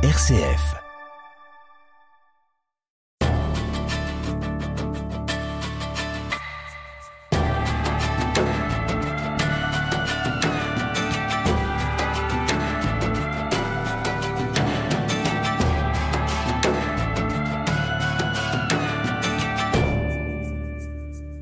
RCF. 0.00 0.76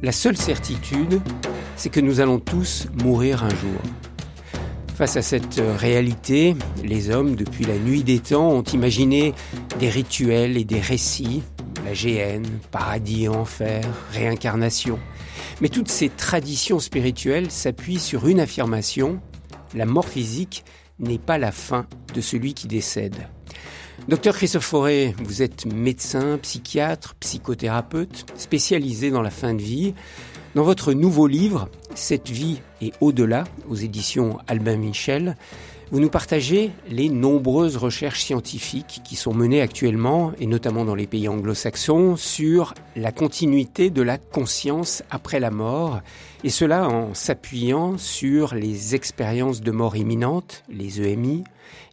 La 0.03 0.13
seule 0.13 0.39
certitude, 0.39 1.21
c'est 1.77 1.91
que 1.91 2.01
nous 2.01 2.21
allons 2.21 2.39
tous 2.39 2.87
mourir 3.03 3.45
un 3.45 3.51
jour. 3.51 3.83
Face 4.97 5.19
à 5.19 5.23
cette 5.23 5.61
réalité, 5.77 6.57
les 6.83 7.11
hommes, 7.11 7.37
depuis 7.37 7.67
la 7.67 7.77
nuit 7.77 8.03
des 8.03 8.19
temps, 8.19 8.51
ont 8.51 8.63
imaginé 8.63 9.35
des 9.79 9.91
rituels 9.91 10.57
et 10.57 10.65
des 10.65 10.81
récits, 10.81 11.43
la 11.85 11.93
géhenne, 11.93 12.47
paradis 12.71 13.29
enfer, 13.29 13.85
réincarnation. 14.15 14.99
Mais 15.61 15.69
toutes 15.69 15.91
ces 15.91 16.09
traditions 16.09 16.79
spirituelles 16.79 17.51
s'appuient 17.51 18.01
sur 18.01 18.27
une 18.27 18.41
affirmation, 18.41 19.21
la 19.75 19.85
mort 19.85 20.09
physique 20.09 20.65
n'est 20.99 21.19
pas 21.19 21.37
la 21.37 21.53
fin 21.53 21.87
de 22.15 22.23
celui 22.23 22.55
qui 22.55 22.67
décède. 22.67 23.29
Docteur 24.09 24.35
Christophe 24.35 24.65
Forêt, 24.65 25.15
vous 25.23 25.43
êtes 25.43 25.67
médecin, 25.67 26.39
psychiatre, 26.39 27.17
psychothérapeute, 27.17 28.25
spécialisé 28.37 29.11
dans 29.11 29.23
la 29.23 29.31
fin 29.31 29.53
de 29.53 29.61
vie. 29.61 29.93
Dans 30.55 30.63
votre 30.63 30.95
nouveau 30.95 31.27
livre, 31.27 31.69
Cette 31.97 32.29
vie 32.29 32.61
et 32.83 32.93
au-delà, 33.01 33.45
aux 33.71 33.75
éditions 33.75 34.39
Albin 34.49 34.77
Michel, 34.77 35.35
vous 35.91 35.99
nous 35.99 36.11
partagez 36.11 36.71
les 36.91 37.09
nombreuses 37.09 37.79
recherches 37.79 38.23
scientifiques 38.23 39.01
qui 39.03 39.17
sont 39.17 39.33
menées 39.33 39.63
actuellement, 39.63 40.33
et 40.39 40.47
notamment 40.47 40.85
dans 40.85 40.95
les 40.95 41.07
pays 41.07 41.27
anglo-saxons, 41.27 42.17
sur 42.17 42.75
la 42.97 43.13
continuité 43.13 43.89
de 43.89 44.03
la 44.03 44.19
conscience 44.19 45.05
après 45.11 45.41
la 45.41 45.51
mort, 45.51 46.01
et 46.45 46.51
cela 46.51 46.87
en 46.87 47.15
s'appuyant 47.15 47.97
sur 47.97 48.55
les 48.55 48.95
expériences 48.95 49.63
de 49.63 49.71
mort 49.71 49.97
imminente, 49.97 50.65
les 50.69 51.01
EMI, 51.01 51.45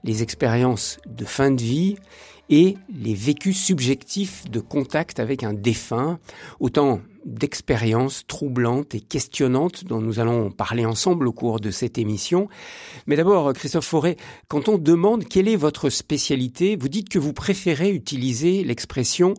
les 0.03 0.21
expériences 0.21 0.99
de 1.07 1.23
fin 1.23 1.49
de 1.49 1.61
vie 1.61 1.95
et 2.49 2.75
les 2.93 3.13
vécus 3.13 3.57
subjectifs 3.57 4.51
de 4.51 4.59
contact 4.59 5.21
avec 5.21 5.43
un 5.43 5.53
défunt, 5.53 6.19
autant 6.59 6.99
d'expériences 7.25 8.25
troublantes 8.27 8.95
et 8.95 9.01
questionnantes 9.01 9.85
dont 9.85 10.01
nous 10.01 10.19
allons 10.19 10.51
parler 10.51 10.85
ensemble 10.85 11.27
au 11.27 11.33
cours 11.33 11.59
de 11.59 11.71
cette 11.71 11.97
émission. 11.97 12.47
Mais 13.07 13.15
d'abord, 13.15 13.53
Christophe 13.53 13.85
Forêt, 13.85 14.17
quand 14.47 14.69
on 14.69 14.77
demande 14.77 15.25
quelle 15.25 15.47
est 15.47 15.55
votre 15.55 15.89
spécialité, 15.89 16.75
vous 16.75 16.89
dites 16.89 17.09
que 17.09 17.19
vous 17.19 17.33
préférez 17.33 17.91
utiliser 17.91 18.63
l'expression 18.63 19.33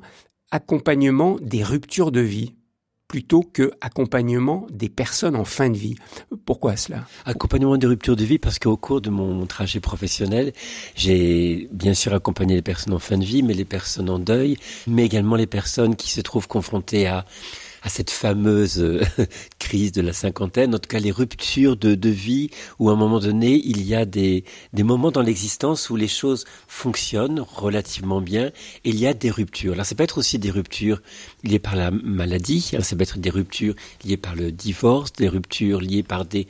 accompagnement 0.50 1.36
des 1.40 1.62
ruptures 1.62 2.12
de 2.12 2.20
vie 2.20 2.54
plutôt 3.08 3.42
que 3.42 3.70
accompagnement 3.80 4.66
des 4.72 4.88
personnes 4.88 5.36
en 5.36 5.44
fin 5.44 5.70
de 5.70 5.76
vie. 5.76 5.94
Pourquoi 6.46 6.76
cela? 6.76 7.06
Accompagnement 7.24 7.76
des 7.76 7.86
ruptures 7.86 8.16
de 8.16 8.24
vie 8.24 8.38
parce 8.38 8.58
qu'au 8.58 8.76
cours 8.76 9.00
de 9.00 9.10
mon 9.10 9.46
trajet 9.46 9.78
professionnel, 9.78 10.52
j'ai 10.96 11.68
bien 11.70 11.94
sûr 11.94 12.14
accompagné 12.14 12.54
les 12.54 12.62
personnes 12.62 12.94
en 12.94 12.98
fin 12.98 13.18
de 13.18 13.24
vie, 13.24 13.42
mais 13.42 13.54
les 13.54 13.64
personnes 13.64 14.10
en 14.10 14.18
deuil, 14.18 14.56
mais 14.86 15.04
également 15.04 15.36
les 15.36 15.46
personnes 15.46 15.96
qui 15.96 16.10
se 16.10 16.22
trouvent 16.22 16.48
confrontées 16.48 17.06
à 17.06 17.24
à 17.84 17.90
cette 17.90 18.10
fameuse 18.10 18.80
euh, 18.80 19.02
crise 19.58 19.92
de 19.92 20.00
la 20.00 20.12
cinquantaine, 20.12 20.74
en 20.74 20.78
tout 20.78 20.88
cas 20.88 20.98
les 20.98 21.10
ruptures 21.10 21.76
de, 21.76 21.94
de 21.94 22.08
vie, 22.08 22.50
où 22.78 22.88
à 22.88 22.94
un 22.94 22.96
moment 22.96 23.20
donné, 23.20 23.60
il 23.64 23.82
y 23.82 23.94
a 23.94 24.06
des, 24.06 24.44
des 24.72 24.82
moments 24.82 25.10
dans 25.10 25.22
l'existence 25.22 25.90
où 25.90 25.96
les 25.96 26.08
choses 26.08 26.46
fonctionnent 26.66 27.40
relativement 27.40 28.22
bien, 28.22 28.46
et 28.84 28.90
il 28.90 28.98
y 28.98 29.06
a 29.06 29.14
des 29.14 29.30
ruptures. 29.30 29.74
Alors 29.74 29.86
ça 29.86 29.94
peut 29.94 30.02
être 30.02 30.18
aussi 30.18 30.38
des 30.38 30.50
ruptures 30.50 31.02
liées 31.44 31.58
par 31.58 31.76
la 31.76 31.90
maladie, 31.90 32.70
alors 32.72 32.86
ça 32.86 32.96
peut 32.96 33.02
être 33.02 33.18
des 33.18 33.30
ruptures 33.30 33.74
liées 34.04 34.16
par 34.16 34.34
le 34.34 34.50
divorce, 34.50 35.12
des 35.12 35.28
ruptures 35.28 35.80
liées 35.80 36.02
par 36.02 36.24
des 36.24 36.48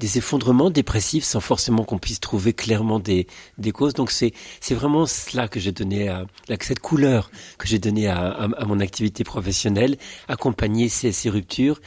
des 0.00 0.18
effondrements 0.18 0.70
dépressifs 0.70 1.24
sans 1.24 1.40
forcément 1.40 1.84
qu'on 1.84 1.98
puisse 1.98 2.18
trouver 2.20 2.54
clairement 2.54 2.98
des, 2.98 3.26
des 3.58 3.70
causes. 3.70 3.94
Donc 3.94 4.10
c'est 4.10 4.32
c'est 4.60 4.74
vraiment 4.74 5.06
cela 5.06 5.46
que 5.46 5.60
j'ai 5.60 5.72
donné 5.72 6.08
à 6.08 6.24
cette 6.60 6.80
couleur 6.80 7.30
que 7.58 7.68
j'ai 7.68 7.78
donné 7.78 8.08
à, 8.08 8.30
à, 8.30 8.64
mon 8.64 8.80
activité 8.80 9.24
professionnelle, 9.24 9.96
accompagner 10.26 10.88
ces, 10.88 11.12
ces 11.12 11.28
ruptures 11.28 11.80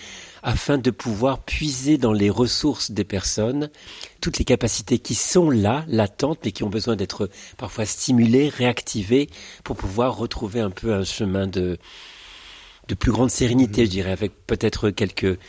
afin 0.44 0.78
de 0.78 0.92
pouvoir 0.92 1.40
puiser 1.40 1.98
dans 1.98 2.14
les 2.14 2.30
ressources 2.30 2.92
des 2.92 3.04
personnes 3.04 3.70
toutes 4.22 4.38
les 4.38 4.46
capacités 4.46 5.00
qui 5.00 5.16
sont 5.16 5.50
là, 5.50 5.84
latentes, 5.88 6.40
mais 6.46 6.52
qui 6.52 6.64
ont 6.64 6.70
besoin 6.70 6.96
d'être 6.96 7.30
parfois 7.58 7.86
stimulées, 7.86 8.50
réactivées, 8.50 9.30
pour 9.64 9.76
pouvoir 9.76 10.18
retrouver 10.18 10.60
un 10.60 10.70
peu 10.70 10.94
un 10.94 11.04
chemin 11.04 11.48
de, 11.48 11.78
de 12.90 12.96
plus 12.96 13.12
grande 13.12 13.30
sérénité, 13.30 13.86
je 13.86 13.92
dirais, 13.92 14.12
avec 14.12 14.34
peut-être 14.46 14.90
quelques 14.90 15.40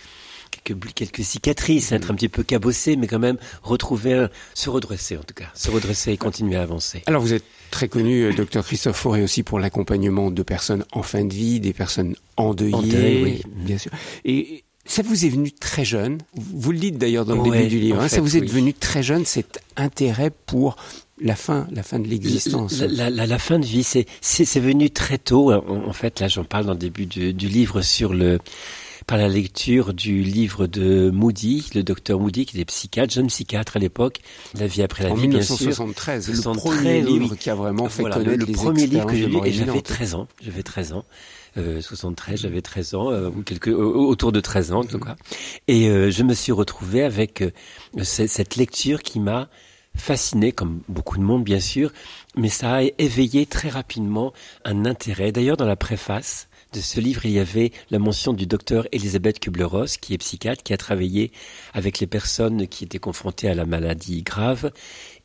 quelques, 0.65 0.93
quelques 0.95 1.25
cicatrices, 1.25 1.93
être 1.93 2.11
un 2.11 2.15
petit 2.15 2.29
peu 2.29 2.43
cabossé, 2.43 2.97
mais 2.97 3.07
quand 3.07 3.19
même 3.19 3.39
retrouver, 3.63 4.27
se 4.55 4.71
redresser 4.71 5.17
en 5.17 5.23
tout 5.23 5.35
cas, 5.35 5.51
se 5.55 5.71
redresser 5.71 6.13
et 6.13 6.17
continuer 6.17 6.57
à 6.57 6.63
avancer. 6.63 7.03
Alors 7.07 7.23
vous 7.23 7.33
êtes 7.33 7.45
très 7.71 7.89
connu, 7.89 8.23
euh, 8.23 8.33
docteur 8.33 8.65
Christophe 8.65 8.97
Fauré, 8.97 9.23
aussi 9.23 9.43
pour 9.43 9.59
l'accompagnement 9.59 10.31
de 10.31 10.43
personnes 10.43 10.85
en 10.93 11.03
fin 11.03 11.25
de 11.25 11.35
vie, 11.35 11.61
des 11.61 11.73
personnes 11.73 12.17
endeuillées, 12.37 13.23
oui. 13.23 13.43
bien 13.47 13.79
sûr. 13.79 13.91
Et 14.25 14.65
ça 14.87 15.03
vous 15.03 15.25
est 15.25 15.29
venu 15.31 15.53
très 15.53 15.85
jeune, 15.85 16.19
vous 16.35 16.73
le 16.73 16.79
dites 16.79 16.99
d'ailleurs 16.99 17.25
dans 17.25 17.43
le 17.43 17.51
début 17.51 17.69
du 17.69 17.79
livre, 17.79 18.01
hein, 18.01 18.09
fait, 18.09 18.17
ça 18.17 18.21
vous 18.21 18.37
est 18.37 18.41
oui. 18.41 18.49
venu 18.49 18.75
très 18.75 19.03
jeune 19.03 19.25
cet 19.25 19.61
intérêt 19.77 20.31
pour 20.31 20.77
la 21.21 21.37
fin, 21.37 21.67
la 21.71 21.83
fin 21.83 21.99
de 21.99 22.09
l'existence. 22.09 22.81
La, 22.81 22.87
la, 22.89 23.11
la, 23.11 23.27
la, 23.27 23.39
fin 23.39 23.59
de 23.59 23.65
vie, 23.65 23.85
c'est 23.85 24.07
c'est 24.21 24.61
venu 24.61 24.91
très 24.91 25.17
tôt. 25.17 25.53
En, 25.53 25.89
en 25.89 25.93
fait, 25.93 26.21
là, 26.21 26.29
j'en 26.29 26.45
parle 26.45 26.67
dans 26.67 26.73
le 26.73 26.79
début 26.79 27.07
du, 27.07 27.33
du 27.33 27.49
livre 27.49 27.83
sur 27.83 28.13
le 28.13 28.41
par 29.07 29.19
la 29.19 29.29
lecture 29.29 29.93
du 29.95 30.23
livre 30.23 30.67
de 30.67 31.11
Moody, 31.11 31.71
le 31.75 31.83
docteur 31.83 32.19
Moody, 32.19 32.47
qui 32.47 32.57
était 32.57 32.65
psychiatre, 32.65 33.13
jeune 33.13 33.27
psychiatre 33.27 33.77
à 33.77 33.81
l'époque, 33.81 34.21
La 34.59 34.67
vie 34.67 34.83
après 34.83 35.05
la 35.05 35.13
en 35.13 35.15
vie, 35.15 35.29
1973, 35.29 36.27
bien 36.31 36.41
sûr. 36.41 36.53
le 36.53 36.59
premier 36.59 37.03
livre 37.03 37.35
qui 37.37 37.51
a 37.51 37.55
vraiment 37.55 37.89
fait 37.89 38.03
voilà, 38.03 38.17
connaître 38.17 38.41
le, 38.41 38.47
les 38.47 38.53
premier 38.53 38.87
livre 38.87 39.07
que 39.07 39.15
j'ai 39.15 39.27
lu, 39.27 39.37
et 39.45 39.53
j'avais 39.53 39.71
imminentes. 39.71 39.85
13 39.85 40.15
ans, 40.15 40.29
j'avais 40.43 40.63
13 40.63 40.93
ans. 40.95 41.05
Euh, 41.57 41.81
73, 41.81 42.41
j'avais 42.41 42.63
13 42.63 42.95
ans, 42.95 43.11
euh, 43.13 43.29
ou 43.29 43.43
quelques, 43.43 43.69
autour 43.69 44.33
de 44.33 44.41
13 44.41 44.73
ans 44.73 44.81
en 44.81 44.85
tout 44.85 44.99
cas. 44.99 45.17
Et 45.69 45.89
euh, 45.89 46.11
je 46.11 46.23
me 46.25 46.35
suis 46.35 46.51
retrouvé 46.53 47.05
avec 47.05 47.43
euh, 47.43 47.51
cette 48.03 48.57
lecture 48.57 49.03
qui 49.03 49.21
m'a 49.21 49.49
fasciné, 49.97 50.51
comme 50.51 50.81
beaucoup 50.89 51.17
de 51.17 51.23
monde 51.23 51.45
bien 51.45 51.61
sûr, 51.61 51.93
mais 52.37 52.49
ça 52.49 52.77
a 52.77 52.83
éveillé 52.99 53.47
très 53.47 53.69
rapidement 53.69 54.33
un 54.65 54.85
intérêt. 54.85 55.31
D'ailleurs, 55.31 55.57
dans 55.57 55.67
la 55.67 55.77
préface, 55.77 56.49
de 56.75 56.81
ce 56.81 56.99
livre, 56.99 57.25
il 57.25 57.31
y 57.31 57.39
avait 57.39 57.71
la 57.91 58.01
mention 58.01 58.33
du 58.33 58.47
docteur 58.47 58.89
Elisabeth 58.91 59.39
Kubler-Ross, 59.39 59.97
qui 59.97 60.13
est 60.13 60.19
psychiatre, 60.19 60.65
qui 60.65 60.73
a 60.73 60.77
travaillé 60.77 61.31
avec 61.73 62.01
les 62.01 62.09
personnes 62.09 62.67
qui 62.67 62.83
étaient 62.83 62.99
confrontées 62.99 63.49
à 63.49 63.55
la 63.55 63.65
maladie 63.65 64.23
grave 64.23 64.73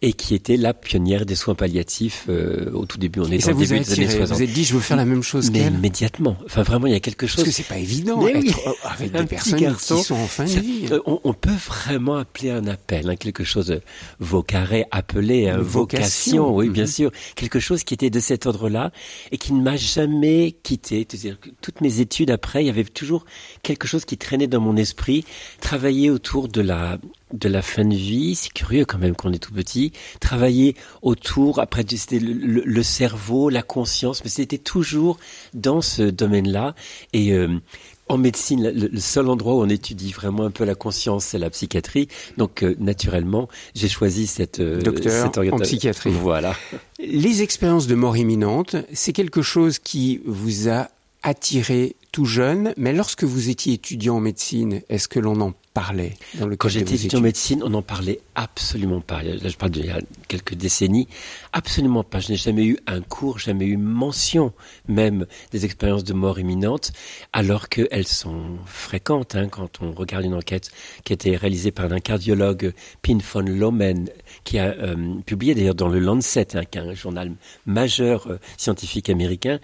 et 0.01 0.13
qui 0.13 0.33
était 0.33 0.55
la 0.55 0.73
pionnière 0.73 1.25
des 1.25 1.35
soins 1.35 1.55
palliatifs 1.55 2.25
euh, 2.29 2.71
au 2.71 2.85
tout 2.85 2.97
début. 2.97 3.19
On 3.19 3.25
est 3.29 3.45
au 3.49 3.53
début 3.53 3.65
des 3.65 3.71
années 3.73 3.81
attiré 3.81 4.07
60. 4.27 4.37
Vous 4.37 4.43
êtes 4.43 4.53
dit, 4.53 4.63
je 4.63 4.73
veux 4.73 4.79
faire 4.79 4.95
la 4.95 5.03
même 5.03 5.21
chose 5.23 5.51
Mais 5.51 5.59
qu'elle 5.59 5.73
immédiatement. 5.73 6.37
Enfin, 6.45 6.63
vraiment, 6.63 6.87
il 6.87 6.93
y 6.93 6.95
a 6.95 7.01
quelque 7.01 7.27
chose. 7.27 7.35
Parce 7.43 7.49
que 7.49 7.53
c'est 7.53 7.67
pas 7.67 7.77
évident 7.79 8.21
Mais 8.23 8.33
oui. 8.37 8.47
être 8.49 8.59
avec 8.85 9.11
des 9.11 9.25
personnes 9.25 9.59
garçon, 9.59 9.97
qui 9.97 10.03
sont 10.03 10.15
en 10.15 10.27
fin 10.27 10.45
de 10.45 10.49
vie. 10.51 10.85
euh, 10.91 11.01
on, 11.05 11.19
on 11.25 11.33
peut 11.33 11.49
vraiment 11.67 12.15
appeler 12.15 12.49
un 12.51 12.65
appel, 12.67 13.09
hein, 13.09 13.17
quelque 13.17 13.43
chose, 13.43 13.71
euh, 13.71 13.79
vocaré, 14.21 14.85
appelé, 14.91 15.47
Une 15.47 15.57
vocation, 15.57 16.43
vocation. 16.43 16.55
oui, 16.55 16.69
bien 16.69 16.83
Mhm. 16.85 16.89
sûr, 16.89 17.11
quelque 17.35 17.59
chose 17.59 17.83
qui 17.83 17.93
était 17.93 18.09
de 18.09 18.19
cet 18.21 18.45
ordre-là 18.45 18.91
et 19.33 19.37
qui 19.37 19.51
ne 19.51 19.61
m'a 19.61 19.75
jamais 19.75 20.55
quitté. 20.63 21.05
C'est-à-dire 21.09 21.37
que 21.41 21.49
toutes 21.61 21.81
mes 21.81 21.99
études 21.99 22.31
après, 22.31 22.63
il 22.63 22.67
y 22.67 22.69
avait 22.69 22.85
toujours 22.85 23.25
quelque 23.63 23.85
chose 23.85 24.05
qui 24.05 24.17
traînait 24.17 24.47
dans 24.47 24.61
mon 24.61 24.77
esprit, 24.77 25.25
travailler 25.59 26.09
autour 26.09 26.47
de 26.47 26.61
la 26.61 26.99
de 27.33 27.49
la 27.49 27.61
fin 27.61 27.85
de 27.85 27.95
vie, 27.95 28.35
c'est 28.35 28.51
curieux 28.51 28.85
quand 28.85 28.97
même 28.97 29.15
qu'on 29.15 29.31
est 29.33 29.39
tout 29.39 29.53
petit, 29.53 29.91
travailler 30.19 30.75
autour, 31.01 31.59
après 31.59 31.85
c'était 31.87 32.19
le, 32.19 32.33
le- 32.33 32.63
le 32.65 32.83
cerveau, 32.83 33.49
la 33.49 33.61
conscience, 33.61 34.23
mais 34.23 34.29
c'était 34.29 34.57
toujours 34.57 35.17
dans 35.53 35.81
ce 35.81 36.03
domaine-là. 36.03 36.75
Et 37.13 37.33
euh, 37.33 37.59
en 38.07 38.17
médecine, 38.17 38.63
le, 38.63 38.87
le 38.87 38.99
seul 38.99 39.29
endroit 39.29 39.53
où 39.55 39.61
on 39.61 39.69
étudie 39.69 40.11
vraiment 40.11 40.43
un 40.45 40.49
peu 40.51 40.65
la 40.65 40.73
conscience, 40.73 41.25
c'est 41.25 41.37
la 41.37 41.51
psychiatrie. 41.51 42.07
Donc 42.37 42.63
euh, 42.63 42.75
naturellement, 42.79 43.47
j'ai 43.75 43.87
choisi 43.89 44.25
cette, 44.25 44.59
euh, 44.59 44.81
Docteur 44.81 45.31
cette 45.31 45.53
en 45.53 45.59
psychiatrie. 45.59 46.09
Voilà. 46.11 46.55
Les 46.99 47.43
expériences 47.43 47.85
de 47.85 47.93
mort 47.95 48.17
imminente, 48.17 48.75
c'est 48.93 49.13
quelque 49.13 49.43
chose 49.43 49.77
qui 49.77 50.21
vous 50.25 50.67
a 50.69 50.87
attiré 51.23 51.95
tout 52.11 52.25
jeune, 52.25 52.73
mais 52.77 52.93
lorsque 52.93 53.23
vous 53.23 53.49
étiez 53.49 53.73
étudiant 53.73 54.15
en 54.15 54.19
médecine, 54.19 54.81
est-ce 54.89 55.07
que 55.07 55.19
l'on 55.19 55.39
en 55.41 55.53
parlait 55.73 56.17
dans 56.39 56.47
le 56.47 56.55
Quand 56.55 56.69
j'étais 56.69 56.95
étudiant 56.95 57.19
en 57.19 57.21
médecine, 57.21 57.61
on 57.63 57.69
n'en 57.69 57.83
parlait 57.83 58.19
absolument 58.35 59.01
pas. 59.01 59.21
Là, 59.21 59.35
je 59.43 59.55
parle 59.55 59.71
d'il 59.71 59.85
y 59.85 59.91
a 59.91 59.99
quelques 60.27 60.55
décennies. 60.55 61.07
Absolument 61.53 62.03
pas. 62.03 62.19
Je 62.19 62.31
n'ai 62.31 62.37
jamais 62.37 62.65
eu 62.65 62.77
un 62.87 63.01
cours, 63.01 63.37
jamais 63.37 63.65
eu 63.65 63.77
mention 63.77 64.53
même 64.87 65.27
des 65.51 65.65
expériences 65.65 66.03
de 66.03 66.13
mort 66.13 66.39
imminente, 66.39 66.91
alors 67.31 67.69
qu'elles 67.69 68.07
sont 68.07 68.57
fréquentes. 68.65 69.35
Hein, 69.35 69.49
quand 69.49 69.81
on 69.81 69.91
regarde 69.91 70.25
une 70.25 70.33
enquête 70.33 70.71
qui 71.03 71.13
a 71.13 71.15
été 71.15 71.35
réalisée 71.35 71.71
par 71.71 71.91
un 71.91 71.99
cardiologue, 71.99 72.73
Pin 73.03 73.19
von 73.33 73.41
Lomen, 73.41 74.09
qui 74.49 74.57
a 74.57 74.73
euh, 74.79 74.95
publié 75.27 75.53
d'ailleurs 75.53 75.75
dans 75.75 75.89
le 75.89 75.99
Lancet, 75.99 76.57
hein, 76.57 76.63
un 76.73 76.95
journal 76.95 77.31
majeur 77.67 78.25
euh, 78.25 78.39
scientifique 78.57 79.07
américain, 79.11 79.59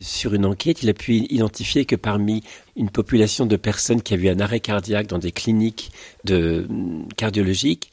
sur 0.00 0.32
une 0.32 0.46
enquête, 0.46 0.84
il 0.84 0.88
a 0.88 0.94
pu 0.94 1.14
identifier 1.14 1.86
que 1.86 1.96
parmi 1.96 2.44
une 2.76 2.88
population 2.88 3.46
de 3.46 3.56
personnes 3.56 4.00
qui 4.00 4.14
avaient 4.14 4.30
un 4.30 4.38
arrêt 4.38 4.60
cardiaque 4.60 5.08
dans 5.08 5.18
des 5.18 5.32
cliniques 5.32 5.90
mm, 6.30 7.08
cardiologiques, 7.16 7.90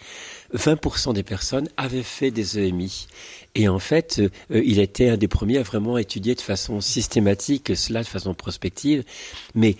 20% 0.53 1.15
des 1.15 1.23
personnes 1.23 1.67
avaient 1.77 2.03
fait 2.03 2.29
des 2.29 2.59
EMI. 2.59 3.07
Et 3.55 3.67
en 3.67 3.79
fait, 3.79 4.19
euh, 4.19 4.61
il 4.63 4.77
était 4.79 5.09
un 5.09 5.17
des 5.17 5.27
premiers 5.27 5.57
à 5.57 5.63
vraiment 5.63 5.97
étudier 5.97 6.35
de 6.35 6.41
façon 6.41 6.79
systématique 6.79 7.75
cela, 7.75 8.03
de 8.03 8.07
façon 8.07 8.35
prospective. 8.35 9.03
Mais 9.55 9.77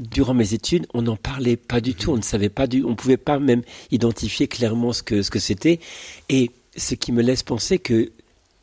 durant 0.00 0.34
mes 0.34 0.54
études, 0.54 0.86
on 0.94 1.02
n'en 1.02 1.16
parlait 1.16 1.56
pas 1.56 1.80
du 1.80 1.94
tout. 1.94 2.12
On 2.12 2.16
ne 2.16 2.22
savait 2.22 2.48
pas 2.48 2.66
du, 2.66 2.84
on 2.84 2.94
pouvait 2.94 3.16
pas 3.16 3.38
même 3.38 3.62
identifier 3.90 4.48
clairement 4.48 4.92
ce 4.92 5.02
que 5.02 5.22
ce 5.22 5.30
que 5.30 5.38
c'était. 5.38 5.80
Et 6.28 6.50
ce 6.76 6.94
qui 6.94 7.12
me 7.12 7.22
laisse 7.22 7.42
penser 7.42 7.78
que 7.78 8.12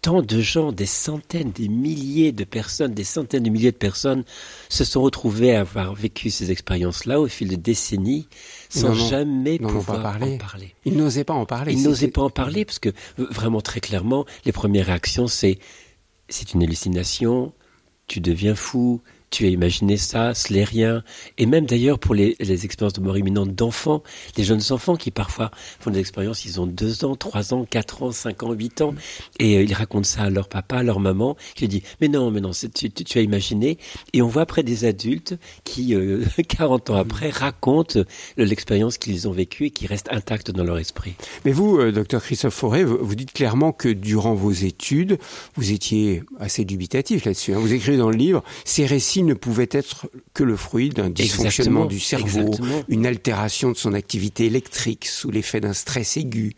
tant 0.01 0.21
de 0.21 0.41
gens, 0.41 0.71
des 0.71 0.85
centaines, 0.85 1.51
des 1.51 1.67
milliers 1.67 2.31
de 2.31 2.43
personnes, 2.43 2.93
des 2.93 3.03
centaines 3.03 3.43
de 3.43 3.49
milliers 3.49 3.71
de 3.71 3.77
personnes 3.77 4.23
se 4.69 4.83
sont 4.83 5.01
retrouvés 5.01 5.55
à 5.55 5.61
avoir 5.61 5.93
vécu 5.95 6.29
ces 6.29 6.51
expériences-là 6.51 7.19
au 7.19 7.27
fil 7.27 7.49
de 7.49 7.55
décennies 7.55 8.27
sans 8.69 8.93
jamais 8.93 9.57
pouvoir 9.59 10.15
en 10.21 10.37
parler. 10.37 10.75
Ils 10.85 10.95
n'osaient 10.95 11.23
pas 11.23 11.33
en 11.33 11.45
parler. 11.45 11.73
Ils 11.73 11.83
n'osaient 11.83 12.09
pas 12.09 12.21
en 12.21 12.29
parler 12.29 12.63
parce 12.63 12.79
que 12.79 12.89
vraiment 13.17 13.61
très 13.61 13.79
clairement, 13.79 14.25
les 14.45 14.51
premières 14.51 14.87
réactions 14.87 15.27
c'est 15.27 15.59
c'est 16.29 16.53
une 16.53 16.63
hallucination, 16.63 17.53
tu 18.07 18.19
deviens 18.19 18.55
fou, 18.55 19.01
tu 19.29 19.45
as 19.45 19.49
imaginé 19.49 19.97
ça, 19.97 20.33
ce 20.33 20.53
n'est 20.53 20.63
rien. 20.63 21.03
Et 21.37 21.45
même 21.45 21.65
d'ailleurs 21.65 21.99
pour 21.99 22.15
les, 22.15 22.35
les, 22.39 22.65
expériences 22.65 22.93
de 22.93 23.01
mort 23.01 23.17
imminente 23.17 23.53
d'enfants, 23.53 24.03
les 24.37 24.43
jeunes 24.43 24.61
enfants 24.69 24.95
qui 24.95 25.11
parfois 25.11 25.51
font 25.79 25.91
des 25.91 25.99
expériences, 25.99 26.45
ils 26.45 26.59
ont 26.61 26.65
deux 26.65 27.03
ans, 27.05 27.15
trois 27.15 27.53
ans, 27.53 27.65
quatre 27.69 28.03
ans, 28.03 28.11
cinq 28.11 28.43
ans, 28.43 28.53
huit 28.53 28.81
ans, 28.81 28.93
et 29.39 29.57
euh, 29.57 29.63
ils 29.63 29.73
racontent 29.73 30.07
ça 30.07 30.23
à 30.23 30.29
leur 30.29 30.47
papa, 30.47 30.77
à 30.77 30.83
leur 30.83 30.99
maman, 30.99 31.35
qui 31.55 31.67
dit 31.67 31.83
mais 32.01 32.07
non, 32.07 32.31
mais 32.31 32.41
non, 32.41 32.51
tu, 32.51 32.89
tu, 32.89 33.17
as 33.17 33.21
imaginé? 33.21 33.77
Et 34.13 34.21
on 34.21 34.27
voit 34.27 34.43
après 34.43 34.63
des 34.63 34.85
adultes 34.85 35.37
qui, 35.63 35.93
euh, 35.93 36.23
40 36.47 36.89
ans 36.89 36.95
après, 36.95 37.29
racontent 37.29 37.99
l'expérience 38.37 38.97
qu'ils 38.97 39.27
ont 39.27 39.31
vécue 39.31 39.65
et 39.65 39.71
qui 39.71 39.87
reste 39.87 40.07
intacte 40.11 40.51
dans 40.51 40.63
leur 40.63 40.77
esprit. 40.77 41.15
Mais 41.45 41.51
vous, 41.51 41.77
euh, 41.77 41.91
docteur 41.91 42.23
Christophe 42.23 42.53
Forêt, 42.53 42.83
vous, 42.83 43.15
dites 43.15 43.33
clairement 43.33 43.71
que 43.71 43.89
durant 43.89 44.35
vos 44.35 44.51
études, 44.51 45.17
vous 45.55 45.71
étiez 45.71 46.23
assez 46.39 46.65
dubitatif 46.65 47.25
là-dessus. 47.25 47.53
Hein. 47.53 47.59
Vous 47.59 47.73
écrivez 47.73 47.97
dans 47.97 48.09
le 48.09 48.15
livre, 48.15 48.43
ces 48.65 48.85
récits 48.85 49.16
ne 49.23 49.33
pouvait 49.33 49.69
être 49.71 50.09
que 50.33 50.43
le 50.43 50.55
fruit 50.55 50.89
d'un 50.89 51.09
dysfonctionnement 51.09 51.85
du 51.85 51.99
cerveau, 51.99 52.51
une 52.87 53.05
altération 53.05 53.71
de 53.71 53.77
son 53.77 53.93
activité 53.93 54.45
électrique 54.45 55.05
sous 55.05 55.31
l'effet 55.31 55.59
d'un 55.59 55.73
stress 55.73 56.17
aigu, 56.17 56.55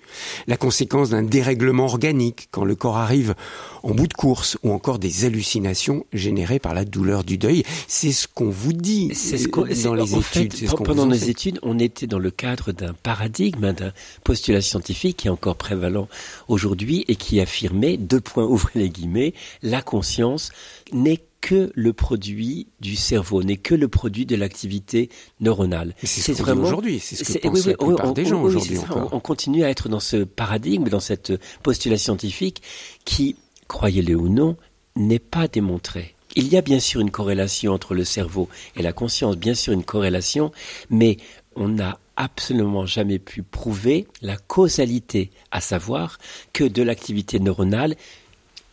la 0.47 0.57
conséquence 0.57 1.09
d'un 1.09 1.23
dérèglement 1.23 1.85
organique 1.85 2.50
quand 2.51 2.65
le 2.65 2.75
corps 2.75 2.97
arrive 2.97 3.35
en 3.83 3.91
bout 3.91 4.07
de 4.07 4.13
course 4.13 4.57
ou 4.63 4.71
encore 4.71 5.00
des 5.00 5.25
hallucinations 5.25 6.06
générées 6.13 6.59
par 6.59 6.73
la 6.73 6.85
douleur 6.85 7.23
du 7.23 7.38
deuil. 7.38 7.63
C'est 7.88 8.11
ce 8.11 8.27
qu'on 8.27 8.50
vous 8.50 8.73
dit 8.73 9.13
ce 9.15 9.83
dans 9.83 9.94
les 9.94 10.15
études. 10.15 10.53
pendant 10.83 11.06
nos 11.06 11.15
études, 11.15 11.59
on 11.63 11.79
était 11.79 12.07
dans 12.07 12.19
le 12.19 12.31
cadre 12.31 12.71
d'un 12.71 12.94
paradigme, 12.94 13.73
d'un 13.73 13.91
postulat 14.23 14.61
scientifique 14.61 15.17
qui 15.17 15.27
est 15.27 15.31
encore 15.31 15.56
prévalent 15.56 16.07
aujourd'hui 16.47 17.06
et 17.07 17.15
qui 17.15 17.39
affirmait, 17.39 17.97
deux 17.97 18.21
points 18.21 18.45
ouvrez 18.50 18.79
les 18.79 18.89
guillemets, 18.89 19.33
la 19.61 19.81
conscience 19.81 20.51
n'est 20.91 21.21
que 21.41 21.71
le 21.74 21.94
produit 21.94 22.68
du 22.80 22.95
cerveau, 22.95 23.44
n'est 23.44 23.57
que 23.57 23.75
le 23.75 23.88
produit 23.88 24.25
de 24.25 24.36
l'activité 24.36 25.09
neuronale. 25.39 25.95
C'est 26.03 26.33
vraiment 26.33 26.63
aujourd'hui, 26.63 27.00
c'est 27.00 27.15
ce 27.15 27.38
que 27.38 27.47
pensent 27.47 27.65
la 27.65 27.77
plupart 27.77 28.13
des 28.13 28.25
gens 28.25 28.41
aujourd'hui. 28.41 28.77
On 29.12 29.19
continue 29.19 29.63
à 29.63 29.69
être 29.69 29.89
dans 29.89 30.00
ce 30.00 30.24
paradigme, 30.24 30.89
dans 30.89 31.00
cette 31.00 31.33
postulat 31.63 31.97
scientifique 31.97 32.62
qui, 33.06 33.36
croyez-le 33.68 34.15
ou 34.15 34.30
non, 34.30 34.57
n'est 34.95 35.19
pas 35.19 35.47
démontré. 35.47 36.15
Il 36.36 36.47
y 36.47 36.57
a 36.57 36.62
bien 36.62 36.80
sûr 36.80 37.01
une 37.01 37.12
corrélation 37.12 37.74
entre 37.74 37.95
le 37.95 38.03
cerveau 38.03 38.50
et 38.75 38.83
la 38.83 38.94
conscience, 38.94 39.35
bien 39.35 39.56
sûr 39.56 39.74
une 39.74 39.83
corrélation, 39.83 40.51
mais 40.89 41.18
on 41.56 41.69
n'a 41.69 42.00
absolument 42.15 42.85
jamais 42.85 43.18
pu 43.18 43.44
prouver 43.44 44.06
la 44.21 44.38
causalité, 44.38 45.31
à 45.51 45.62
savoir 45.62 46.19
que 46.53 46.65
de 46.65 46.83
l'activité 46.83 47.39
neuronale 47.39 47.95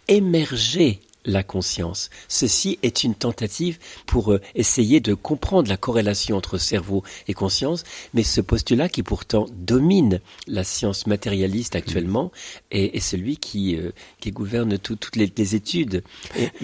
émergeait 0.08 1.00
la 1.26 1.42
conscience. 1.42 2.08
Ceci 2.28 2.78
est 2.82 3.04
une 3.04 3.14
tentative 3.14 3.78
pour 4.06 4.32
euh, 4.32 4.40
essayer 4.54 5.00
de 5.00 5.12
comprendre 5.14 5.68
la 5.68 5.76
corrélation 5.76 6.36
entre 6.36 6.56
cerveau 6.58 7.02
et 7.28 7.34
conscience, 7.34 7.84
mais 8.14 8.22
ce 8.22 8.40
postulat 8.40 8.88
qui 8.88 9.02
pourtant 9.02 9.46
domine 9.52 10.20
la 10.46 10.64
science 10.64 11.06
matérialiste 11.06 11.76
actuellement 11.76 12.32
est, 12.70 13.00
celui 13.00 13.36
qui, 13.36 13.76
euh, 13.76 13.90
qui 14.20 14.30
gouverne 14.30 14.78
toutes 14.78 15.16
les, 15.16 15.54
études. 15.54 16.02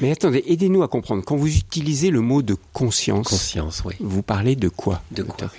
Mais 0.00 0.10
attendez, 0.10 0.42
aidez-nous 0.46 0.82
à 0.82 0.88
comprendre. 0.88 1.22
Quand 1.24 1.36
vous 1.36 1.54
utilisez 1.54 2.10
le 2.10 2.20
mot 2.20 2.42
de 2.42 2.56
conscience, 2.72 3.28
conscience 3.28 3.82
oui. 3.84 3.94
vous 4.00 4.22
parlez 4.22 4.56
de 4.56 4.68
quoi 4.68 5.02
De 5.10 5.22
quoi 5.22 5.50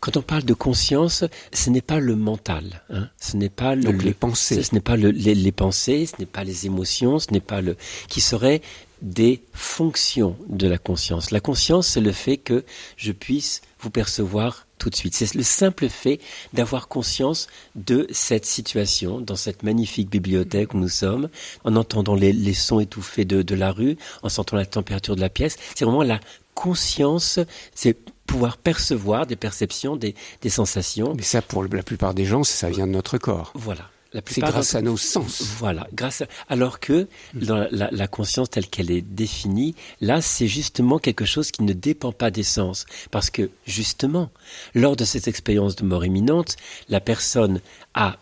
Quand 0.00 0.16
on 0.16 0.22
parle 0.22 0.44
de 0.44 0.54
conscience, 0.54 1.24
ce 1.52 1.70
n'est 1.70 1.80
pas 1.80 2.00
le 2.00 2.16
mental. 2.16 2.82
Hein. 2.90 3.08
Ce 3.18 3.36
n'est 3.36 3.48
pas 3.48 3.74
le, 3.74 3.90
les 3.90 4.14
pensées. 4.14 4.62
Ce, 4.62 4.74
n'est 4.74 4.80
pas 4.80 4.96
le, 4.96 5.10
les, 5.10 5.34
les, 5.34 5.52
pensées, 5.52 6.06
ce 6.06 6.14
n'est 6.18 6.26
pas 6.26 6.44
les 6.44 6.66
émotions, 6.66 7.18
ce 7.18 7.32
n'est 7.32 7.40
pas 7.40 7.60
le 7.60 7.76
qui 8.08 8.20
serait 8.40 8.62
des 9.02 9.42
fonctions 9.52 10.36
de 10.48 10.66
la 10.66 10.78
conscience. 10.78 11.30
La 11.30 11.40
conscience, 11.40 11.86
c'est 11.88 12.00
le 12.00 12.12
fait 12.12 12.36
que 12.36 12.64
je 12.96 13.12
puisse 13.12 13.62
vous 13.80 13.90
percevoir 13.90 14.66
tout 14.78 14.90
de 14.90 14.94
suite. 14.94 15.14
C'est 15.14 15.34
le 15.34 15.42
simple 15.42 15.88
fait 15.88 16.20
d'avoir 16.52 16.88
conscience 16.88 17.46
de 17.76 18.06
cette 18.10 18.44
situation 18.44 19.20
dans 19.20 19.36
cette 19.36 19.62
magnifique 19.62 20.10
bibliothèque 20.10 20.74
où 20.74 20.78
nous 20.78 20.88
sommes, 20.88 21.28
en 21.64 21.76
entendant 21.76 22.14
les, 22.14 22.54
sons 22.54 22.80
étouffés 22.80 23.24
de, 23.24 23.54
la 23.54 23.72
rue, 23.72 23.96
en 24.22 24.28
sentant 24.28 24.56
la 24.56 24.66
température 24.66 25.16
de 25.16 25.20
la 25.20 25.30
pièce. 25.30 25.56
C'est 25.74 25.84
vraiment 25.84 26.02
la 26.02 26.20
conscience, 26.54 27.38
c'est 27.74 27.96
pouvoir 28.26 28.58
percevoir 28.58 29.26
des 29.26 29.36
perceptions, 29.36 29.96
des, 29.96 30.14
des 30.42 30.50
sensations. 30.50 31.14
Mais 31.14 31.22
ça, 31.22 31.42
pour 31.42 31.64
la 31.64 31.82
plupart 31.82 32.14
des 32.14 32.24
gens, 32.26 32.44
ça 32.44 32.68
vient 32.68 32.86
de 32.86 32.92
notre 32.92 33.18
corps. 33.18 33.52
Voilà. 33.54 33.88
C'est 34.26 34.40
grâce 34.40 34.74
à 34.74 34.82
nos 34.82 34.96
sens. 34.96 35.42
Voilà, 35.58 35.86
grâce. 35.92 36.22
À... 36.22 36.26
Alors 36.48 36.80
que 36.80 37.06
dans 37.34 37.68
la, 37.70 37.90
la 37.92 38.08
conscience 38.08 38.50
telle 38.50 38.66
qu'elle 38.66 38.90
est 38.90 39.02
définie, 39.02 39.74
là, 40.00 40.20
c'est 40.20 40.48
justement 40.48 40.98
quelque 40.98 41.24
chose 41.24 41.50
qui 41.50 41.62
ne 41.62 41.72
dépend 41.72 42.12
pas 42.12 42.30
des 42.30 42.42
sens, 42.42 42.86
parce 43.10 43.30
que 43.30 43.50
justement, 43.66 44.30
lors 44.74 44.96
de 44.96 45.04
cette 45.04 45.28
expérience 45.28 45.76
de 45.76 45.84
mort 45.84 46.04
imminente, 46.04 46.56
la 46.88 47.00
personne 47.00 47.60
a 47.94 48.18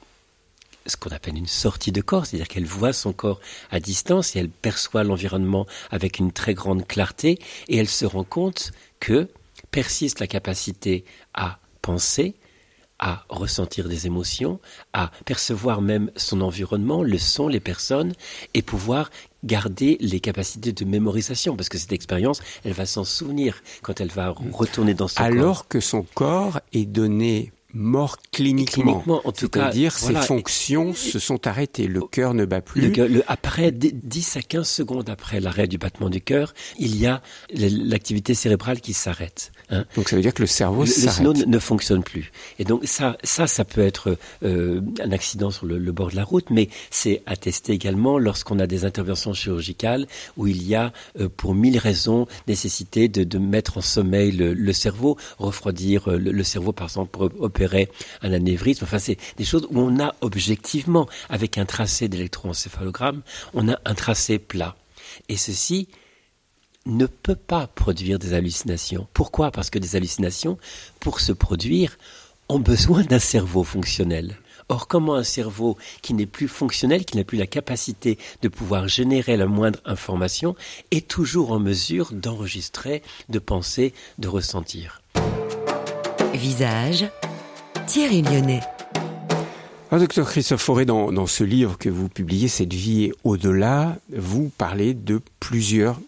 ce 0.89 0.97
qu'on 0.97 1.11
appelle 1.11 1.37
une 1.37 1.47
sortie 1.47 1.93
de 1.93 2.01
corps, 2.01 2.27
c'est-à-dire 2.27 2.49
qu'elle 2.49 2.65
voit 2.65 2.93
son 2.93 3.13
corps 3.13 3.41
à 3.71 3.81
distance 3.81 4.35
et 4.35 4.41
elle 4.41 4.49
perçoit 4.49 5.05
l'environnement 5.05 5.67
avec 5.91 6.19
une 6.19 6.33
très 6.33 6.55
grande 6.55 6.87
clarté 6.87 7.39
et 7.69 7.77
elle 7.77 7.89
se 7.89 8.07
rend 8.07 8.25
compte 8.25 8.73
que 9.01 9.29
persiste 9.71 10.21
la 10.21 10.27
capacité 10.27 11.05
à 11.35 11.59
penser, 11.83 12.35
à 12.99 13.25
ressentir 13.29 13.89
des 13.89 14.07
émotions, 14.07 14.61
à 14.93 15.11
percevoir 15.25 15.81
même 15.81 16.11
son 16.17 16.41
environnement, 16.41 17.03
le 17.03 17.19
son, 17.19 17.49
les 17.49 17.61
personnes, 17.61 18.13
et 18.55 18.63
pouvoir 18.63 19.11
garder 19.45 19.97
les 20.01 20.21
capacités 20.21 20.73
de 20.73 20.85
mémorisation, 20.85 21.57
parce 21.57 21.69
que 21.69 21.79
cette 21.79 21.93
expérience, 21.93 22.41
elle 22.65 22.73
va 22.73 22.87
s'en 22.87 23.05
souvenir 23.05 23.63
quand 23.83 24.01
elle 24.01 24.09
va 24.09 24.35
retourner 24.53 24.95
dans 24.95 25.09
son 25.09 25.23
Alors 25.23 25.31
corps. 25.31 25.41
Alors 25.41 25.69
que 25.69 25.81
son 25.81 26.03
corps 26.03 26.61
est 26.73 26.87
donné 26.87 27.53
mort 27.75 28.17
cliniquement. 28.33 29.05
en 29.07 29.33
tout 29.33 29.49
cas. 29.49 29.65
C'est-à-dire 29.65 29.93
ses 29.93 30.15
fonctions 30.15 30.95
se 30.95 31.19
sont 31.19 31.47
arrêtées, 31.47 31.87
le 31.87 32.01
cœur 32.01 32.33
ne 32.35 32.45
bat 32.45 32.61
plus. 32.61 32.93
Le, 32.93 33.23
après 33.27 33.73
10 33.73 34.37
à 34.37 34.43
15 34.43 34.69
secondes 34.69 35.11
après 35.11 35.41
l'arrêt 35.41 35.67
du 35.67 35.77
battement 35.77 36.09
du 36.09 36.21
cœur, 36.21 36.55
il 36.79 36.97
y 36.97 37.07
a 37.07 37.23
l'activité 37.55 38.35
cérébrale 38.35 38.81
qui 38.81 38.95
s'arrête. 38.95 39.53
Hein. 39.71 39.85
Donc 39.97 40.09
ça 40.09 40.17
veut 40.17 40.23
dire 40.23 40.33
que 40.33 40.43
le 40.43 40.47
cerveau 40.47 40.87
s'arrête. 40.87 41.39
Le, 41.39 41.45
ne, 41.45 41.59
fonctionne 41.59 42.03
plus. 42.03 42.33
Et 42.59 42.65
donc 42.65 42.87
ça, 42.87 43.19
ça, 43.23 43.47
ça 43.47 43.65
peut 43.65 43.83
être 43.83 44.17
euh, 44.43 44.81
un 45.03 45.13
accident 45.13 45.51
sur 45.51 45.67
le, 45.67 45.93
bord 45.93 46.11
de 46.11 46.17
la 46.17 46.25
route, 46.25 46.49
mais 46.51 46.69
c'est 46.91 47.23
attesté 47.27 47.73
également 47.73 48.19
lorsqu'on 48.19 48.59
a 48.61 48.67
des 48.67 48.85
interventions 48.85 49.35
chirurgicales 49.35 50.07
où 50.37 50.47
il 50.47 50.67
y 50.67 50.75
a, 50.75 50.93
euh, 51.21 51.29
pour 51.29 51.55
mille 51.55 51.79
raisons, 51.79 52.27
nécessité 52.47 53.09
de, 53.09 53.25
de 53.25 53.39
mettre 53.39 53.79
en 53.79 53.83
sommeil 53.83 54.33
le, 54.33 54.73
cerveau, 54.73 55.19
refroidir 55.39 56.09
euh, 56.09 56.19
le, 56.19 56.45
cerveau 56.45 56.73
par 56.73 56.87
exemple 56.87 57.11
pour 57.11 57.51
un 58.23 58.33
anévrisme. 58.33 58.85
Enfin, 58.85 58.99
c'est 58.99 59.19
des 59.37 59.45
choses 59.45 59.67
où 59.71 59.81
on 59.81 60.01
a 60.01 60.15
objectivement, 60.21 61.09
avec 61.29 61.59
un 61.59 61.65
tracé 61.65 62.09
d'électroencéphalogramme, 62.09 63.23
on 63.55 63.69
a 63.69 63.79
un 63.85 63.95
tracé 63.95 64.39
plat. 64.39 64.77
Et 65.29 65.37
ceci, 65.37 65.89
ne 66.87 67.07
peut 67.07 67.37
pas 67.37 67.67
produire 67.67 68.19
des 68.19 68.33
hallucinations. 68.33 69.07
Pourquoi? 69.13 69.51
Parce 69.51 69.71
que 69.71 69.79
des 69.79 69.97
hallucinations, 69.97 70.59
pour 71.01 71.21
se 71.21 71.33
produire, 71.33 71.99
ont 72.49 72.61
besoin 72.61 73.03
d'un 73.03 73.19
cerveau 73.19 73.63
fonctionnel. 73.63 74.39
Or, 74.71 74.87
comment 74.87 75.15
un 75.15 75.25
cerveau 75.25 75.79
qui 76.03 76.13
n'est 76.13 76.27
plus 76.27 76.49
fonctionnel, 76.49 77.05
qui 77.05 77.17
n'a 77.17 77.25
plus 77.25 77.39
la 77.39 77.47
capacité 77.47 78.19
de 78.43 78.49
pouvoir 78.49 78.87
générer 78.87 79.37
la 79.37 79.47
moindre 79.47 79.81
information, 79.87 80.57
est 80.91 81.09
toujours 81.09 81.53
en 81.53 81.59
mesure 81.59 82.13
d'enregistrer, 82.13 83.03
de 83.31 83.39
penser, 83.39 83.95
de 84.19 84.29
ressentir? 84.29 85.01
Visage, 86.35 87.07
Thierry 87.89 88.21
Lyonnais. 88.21 88.61
Docteur 89.91 90.29
Christophe 90.29 90.69
dans, 90.85 91.11
dans, 91.11 91.27
ce 91.27 91.43
livre 91.43 91.79
que 91.79 91.89
vous 91.89 92.11
publiez, 92.11 92.47
Cette 92.47 92.75
vie 92.75 93.13
au-delà, 93.25 93.97
vous 94.15 94.51
parlez 94.59 94.93
de 94.93 95.23
plusieurs 95.41 95.99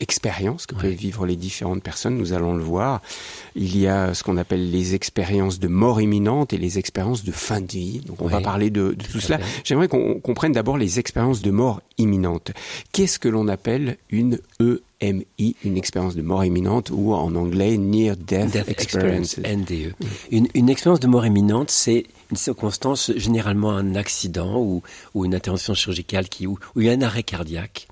expériences 0.00 0.66
que 0.66 0.74
peuvent 0.74 0.90
vivre 0.90 1.26
les 1.26 1.36
différentes 1.36 1.82
personnes. 1.82 2.16
Nous 2.16 2.32
allons 2.32 2.54
le 2.54 2.62
voir. 2.62 3.00
Il 3.54 3.76
y 3.78 3.86
a 3.86 4.14
ce 4.14 4.24
qu'on 4.24 4.36
appelle 4.36 4.70
les 4.70 4.94
expériences 4.94 5.60
de 5.60 5.68
mort 5.68 6.00
imminente 6.00 6.52
et 6.52 6.58
les 6.58 6.78
expériences 6.78 7.24
de 7.24 7.32
fin 7.32 7.60
de 7.60 7.70
vie. 7.70 8.00
Donc 8.00 8.22
on 8.22 8.26
va 8.26 8.40
parler 8.40 8.70
de, 8.70 8.94
de 8.94 9.04
tout, 9.04 9.20
cela. 9.20 9.38
J'aimerais 9.64 9.88
qu'on 9.88 10.20
comprenne 10.20 10.52
d'abord 10.52 10.78
les 10.78 10.98
expériences 10.98 11.42
de 11.42 11.50
mort 11.50 11.82
imminente. 11.98 12.52
Qu'est-ce 12.92 13.18
que 13.18 13.28
l'on 13.28 13.46
appelle 13.48 13.98
une 14.08 14.38
EMI, 15.00 15.56
une 15.64 15.76
expérience 15.76 16.14
de 16.14 16.22
mort 16.22 16.44
imminente, 16.44 16.90
ou 16.90 17.14
en 17.14 17.34
anglais 17.34 17.76
Near 17.76 18.16
Death, 18.16 18.56
Experience, 18.68 19.38
NDE. 19.38 19.94
Une, 20.30 20.48
une 20.54 20.68
expérience 20.68 21.00
de 21.00 21.06
mort 21.06 21.26
imminente, 21.26 21.70
c'est 21.70 22.04
une 22.30 22.36
circonstance, 22.36 23.12
généralement 23.16 23.72
un 23.72 23.94
accident 23.94 24.58
ou, 24.58 24.82
ou 25.14 25.24
une 25.24 25.34
intervention 25.34 25.74
chirurgicale 25.74 26.28
qui, 26.28 26.46
a 26.46 26.90
un 26.90 27.02
arrêt 27.02 27.22
cardiaque. 27.22 27.88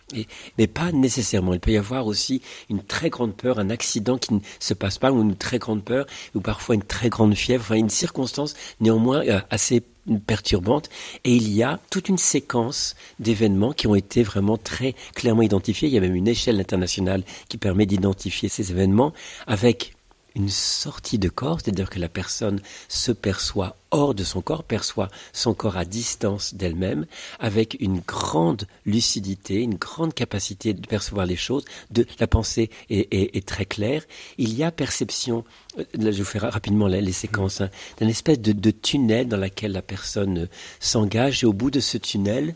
Mais 0.56 0.66
pas 0.66 0.92
nécessairement. 0.92 1.54
Il 1.54 1.60
peut 1.60 1.72
y 1.72 1.76
avoir 1.76 2.06
aussi 2.06 2.40
une 2.70 2.82
très 2.82 3.10
grande 3.10 3.34
peur, 3.34 3.58
un 3.58 3.70
accident 3.70 4.16
qui 4.16 4.34
ne 4.34 4.40
se 4.58 4.74
passe 4.74 4.98
pas, 4.98 5.12
ou 5.12 5.20
une 5.22 5.36
très 5.36 5.58
grande 5.58 5.84
peur, 5.84 6.06
ou 6.34 6.40
parfois 6.40 6.74
une 6.74 6.82
très 6.82 7.08
grande 7.08 7.34
fièvre, 7.34 7.62
enfin 7.62 7.74
une 7.74 7.90
circonstance 7.90 8.54
néanmoins 8.80 9.22
euh, 9.26 9.40
assez 9.50 9.82
perturbante. 10.26 10.88
Et 11.24 11.34
il 11.34 11.52
y 11.52 11.62
a 11.62 11.78
toute 11.90 12.08
une 12.08 12.18
séquence 12.18 12.94
d'événements 13.18 13.72
qui 13.72 13.86
ont 13.86 13.94
été 13.94 14.22
vraiment 14.22 14.56
très 14.56 14.94
clairement 15.14 15.42
identifiés. 15.42 15.88
Il 15.88 15.94
y 15.94 15.98
a 15.98 16.00
même 16.00 16.14
une 16.14 16.28
échelle 16.28 16.60
internationale 16.60 17.22
qui 17.48 17.58
permet 17.58 17.86
d'identifier 17.86 18.48
ces 18.48 18.70
événements 18.70 19.12
avec 19.46 19.94
une 20.38 20.48
sortie 20.48 21.18
de 21.18 21.28
corps, 21.28 21.60
c'est-à-dire 21.60 21.90
que 21.90 21.98
la 21.98 22.08
personne 22.08 22.60
se 22.88 23.12
perçoit 23.12 23.76
hors 23.90 24.14
de 24.14 24.24
son 24.24 24.40
corps, 24.40 24.64
perçoit 24.64 25.08
son 25.32 25.54
corps 25.54 25.76
à 25.76 25.84
distance 25.84 26.54
d'elle-même, 26.54 27.06
avec 27.38 27.76
une 27.80 28.00
grande 28.00 28.66
lucidité, 28.86 29.62
une 29.62 29.76
grande 29.76 30.14
capacité 30.14 30.74
de 30.74 30.86
percevoir 30.86 31.26
les 31.26 31.36
choses, 31.36 31.64
de 31.90 32.06
la 32.20 32.26
pensée 32.26 32.70
est, 32.90 33.46
très 33.46 33.64
claire. 33.64 34.02
Il 34.36 34.54
y 34.54 34.62
a 34.62 34.70
perception, 34.70 35.44
euh, 35.78 35.84
là 35.94 36.10
je 36.10 36.18
vous 36.18 36.24
fais 36.24 36.38
rapidement 36.38 36.86
les, 36.86 37.12
séquences, 37.12 37.60
hein, 37.60 37.70
d'une 37.98 38.10
espèce 38.10 38.40
de, 38.40 38.70
tunnel 38.70 39.26
dans 39.26 39.36
lequel 39.36 39.72
la 39.72 39.82
personne 39.82 40.48
s'engage, 40.80 41.42
et 41.42 41.46
au 41.46 41.52
bout 41.52 41.70
de 41.70 41.80
ce 41.80 41.98
tunnel, 41.98 42.54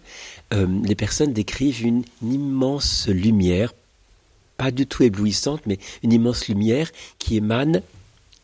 euh, 0.53 0.67
les 0.85 0.95
personnes 0.95 1.33
décrivent 1.33 1.83
une 1.83 2.05
immense 2.23 3.09
lumière 3.09 3.73
pas 4.57 4.71
du 4.71 4.87
tout 4.87 5.03
éblouissante, 5.03 5.63
mais 5.67 5.79
une 6.03 6.13
immense 6.13 6.49
lumière 6.49 6.91
qui 7.19 7.37
émane 7.37 7.83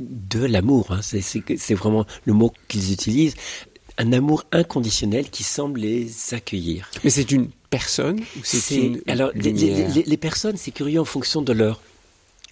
de 0.00 0.44
l'amour. 0.44 0.92
Hein. 0.92 1.00
C'est 1.02 1.74
vraiment 1.74 2.06
le 2.24 2.32
mot 2.32 2.52
qu'ils 2.68 2.92
utilisent. 2.92 3.34
Un 4.00 4.12
amour 4.12 4.44
inconditionnel 4.52 5.28
qui 5.28 5.42
semble 5.42 5.80
les 5.80 6.32
accueillir. 6.32 6.88
Mais 7.02 7.10
c'est 7.10 7.32
une 7.32 7.48
personne 7.68 8.20
ou 8.20 8.40
c'est 8.44 8.76
une 8.76 9.00
Alors, 9.08 9.32
les, 9.34 9.52
les, 9.52 10.16
personnes, 10.16 10.56
c'est 10.56 10.70
curieux 10.70 11.00
en 11.00 11.04
fonction 11.04 11.42
de 11.42 11.52
leur 11.52 11.80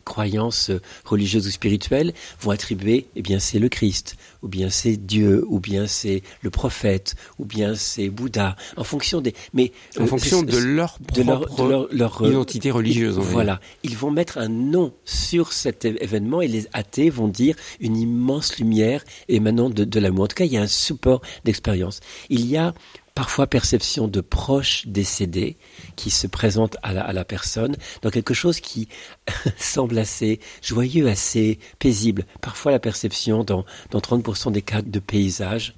croyances 0.06 0.70
religieuses 1.04 1.46
ou 1.46 1.50
spirituelles 1.50 2.14
vont 2.40 2.52
attribuer, 2.52 3.08
eh 3.16 3.20
bien, 3.20 3.38
c'est 3.38 3.58
le 3.58 3.68
Christ, 3.68 4.16
ou 4.42 4.48
bien 4.48 4.70
c'est 4.70 4.96
Dieu, 4.96 5.44
ou 5.48 5.60
bien 5.60 5.86
c'est 5.86 6.22
le 6.40 6.48
prophète, 6.48 7.16
ou 7.38 7.44
bien 7.44 7.74
c'est 7.74 8.08
Bouddha, 8.08 8.56
en 8.78 8.84
fonction 8.84 9.20
des, 9.20 9.34
mais 9.52 9.72
en 9.98 10.04
euh, 10.04 10.06
fonction 10.06 10.42
de 10.42 10.56
leur 10.56 10.98
propre 11.00 11.88
leur, 11.92 12.22
euh, 12.22 12.30
identité 12.30 12.70
religieuse. 12.70 13.18
Voilà, 13.18 13.60
ils 13.82 13.96
vont 13.96 14.10
mettre 14.10 14.38
un 14.38 14.48
nom 14.48 14.94
sur 15.04 15.52
cet 15.52 15.84
événement 15.84 16.40
et 16.40 16.48
les 16.48 16.68
athées 16.72 17.10
vont 17.10 17.28
dire 17.28 17.56
une 17.80 17.96
immense 17.96 18.56
lumière 18.58 19.04
émanant 19.28 19.68
de, 19.68 19.84
de 19.84 20.00
l'amour. 20.00 20.24
En 20.24 20.28
tout 20.28 20.36
cas, 20.36 20.44
il 20.44 20.52
y 20.52 20.56
a 20.56 20.62
un 20.62 20.68
support 20.68 21.20
d'expérience. 21.44 22.00
Il 22.30 22.46
y 22.46 22.56
a 22.56 22.72
parfois 23.16 23.46
perception 23.46 24.08
de 24.08 24.20
proches 24.20 24.86
décédés 24.86 25.56
qui 25.96 26.10
se 26.10 26.26
présentent 26.26 26.76
à 26.82 26.92
la, 26.92 27.24
personne 27.24 27.74
dans 28.02 28.10
quelque 28.10 28.34
chose 28.34 28.60
qui 28.60 28.88
semble 29.56 29.98
assez 29.98 30.38
joyeux, 30.62 31.08
assez 31.08 31.58
paisible. 31.78 32.26
Parfois 32.42 32.72
la 32.72 32.78
perception 32.78 33.42
dans, 33.42 33.64
dans 33.90 34.00
30% 34.00 34.52
des 34.52 34.60
cas 34.60 34.82
de 34.82 34.98
paysage 35.00 35.74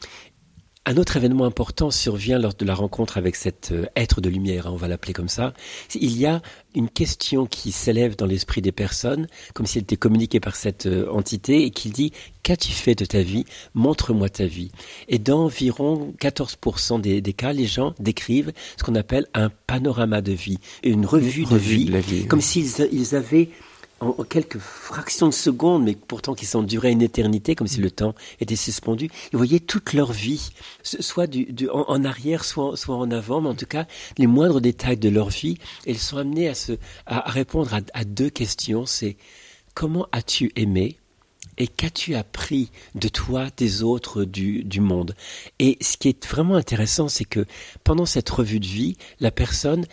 un 0.88 0.96
autre 0.96 1.18
événement 1.18 1.44
important 1.44 1.90
survient 1.90 2.38
lors 2.38 2.54
de 2.54 2.64
la 2.64 2.74
rencontre 2.74 3.18
avec 3.18 3.36
cet 3.36 3.72
euh, 3.72 3.84
être 3.94 4.22
de 4.22 4.30
lumière, 4.30 4.66
hein, 4.66 4.70
on 4.72 4.76
va 4.76 4.88
l'appeler 4.88 5.12
comme 5.12 5.28
ça. 5.28 5.52
Il 5.94 6.16
y 6.16 6.24
a 6.24 6.40
une 6.74 6.88
question 6.88 7.44
qui 7.44 7.72
s'élève 7.72 8.16
dans 8.16 8.24
l'esprit 8.24 8.62
des 8.62 8.72
personnes, 8.72 9.26
comme 9.52 9.66
si 9.66 9.76
elle 9.76 9.82
était 9.82 9.98
communiquée 9.98 10.40
par 10.40 10.56
cette 10.56 10.86
euh, 10.86 11.06
entité, 11.12 11.64
et 11.64 11.70
qui 11.72 11.90
dit 11.90 12.12
Qu'as-tu 12.42 12.72
fait 12.72 12.94
de 12.94 13.04
ta 13.04 13.20
vie? 13.20 13.44
Montre-moi 13.74 14.30
ta 14.30 14.46
vie. 14.46 14.70
Et 15.08 15.18
dans 15.18 15.44
environ 15.44 16.14
14% 16.22 17.02
des, 17.02 17.20
cas, 17.34 17.52
les 17.52 17.66
gens 17.66 17.94
décrivent 17.98 18.52
ce 18.78 18.82
qu'on 18.82 18.94
appelle 18.94 19.26
un 19.34 19.50
panorama 19.66 20.22
de 20.22 20.32
vie, 20.32 20.58
une 20.84 21.04
revue, 21.04 21.44
de, 21.44 21.56
vie, 21.56 21.84
de 21.84 21.98
vie, 21.98 22.26
comme 22.26 22.40
s'ils 22.40 23.14
avaient 23.14 23.50
en, 24.00 24.12
quelques 24.24 24.58
fractions 24.58 25.28
de 25.28 25.34
secondes, 25.34 25.84
mais 25.84 25.94
pourtant 25.94 26.34
qui 26.34 26.46
sont 26.46 26.62
durées 26.62 26.90
une 26.90 27.02
éternité, 27.02 27.54
comme 27.54 27.66
si 27.66 27.80
le 27.80 27.90
temps 27.90 28.14
était 28.40 28.56
suspendu. 28.56 29.10
Ils 29.32 29.36
voyaient 29.36 29.60
toute 29.60 29.92
leur 29.92 30.12
vie, 30.12 30.50
soit 30.82 31.28
en, 31.72 32.04
arrière, 32.04 32.44
soit, 32.44 32.74
en 32.88 33.10
avant, 33.10 33.40
mais 33.40 33.48
en 33.48 33.54
tout 33.54 33.66
cas, 33.66 33.86
les 34.16 34.26
moindres 34.26 34.60
détails 34.60 34.96
de 34.96 35.08
leur 35.08 35.28
vie. 35.28 35.58
Ils 35.86 35.98
sont 35.98 36.18
amenés 36.18 36.52
à, 37.06 37.30
répondre 37.30 37.70
à, 37.92 38.04
deux 38.04 38.30
questions. 38.30 38.86
C'est 38.86 39.16
comment 39.74 40.06
as-tu 40.12 40.52
aimé 40.56 40.98
et 41.60 41.66
qu'as-tu 41.66 42.14
appris 42.14 42.70
de 42.94 43.08
toi, 43.08 43.48
des 43.56 43.82
autres, 43.82 44.24
du 44.24 44.80
monde? 44.80 45.14
Et 45.58 45.76
ce 45.80 45.96
qui 45.96 46.08
est 46.08 46.26
vraiment 46.26 46.54
intéressant, 46.54 47.08
c'est 47.08 47.24
que 47.24 47.44
pendant 47.82 48.06
cette 48.06 48.30
revue 48.30 48.60
de 48.60 48.66
vie, 48.66 48.96
la 49.18 49.32
personne 49.32 49.86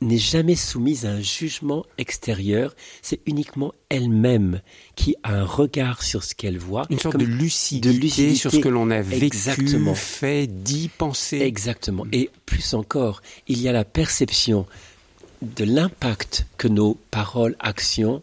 n'est 0.00 0.18
jamais 0.18 0.56
soumise 0.56 1.06
à 1.06 1.10
un 1.10 1.20
jugement 1.20 1.84
extérieur, 1.98 2.74
c'est 3.02 3.20
uniquement 3.26 3.72
elle-même 3.88 4.60
qui 4.96 5.14
a 5.22 5.34
un 5.34 5.44
regard 5.44 6.02
sur 6.02 6.24
ce 6.24 6.34
qu'elle 6.34 6.58
voit. 6.58 6.86
Une 6.90 6.98
sorte 6.98 7.16
de 7.16 7.24
lucidité, 7.24 8.34
sur 8.34 8.50
ce 8.50 8.58
que 8.58 8.68
l'on 8.68 8.90
a 8.90 9.00
vécu, 9.00 9.24
Exactement. 9.24 9.94
fait, 9.94 10.46
dit, 10.46 10.90
pensé. 10.96 11.38
Exactement. 11.38 12.04
Et 12.12 12.30
plus 12.46 12.74
encore, 12.74 13.22
il 13.48 13.60
y 13.60 13.68
a 13.68 13.72
la 13.72 13.84
perception 13.84 14.66
de 15.42 15.64
l'impact 15.64 16.46
que 16.58 16.68
nos 16.68 16.98
paroles, 17.10 17.56
actions 17.60 18.22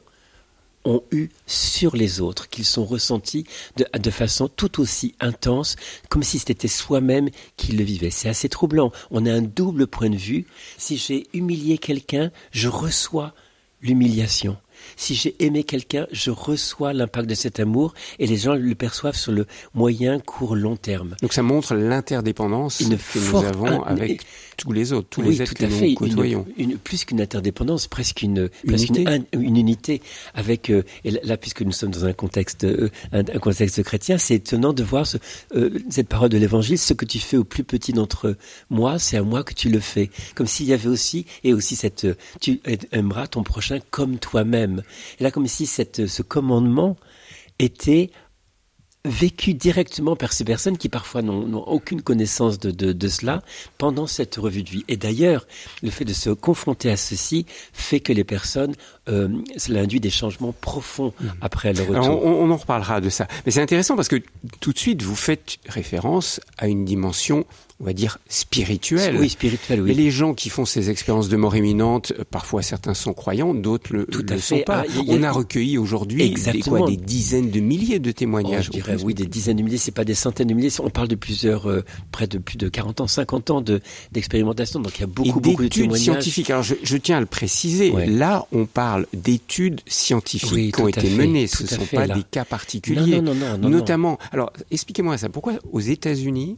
ont 0.85 1.03
eu 1.11 1.29
sur 1.45 1.95
les 1.95 2.21
autres, 2.21 2.49
qu'ils 2.49 2.65
sont 2.65 2.85
ressentis 2.85 3.45
de, 3.77 3.85
de, 3.97 4.11
façon 4.11 4.47
tout 4.47 4.81
aussi 4.81 5.15
intense, 5.19 5.75
comme 6.09 6.23
si 6.23 6.39
c'était 6.39 6.67
soi-même 6.67 7.29
qui 7.57 7.73
le 7.73 7.83
vivait. 7.83 8.09
C'est 8.09 8.29
assez 8.29 8.49
troublant. 8.49 8.91
On 9.11 9.25
a 9.25 9.31
un 9.31 9.41
double 9.41 9.87
point 9.87 10.09
de 10.09 10.17
vue. 10.17 10.45
Si 10.77 10.97
j'ai 10.97 11.27
humilié 11.33 11.77
quelqu'un, 11.77 12.31
je 12.51 12.67
reçois 12.67 13.33
l'humiliation. 13.81 14.57
Si 14.95 15.15
j'ai 15.15 15.35
aimé 15.43 15.63
quelqu'un, 15.63 16.07
je 16.11 16.31
reçois 16.31 16.93
l'impact 16.93 17.29
de 17.29 17.35
cet 17.35 17.59
amour 17.59 17.93
et 18.19 18.27
les 18.27 18.37
gens 18.37 18.55
le 18.55 18.75
perçoivent 18.75 19.15
sur 19.15 19.31
le 19.31 19.45
moyen, 19.73 20.19
court, 20.19 20.55
long 20.55 20.75
terme. 20.75 21.15
Donc 21.21 21.33
ça 21.33 21.43
montre 21.43 21.75
l'interdépendance 21.75 22.79
que 22.79 23.19
nous 23.19 23.43
avons 23.43 23.83
avec 23.83 24.21
tous 24.57 24.71
les 24.71 24.93
autres, 24.93 25.07
tous 25.09 25.21
les 25.21 25.41
êtres 25.41 25.53
que 25.53 25.65
nous 25.65 25.95
côtoyons. 25.95 26.45
Une, 26.57 26.77
plus 26.77 27.05
qu'une 27.05 27.21
interdépendance, 27.21 27.87
presque 27.87 28.21
une 28.21 28.49
unité, 28.63 29.05
une, 29.33 29.57
unité 29.57 30.01
avec. 30.33 30.69
Euh, 30.69 30.83
et 31.03 31.11
là, 31.11 31.37
puisque 31.37 31.61
nous 31.61 31.71
sommes 31.71 31.91
dans 31.91 32.05
un 32.05 32.13
contexte, 32.13 32.63
euh, 32.63 32.89
un, 33.11 33.23
contexte 33.23 33.81
chrétien, 33.83 34.17
c'est 34.17 34.35
étonnant 34.35 34.73
de 34.73 34.83
voir 34.83 35.07
ce, 35.07 35.17
euh, 35.55 35.79
cette 35.89 36.07
parole 36.07 36.29
de 36.29 36.37
l'Évangile 36.37 36.77
ce 36.77 36.93
que 36.93 37.05
tu 37.05 37.19
fais 37.19 37.37
au 37.37 37.43
plus 37.43 37.63
petit 37.63 37.93
d'entre 37.93 38.35
moi, 38.69 38.99
c'est 38.99 39.17
à 39.17 39.23
moi 39.23 39.43
que 39.43 39.53
tu 39.53 39.69
le 39.69 39.79
fais. 39.79 40.09
Comme 40.35 40.47
s'il 40.47 40.67
y 40.67 40.73
avait 40.73 40.89
aussi 40.89 41.25
et 41.43 41.53
aussi 41.53 41.75
cette, 41.75 42.07
tu 42.39 42.61
aimeras 42.91 43.27
ton 43.27 43.43
prochain 43.43 43.79
comme 43.89 44.17
toi-même. 44.17 44.83
Et 45.19 45.23
là, 45.23 45.31
comme 45.31 45.47
si 45.47 45.65
cette, 45.65 46.07
ce 46.07 46.21
commandement 46.21 46.97
était 47.59 48.09
vécu 49.03 49.53
directement 49.53 50.15
par 50.15 50.31
ces 50.31 50.43
personnes 50.43 50.77
qui 50.77 50.87
parfois 50.87 51.21
n'ont 51.21 51.63
aucune 51.63 52.01
connaissance 52.01 52.59
de, 52.59 52.71
de, 52.71 53.09
cela 53.09 53.41
pendant 53.77 54.05
cette 54.05 54.35
revue 54.35 54.63
de 54.63 54.69
vie. 54.69 54.85
Et 54.87 54.97
d'ailleurs, 54.97 55.47
le 55.81 55.89
fait 55.89 56.05
de 56.05 56.13
se 56.13 56.29
confronter 56.29 56.91
à 56.91 56.97
ceci 56.97 57.45
fait 57.73 57.99
que 57.99 58.13
les 58.13 58.23
personnes, 58.23 58.75
euh, 59.09 59.29
cela 59.57 59.81
induit 59.81 59.99
des 59.99 60.11
changements 60.11 60.53
profonds 60.53 61.13
mmh. 61.19 61.27
après 61.41 61.73
le 61.73 61.81
retour. 61.81 62.23
on, 62.23 62.43
on, 62.43 62.51
en 62.51 62.57
reparlera 62.57 63.01
de 63.01 63.09
ça. 63.09 63.27
Mais 63.45 63.51
c'est 63.51 63.61
intéressant 63.61 63.95
parce 63.95 64.07
que 64.07 64.21
tout 64.59 64.71
de 64.71 64.77
suite, 64.77 65.01
vous 65.01 65.15
faites 65.15 65.57
référence 65.67 66.39
à 66.57 66.67
une 66.67 66.85
dimension 66.85 67.45
on 67.81 67.83
va 67.85 67.93
dire, 67.93 68.19
spirituelle. 68.29 69.17
Oui, 69.19 69.27
spirituelle, 69.29 69.81
oui. 69.81 69.89
Mais 69.89 69.93
les 69.95 70.11
gens 70.11 70.33
qui 70.35 70.49
font 70.49 70.65
ces 70.65 70.89
expériences 70.91 71.29
de 71.29 71.35
mort 71.37 71.55
imminente, 71.55 72.13
euh, 72.19 72.23
parfois 72.29 72.61
certains 72.61 72.93
sont 72.93 73.13
croyants, 73.13 73.53
d'autres 73.55 73.91
le, 73.93 74.05
Tout 74.05 74.21
le 74.27 74.33
à 74.35 74.37
sont 74.39 74.57
fait. 74.57 74.63
pas. 74.63 74.83
Ah, 74.87 74.91
y 75.03 75.11
a- 75.11 75.15
On 75.17 75.23
a 75.23 75.31
recueilli 75.31 75.77
aujourd'hui 75.79 76.33
des, 76.35 76.59
quoi, 76.61 76.85
des 76.87 76.95
dizaines 76.97 77.49
de 77.49 77.59
milliers 77.59 77.99
de 77.99 78.11
Oh, 78.11 78.13
témoignages. 78.13 78.65
je 78.65 78.71
dirais 78.71 78.97
oui, 79.03 79.13
des 79.15 79.25
dizaines 79.25 79.57
de 79.57 79.63
milliers, 79.63 79.77
c'est 79.77 79.91
pas 79.91 80.05
des 80.05 80.13
centaines 80.13 80.47
de 80.47 80.53
milliers. 80.53 80.69
On 80.83 80.89
parle 80.89 81.07
de 81.07 81.15
plusieurs, 81.15 81.67
euh, 81.69 81.83
près 82.11 82.27
de 82.27 82.37
plus 82.37 82.57
de 82.57 82.69
40 82.69 83.01
ans, 83.01 83.07
50 83.07 83.49
ans 83.49 83.61
de 83.61 83.81
d'expérimentation. 84.11 84.79
Donc 84.79 84.97
il 84.97 85.01
y 85.01 85.03
a 85.03 85.07
beaucoup, 85.07 85.29
et 85.29 85.41
beaucoup 85.41 85.63
de 85.63 85.67
témoignages. 85.67 86.01
scientifiques. 86.03 86.49
Alors 86.51 86.63
je, 86.63 86.75
je 86.83 86.97
tiens 86.97 87.17
à 87.17 87.19
le 87.19 87.25
préciser, 87.25 87.89
Ouais. 87.91 88.05
là 88.05 88.45
on 88.51 88.65
parle 88.65 89.07
d'études 89.13 89.81
scientifiques 89.87 90.51
Oui, 90.53 90.71
qui 90.71 90.81
ont 90.81 90.87
été 90.87 91.01
fait, 91.01 91.15
menées, 91.15 91.47
ce 91.47 91.63
ne 91.63 91.67
sont 91.67 91.85
pas 91.91 92.05
là. 92.05 92.15
des 92.15 92.23
cas 92.23 92.45
particuliers. 92.45 93.21
Non, 93.21 93.33
non, 93.33 93.57
non, 93.57 93.69
Notamment, 93.69 94.17
alors 94.31 94.51
expliquez-moi 94.69 95.17
ça, 95.17 95.29
pourquoi 95.29 95.53
aux 95.71 95.79
États-Unis, 95.79 96.57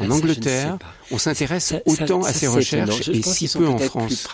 en 0.00 0.04
Ah, 0.04 0.06
ne 0.08 0.12
Angleterre, 0.12 0.78
on 1.10 1.18
s'intéresse 1.18 1.74
autant 1.86 2.22
ça- 2.22 2.28
à 2.30 2.32
ces 2.32 2.46
recherches 2.48 3.08
et 3.08 3.22
si 3.22 3.48
peu 3.48 3.66
en 3.68 3.76
plus 3.76 3.86
France. 3.88 4.26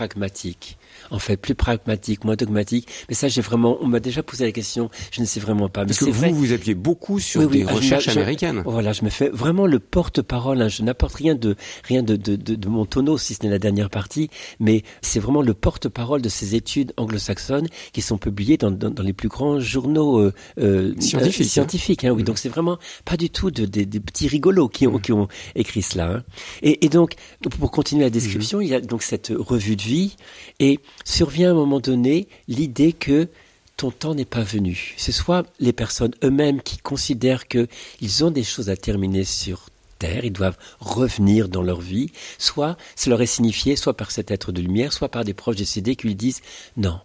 En 1.11 1.19
fait, 1.19 1.37
plus 1.37 1.55
pragmatiques, 1.55 2.25
moins 2.25 2.37
dogmatiques. 2.37 2.89
Mais 3.09 3.15
ça, 3.15 3.29
j'ai 3.29 3.41
vraiment, 3.41 3.79
on 3.81 3.87
m'a 3.87 4.01
déjà 4.01 4.23
posé 4.23 4.45
la 4.45 4.53
question. 4.53 4.91
Je 5.11 5.21
ne 5.21 5.27
sais 5.27 5.41
vraiment 5.41 5.69
pas. 5.69 5.83
Mais 5.83 5.89
Parce 5.89 5.99
que 6.01 6.05
vous, 6.07 6.13
vrai. 6.13 6.31
vous 6.33 6.53
appuyez 6.53 6.75
beaucoup 6.75 7.19
sur 7.21 7.41
Oui, 7.43 7.47
oui, 7.51 7.59
des 7.63 7.67
ah, 7.69 7.75
recherches 7.75 8.05
je- 8.07 8.11
américaines. 8.11 8.63
Voilà, 8.67 8.93
je 8.93 9.05
me 9.05 9.11
fais 9.11 9.29
vraiment 9.29 9.67
le 9.67 9.79
porte-parole. 9.79 10.63
hein. 10.63 10.69
Je 10.69 10.83
n'apporte 10.83 11.15
rien 11.15 11.35
de 11.35 11.57
rien 11.85 12.03
de, 12.03 12.17
de, 12.17 12.37
de, 12.37 12.55
de 12.55 12.69
mon 12.69 12.85
tonneau, 12.87 13.19
si 13.19 13.35
ce 13.35 13.43
n'est 13.45 13.51
la 13.51 13.59
dernière 13.59 13.91
partie, 13.91 14.31
mais 14.61 14.83
c'est 15.03 15.21
vraiment 15.21 15.43
le 15.43 15.55
porte-parole 15.55 16.23
de 16.23 16.29
ces 16.29 16.55
études 16.55 16.93
anglo-saxonnes 16.97 17.69
qui 17.93 18.03
sont 18.03 18.19
publiées 18.19 18.57
dans, 18.57 18.71
dans, 18.71 18.91
dans 18.91 19.03
les 19.03 19.13
plus 19.13 19.29
grands 19.29 19.59
journaux 19.61 20.19
euh, 20.19 20.33
euh, 20.59 20.93
Scientifiques, 21.01 21.47
euh, 21.47 21.49
scientifiques 21.49 22.05
hein, 22.05 22.11
oui, 22.11 22.19
Mhm. 22.23 22.27
donc 22.27 22.39
c'est 22.39 22.49
vraiment 22.49 22.79
pas 23.05 23.17
du 23.17 23.31
tout 23.31 23.51
de, 23.51 23.65
des- 23.65 23.87
petits 24.01 24.29
rigolos 24.29 24.69
qui 24.69 24.87
ont, 24.87 24.99
qui 24.99 25.13
ont 25.13 25.29
écrit 25.55 25.83
cela. 25.83 26.11
hein. 26.11 26.23
Et, 26.63 26.85
et 26.85 26.89
donc, 26.89 27.15
pour 27.61 27.71
continuer 27.71 28.05
la 28.05 28.11
description, 28.11 28.61
il 28.61 28.69
y 28.69 28.75
a 28.75 28.81
donc 28.81 29.03
cette 29.03 29.33
revue 29.37 29.77
de 29.77 29.83
vie 29.83 30.17
et 30.61 30.81
survient 31.05 31.49
à 31.49 31.53
un 31.53 31.55
moment 31.55 31.81
donné 31.81 32.29
l'idée 32.49 32.93
que 32.93 33.29
ton 33.77 33.91
temps 33.91 34.15
n'est 34.15 34.25
pas 34.25 34.43
venu. 34.43 34.95
C'est 34.97 35.13
soit 35.13 35.47
les 35.61 35.73
personnes 35.73 36.15
eux-mêmes 36.25 36.63
qui 36.63 36.79
considèrent 36.79 37.47
que 37.47 37.69
ils 38.01 38.25
ont 38.25 38.31
des 38.31 38.45
choses 38.45 38.71
à 38.71 38.77
terminer 38.77 39.25
sur 39.25 39.69
terre, 39.99 40.25
ils 40.25 40.33
doivent 40.33 40.59
revenir 40.81 41.49
dans 41.49 41.63
leur 41.63 41.81
vie, 41.81 42.11
soit 42.39 42.77
ça 42.95 43.11
leur 43.11 43.23
est 43.23 43.27
signifié, 43.27 43.77
soit 43.77 43.97
par 43.97 44.11
cet 44.11 44.31
être 44.31 44.53
de 44.53 44.61
lumière, 44.61 44.93
soit 44.93 45.09
par 45.09 45.25
des 45.25 45.35
proches 45.35 45.57
décédés 45.57 45.97
qui 45.97 46.07
lui 46.07 46.15
disent 46.15 46.43
non. 46.77 47.01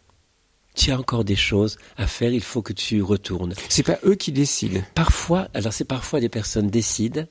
Tu 0.73 0.91
as 0.91 0.97
encore 0.97 1.25
des 1.25 1.35
choses 1.35 1.77
à 1.97 2.07
faire, 2.07 2.31
il 2.31 2.41
faut 2.41 2.61
que 2.61 2.71
tu 2.71 3.01
retournes. 3.01 3.53
C'est 3.67 3.83
pas 3.83 3.99
eux 4.05 4.15
qui 4.15 4.31
décident. 4.31 4.81
Parfois, 4.95 5.49
alors 5.53 5.73
c'est 5.73 5.85
parfois 5.85 6.21
des 6.21 6.29
personnes 6.29 6.69
décident, 6.69 7.25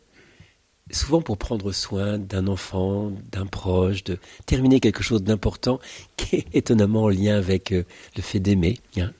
souvent 0.93 1.23
pour 1.23 1.39
prendre 1.39 1.73
soin 1.73 2.19
d'un 2.19 2.47
enfant, 2.47 3.13
d'un 3.33 3.47
proche, 3.47 4.05
de 4.05 4.19
terminer 4.47 4.81
quelque 4.81 5.03
chose 5.03 5.23
d'important 5.23 5.81
qui 6.17 6.37
est 6.37 6.47
étonnamment 6.55 7.05
en 7.05 7.09
lien 7.09 7.37
avec 7.37 7.73
euh, 7.73 7.85
le 8.17 8.23
fait 8.23 8.41
d'aimer. 8.41 8.79
hein. 8.99 9.13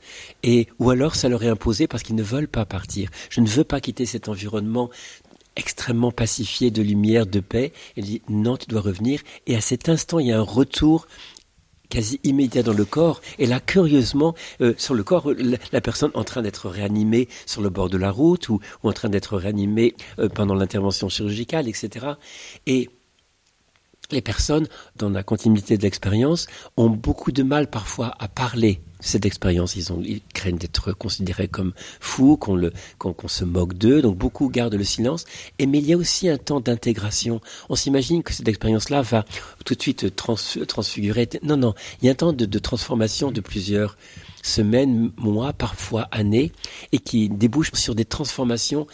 Et 0.43 0.69
ou 0.79 0.91
alors 0.91 1.15
ça 1.15 1.29
leur 1.29 1.43
est 1.43 1.49
imposé 1.49 1.87
parce 1.87 2.03
qu'ils 2.03 2.17
ne 2.17 2.23
veulent 2.23 2.49
pas 2.49 2.65
partir. 2.65 3.11
Je 3.29 3.41
ne 3.41 3.47
veux 3.47 3.65
pas 3.65 3.81
quitter 3.81 4.07
cet 4.07 4.29
environnement 4.29 4.91
extrêmement 5.57 6.13
pacifié 6.13 6.71
de 6.71 6.83
lumière, 6.83 7.27
de 7.27 7.41
paix. 7.41 7.73
Elle 7.97 8.05
dit 8.05 8.23
non, 8.29 8.57
tu 8.57 8.67
dois 8.67 8.81
revenir. 8.81 9.21
Et 9.47 9.57
à 9.57 9.61
cet 9.61 9.89
instant, 9.89 10.19
il 10.19 10.29
y 10.29 10.33
a 10.33 10.39
un 10.39 10.43
retour 10.43 11.07
quasi 11.91 12.21
immédiat 12.25 12.63
dans 12.63 12.73
le 12.73 12.87
corps. 12.87 13.21
Et 13.39 13.47
là, 13.47 13.61
curieusement, 13.61 14.35
euh, 14.63 14.73
sur 14.79 14.95
le 14.95 15.03
corps, 15.03 15.31
la, 15.73 15.81
personne 15.81 16.11
en 16.15 16.25
train 16.25 16.41
d'être 16.41 16.71
réanimée 16.71 17.29
sur 17.45 17.61
le 17.61 17.69
bord 17.69 17.91
de 17.91 17.99
la 17.99 18.11
route 18.11 18.49
ou, 18.49 18.61
ou 18.83 18.89
en 18.89 18.93
train 18.93 19.11
d'être 19.11 19.37
réanimée 19.37 19.95
euh, 20.19 20.29
pendant 20.29 20.55
l'intervention 20.55 21.09
chirurgicale, 21.09 21.69
etc. 21.69 22.07
Et 22.67 22.89
les 24.13 24.21
personnes, 24.23 24.67
dans 24.97 25.11
la 25.11 25.23
continuité 25.23 25.77
de 25.77 25.83
l'expérience, 25.83 26.47
ont 26.77 26.91
beaucoup 26.91 27.33
de 27.33 27.43
mal 27.43 27.69
parfois 27.69 28.15
à 28.19 28.29
parler 28.29 28.81
de 29.01 29.05
cette 29.07 29.25
expérience. 29.27 29.77
Ils, 29.77 29.93
ont, 29.93 30.03
ils 30.05 30.21
craignent 30.35 30.59
d'être 30.59 30.93
considérés 30.93 31.49
comme 31.49 31.73
fous, 32.01 32.37
qu'on 32.37 32.55
le- 32.55 32.73
qu'on 32.99 33.29
se 33.29 33.45
moque 33.45 33.75
d'eux, 33.75 34.03
donc 34.03 34.17
beaucoup 34.17 34.49
gardent 34.51 34.75
le 34.75 34.85
silence. 34.85 35.25
Et 35.59 35.67
mais 35.67 35.79
il 35.79 35.87
y 35.87 35.93
a 35.93 35.97
aussi 35.97 36.29
un 36.29 36.37
temps 36.39 36.61
d'intégration. 36.61 37.41
On 37.69 37.77
s'imagine 37.77 38.23
que 38.23 38.33
cette 38.33 38.49
expérience-là 38.49 39.03
va 39.03 39.25
tout 39.65 39.75
de 39.75 39.83
suite 39.83 40.15
trans, 40.17 40.37
transfigurer. 40.69 41.29
Non, 41.43 41.57
non, 41.57 41.75
il 42.01 42.07
y 42.07 42.09
a 42.09 42.13
un 42.13 42.15
temps 42.17 42.33
de, 42.33 42.45
de 42.45 42.59
transformation 42.59 43.31
de 43.31 43.41
plusieurs 43.41 43.97
semaines, 44.43 45.13
mois, 45.19 45.53
parfois 45.53 46.03
années, 46.13 46.53
et 46.93 46.99
qui 46.99 47.29
débouche 47.29 47.73
sur 47.75 47.95
des 47.95 48.07
transformations 48.07 48.87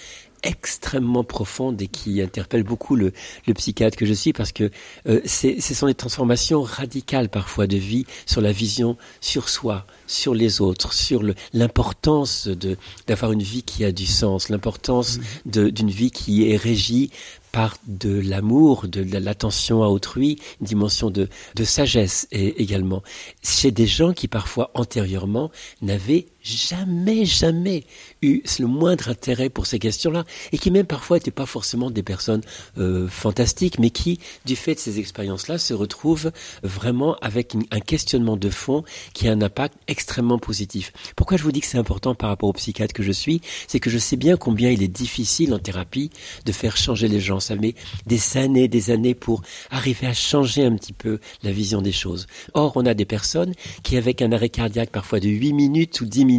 extrêmement 0.46 1.24
profondes 1.24 1.80
et 1.82 1.88
qui 1.88 2.22
interpellent 2.22 2.62
beaucoup 2.62 2.96
le, 2.96 3.12
le 3.46 3.54
psychiatre 3.54 3.96
que 3.96 4.06
je 4.06 4.14
suis 4.14 4.32
parce 4.32 4.52
que 4.52 4.70
euh, 5.08 5.20
c'est- 5.24 5.60
ce 5.60 5.74
sont 5.74 5.86
des 5.86 5.94
transformations 5.94 6.62
radicales 6.62 7.28
parfois 7.28 7.66
de 7.66 7.76
vie 7.76 8.06
sur 8.26 8.40
la 8.40 8.52
vision 8.52 8.96
sur 9.20 9.48
soi, 9.48 9.86
sur 10.06 10.34
les 10.34 10.60
autres, 10.60 10.92
sur 10.92 11.22
l'importance 11.52 12.46
de 12.48 12.76
d'avoir 13.06 13.32
une 13.32 13.42
vie 13.42 13.62
qui 13.62 13.84
a 13.84 13.92
du 13.92 14.06
sens, 14.06 14.48
l'importance 14.48 15.18
de- 15.44 15.68
d'une 15.70 15.90
vie 15.90 16.10
qui 16.10 16.50
est 16.50 16.56
régie 16.56 17.10
par 17.52 17.76
de 17.86 18.20
l'amour, 18.20 18.86
de 18.86 19.02
la- 19.02 19.18
l'attention 19.20 19.82
à 19.82 19.88
autrui, 19.88 20.38
une 20.60 20.66
dimension 20.66 21.10
de, 21.10 21.28
de 21.54 21.64
sagesse 21.64 22.28
et, 22.30 22.62
également. 22.62 23.02
Chez 23.42 23.70
des 23.70 23.86
gens 23.86 24.12
qui 24.12 24.28
parfois 24.28 24.70
antérieurement 24.74 25.50
n'avaient 25.82 26.26
jamais, 26.46 27.24
jamais 27.24 27.84
eu 28.22 28.42
le 28.58 28.66
moindre 28.66 29.08
intérêt 29.08 29.48
pour 29.48 29.66
ces 29.66 29.78
questions-là 29.78 30.24
et 30.52 30.58
qui 30.58 30.70
même 30.70 30.86
parfois 30.86 31.16
n'étaient 31.16 31.30
pas 31.30 31.46
forcément 31.46 31.90
des 31.90 32.02
personnes 32.02 32.42
euh, 32.78 33.08
fantastiques, 33.08 33.78
mais 33.78 33.90
qui, 33.90 34.20
du 34.44 34.56
fait 34.56 34.74
de 34.74 34.78
ces 34.78 34.98
expériences-là, 34.98 35.58
se 35.58 35.74
retrouvent 35.74 36.30
vraiment 36.62 37.16
avec 37.16 37.54
un 37.70 37.80
questionnement 37.80 38.36
de 38.36 38.50
fond 38.50 38.84
qui 39.12 39.28
a 39.28 39.32
un 39.32 39.42
impact 39.42 39.74
extrêmement 39.88 40.38
positif. 40.38 40.92
Pourquoi 41.16 41.36
je 41.36 41.42
vous 41.42 41.52
dis 41.52 41.60
que 41.60 41.66
c'est 41.66 41.78
important 41.78 42.14
par 42.14 42.30
rapport 42.30 42.48
au 42.48 42.52
psychiatre 42.52 42.94
que 42.94 43.02
je 43.02 43.12
suis? 43.12 43.40
C'est 43.66 43.80
que 43.80 43.90
je 43.90 43.98
sais 43.98 44.16
bien 44.16 44.36
combien 44.36 44.70
il 44.70 44.82
est 44.82 44.88
difficile 44.88 45.52
en 45.52 45.58
thérapie 45.58 46.10
de 46.44 46.52
faire 46.52 46.76
changer 46.76 47.08
les 47.08 47.20
gens. 47.20 47.40
Ça 47.40 47.56
met 47.56 47.74
des 48.06 48.36
années, 48.36 48.68
des 48.68 48.90
années 48.90 49.14
pour 49.14 49.42
arriver 49.70 50.06
à 50.06 50.14
changer 50.14 50.64
un 50.64 50.76
petit 50.76 50.92
peu 50.92 51.18
la 51.42 51.52
vision 51.52 51.82
des 51.82 51.92
choses. 51.92 52.26
Or, 52.54 52.72
on 52.76 52.86
a 52.86 52.94
des 52.94 53.04
personnes 53.04 53.52
qui, 53.82 53.96
avec 53.96 54.22
un 54.22 54.32
arrêt 54.32 54.48
cardiaque 54.48 54.90
parfois 54.90 55.20
de 55.20 55.28
8 55.28 55.52
minutes 55.52 56.00
ou 56.00 56.06
10 56.06 56.24
minutes, 56.24 56.35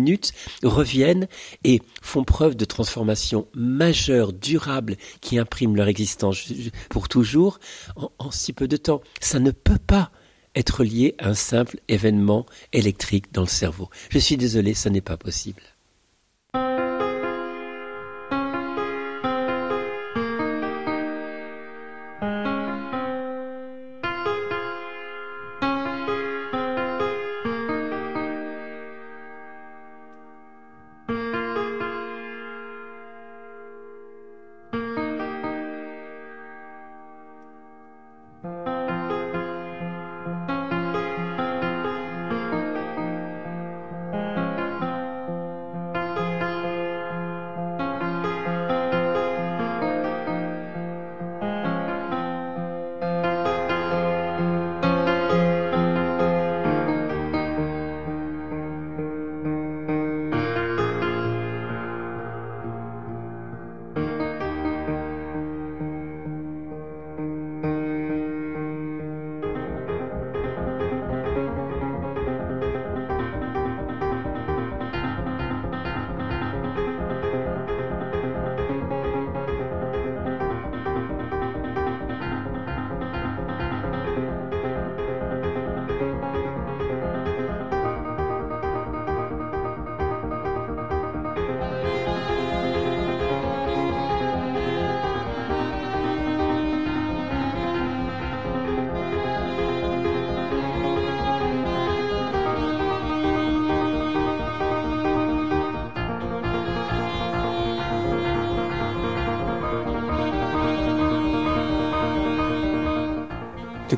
reviennent 0.63 1.27
et 1.63 1.81
font 2.01 2.23
preuve 2.23 2.55
de 2.55 2.65
transformation 2.65 3.47
majeure, 3.53 4.33
durable, 4.33 4.97
qui 5.21 5.37
imprime 5.37 5.75
leur 5.75 5.87
existence 5.87 6.51
pour 6.89 7.09
toujours 7.09 7.59
en, 7.95 8.11
en 8.19 8.31
si 8.31 8.53
peu 8.53 8.67
de 8.67 8.77
temps. 8.77 9.01
Ça 9.19 9.39
ne 9.39 9.51
peut 9.51 9.79
pas 9.85 10.11
être 10.55 10.83
lié 10.83 11.15
à 11.19 11.29
un 11.29 11.33
simple 11.33 11.79
événement 11.87 12.45
électrique 12.73 13.31
dans 13.31 13.41
le 13.41 13.47
cerveau. 13.47 13.89
Je 14.09 14.19
suis 14.19 14.37
désolé, 14.37 14.73
ça 14.73 14.89
n'est 14.89 15.01
pas 15.01 15.17
possible. 15.17 15.61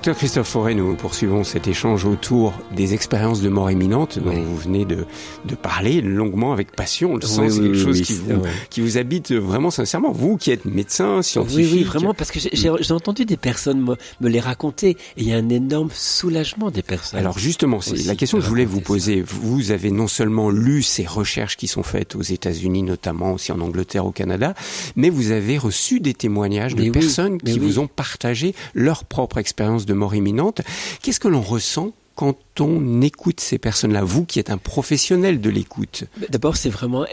Docteur 0.09 0.21
Christophe 0.21 0.47
Forêt, 0.47 0.73
nous 0.73 0.95
poursuivons 0.95 1.43
cet 1.43 1.67
échange 1.67 2.03
autour 2.03 2.53
des 2.75 2.95
expériences 2.95 3.41
de 3.41 3.49
mort 3.49 3.69
imminente 3.69 4.17
dont 4.17 4.31
vous 4.31 4.57
venez 4.57 4.83
de, 4.83 5.05
de, 5.45 5.53
parler 5.53 6.01
longuement 6.01 6.51
avec 6.51 6.75
passion. 6.75 7.15
le 7.17 7.21
sens, 7.21 7.53
c'est 7.53 7.61
quelque 7.61 7.77
chose 7.77 8.01
qui, 8.01 8.13
vous, 8.13 8.41
qui 8.71 8.81
vous 8.81 8.97
habite 8.97 9.31
vraiment 9.31 9.69
sincèrement. 9.69 10.11
Vous 10.11 10.35
qui 10.35 10.49
êtes 10.49 10.65
médecin, 10.65 11.21
scientifique. 11.21 11.59
Oui, 11.59 11.69
oui, 11.71 11.83
vraiment, 11.83 12.15
parce 12.15 12.31
que 12.31 12.39
j'ai 12.39 12.91
entendu 12.91 13.23
des 13.25 13.37
personnes 13.37 13.81
me, 13.81 13.95
me, 14.19 14.29
les 14.29 14.39
raconter 14.39 14.89
et 14.89 14.97
il 15.17 15.27
y 15.27 15.31
a 15.31 15.35
un 15.35 15.49
énorme 15.49 15.89
soulagement 15.93 16.71
des 16.71 16.81
personnes. 16.81 17.19
Alors 17.19 17.37
justement, 17.37 17.79
c'est 17.79 18.07
la 18.07 18.15
question 18.15 18.39
que 18.39 18.43
je 18.43 18.49
voulais 18.49 18.65
vous 18.65 18.81
poser. 18.81 19.21
Vous 19.21 19.69
avez 19.69 19.91
non 19.91 20.07
seulement 20.07 20.49
lu 20.49 20.81
ces 20.81 21.05
recherches 21.05 21.55
qui 21.55 21.67
sont 21.67 21.83
faites 21.83 22.15
aux 22.15 22.23
États-Unis, 22.23 22.81
notamment 22.81 23.33
aussi 23.33 23.51
en 23.51 23.59
Angleterre, 23.59 24.07
au 24.07 24.11
Canada, 24.11 24.55
mais 24.95 25.11
vous 25.11 25.29
avez 25.29 25.59
reçu 25.59 25.99
des 25.99 26.15
témoignages 26.15 26.73
de 26.73 26.89
personnes 26.89 27.37
qui 27.37 27.59
vous 27.59 27.77
ont 27.77 27.87
partagé 27.87 28.55
leur 28.73 29.03
propre 29.03 29.37
expérience 29.37 29.85
de 29.85 29.98
mort 29.99 30.15
imminente. 30.15 30.61
Qu'est-ce 31.01 31.19
que 31.19 31.27
l'on 31.27 31.41
ressent 31.41 31.93
quand 32.19 32.35
on 32.59 33.01
écoute 33.01 33.39
ces 33.39 33.57
personnes-là, 33.57 34.03
vous 34.03 34.25
qui 34.25 34.39
êtes 34.39 34.49
un 34.49 34.57
professionnel 34.57 35.39
de 35.39 35.49
l'écoute? 35.49 36.03
D'abord, 36.27 36.57
c'est 36.57 36.69
vraiment 36.69 37.05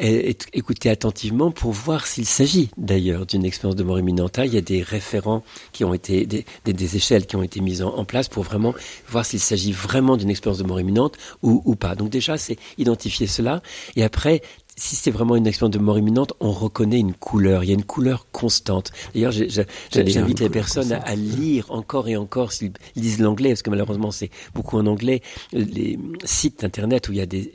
écouter 0.53 0.91
attentivement 0.91 1.53
pour 1.53 1.71
voir 1.71 2.09
s'il 2.09 2.27
s'agit 2.27 2.71
d'ailleurs 2.77 3.25
d'une 3.25 3.45
expérience 3.45 3.77
de 3.77 3.85
mort 3.85 4.01
imminente. 4.01 4.41
Il 4.45 4.53
y 4.53 4.57
a 4.57 4.63
des 4.63 4.83
référents 4.83 5.45
qui 5.71 5.85
ont 5.85 5.95
été, 5.95 6.27
des, 6.27 6.97
échelles 6.97 7.27
qui 7.27 7.37
ont 7.37 7.45
été 7.45 7.61
mises 7.61 7.83
en, 7.83 8.05
place 8.05 8.27
pour 8.27 8.43
vraiment 8.43 8.75
voir 9.09 9.25
s'il 9.25 9.39
s'agit 9.39 9.71
vraiment 9.71 10.17
d'une 10.17 10.29
expérience 10.29 10.59
de 10.59 10.65
mort 10.65 10.81
imminente 10.81 11.17
ou, 11.41 11.63
ou 11.65 11.77
pas. 11.77 11.95
Donc 11.95 12.11
déjà, 12.11 12.37
c'est 12.37 12.59
identifier 12.77 13.29
cela. 13.29 13.63
Et 13.95 14.03
après, 14.03 14.43
si 14.77 14.95
c'est 14.95 15.11
vraiment 15.11 15.37
une 15.37 15.47
expérience 15.47 15.75
de 15.75 15.83
mort 15.83 15.99
imminente, 15.99 16.35
on 16.41 16.53
reconnaît 16.53 17.01
une 17.01 17.15
couleur. 17.15 17.65
Il 17.65 17.69
y 17.69 17.71
a 17.71 17.75
une 17.75 17.85
couleur 17.85 18.27
constante. 18.31 18.93
D'ailleurs, 19.15 19.33
j'invite 19.33 20.41
les 20.41 20.51
personnes 20.51 20.93
à, 20.93 21.15
lire 21.15 21.71
encore 21.71 22.09
et 22.09 22.17
encore 22.17 22.53
s'ils 22.53 22.73
lisent 22.95 23.21
l'anglais, 23.21 23.51
parce 23.51 23.63
que 23.63 23.71
malheureusement 23.71 24.11
c'est 24.11 24.31
beaucoup 24.55 24.77
en 24.77 24.87
anglais, 24.87 25.23
les 25.53 25.99
sites 26.25 26.63
internet 26.63 27.09
où 27.09 27.13
il 27.13 27.19
y 27.19 27.23
a 27.23 27.27
des 27.27 27.53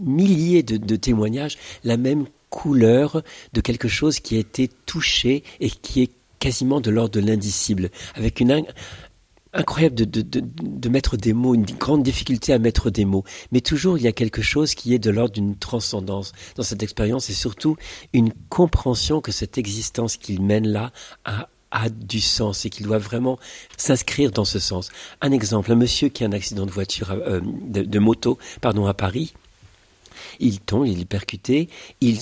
milliers 0.00 0.62
de, 0.62 0.76
de 0.76 0.96
témoignages, 0.96 1.58
la 1.82 1.96
même 1.96 2.26
couleur 2.48 3.22
de 3.52 3.60
quelque 3.60 3.88
chose 3.88 4.20
qui 4.20 4.36
a 4.36 4.38
été 4.38 4.70
touché 4.86 5.42
et 5.58 5.70
qui 5.70 6.02
est 6.02 6.10
quasiment 6.38 6.80
de 6.80 6.90
l'ordre 6.90 7.20
de 7.20 7.26
l'indicible, 7.26 7.90
avec 8.14 8.40
une, 8.40 8.64
incroyable 9.52 9.94
de, 9.94 10.04
de, 10.04 10.22
de, 10.22 10.42
de, 10.44 10.88
mettre 10.88 11.16
des 11.16 11.32
mots, 11.32 11.54
une 11.54 11.64
grande 11.64 12.02
difficulté 12.02 12.52
à 12.52 12.58
mettre 12.58 12.90
des 12.90 13.04
mots. 13.04 13.24
Mais 13.50 13.60
toujours, 13.60 13.98
il 13.98 14.04
y 14.04 14.08
a 14.08 14.12
quelque 14.12 14.42
chose 14.42 14.74
qui 14.74 14.94
est 14.94 14.98
de 14.98 15.10
l'ordre 15.10 15.34
d'une 15.34 15.56
transcendance 15.56 16.32
dans 16.56 16.62
cette 16.62 16.82
expérience 16.82 17.28
et 17.30 17.34
surtout 17.34 17.76
une 18.12 18.32
compréhension 18.48 19.20
que 19.20 19.32
cette 19.32 19.58
existence 19.58 20.16
qu'il 20.16 20.42
mène 20.42 20.68
là 20.68 20.92
a 21.24 21.48
a 21.72 21.88
du 21.88 22.20
sens 22.20 22.66
et 22.66 22.70
qu'il 22.70 22.86
doit 22.86 22.98
vraiment 22.98 23.38
s'inscrire 23.78 24.30
dans 24.30 24.44
ce 24.44 24.58
sens. 24.58 24.90
Un 25.22 25.32
exemple, 25.32 25.72
un 25.72 25.74
monsieur 25.74 26.08
qui 26.10 26.22
a 26.22 26.26
un 26.26 26.32
accident 26.32 26.66
de 26.66 26.70
voiture, 26.70 27.10
euh, 27.10 27.40
de, 27.42 27.82
de, 27.82 27.98
moto, 27.98 28.38
pardon, 28.60 28.86
à 28.86 28.92
Paris, 28.92 29.32
il 30.38 30.60
tombe, 30.60 30.86
il 30.86 31.00
est 31.00 31.06
percuté, 31.06 31.68
il 32.00 32.20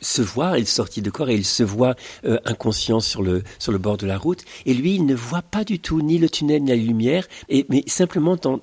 se 0.00 0.22
voit, 0.22 0.58
il 0.58 0.66
sortit 0.66 1.02
de 1.02 1.10
corps 1.10 1.30
et 1.30 1.34
il 1.34 1.44
se 1.44 1.62
voit 1.62 1.94
euh, 2.24 2.38
inconscient 2.44 3.00
sur 3.00 3.22
le, 3.22 3.42
sur 3.58 3.72
le 3.72 3.78
bord 3.78 3.96
de 3.96 4.06
la 4.06 4.18
route. 4.18 4.44
Et 4.66 4.74
lui, 4.74 4.94
il 4.94 5.06
ne 5.06 5.14
voit 5.14 5.42
pas 5.42 5.64
du 5.64 5.78
tout 5.78 6.00
ni 6.00 6.18
le 6.18 6.28
tunnel 6.28 6.62
ni 6.62 6.70
la 6.70 6.76
lumière, 6.76 7.26
et, 7.48 7.66
mais 7.68 7.84
simplement 7.86 8.36
dans, 8.36 8.60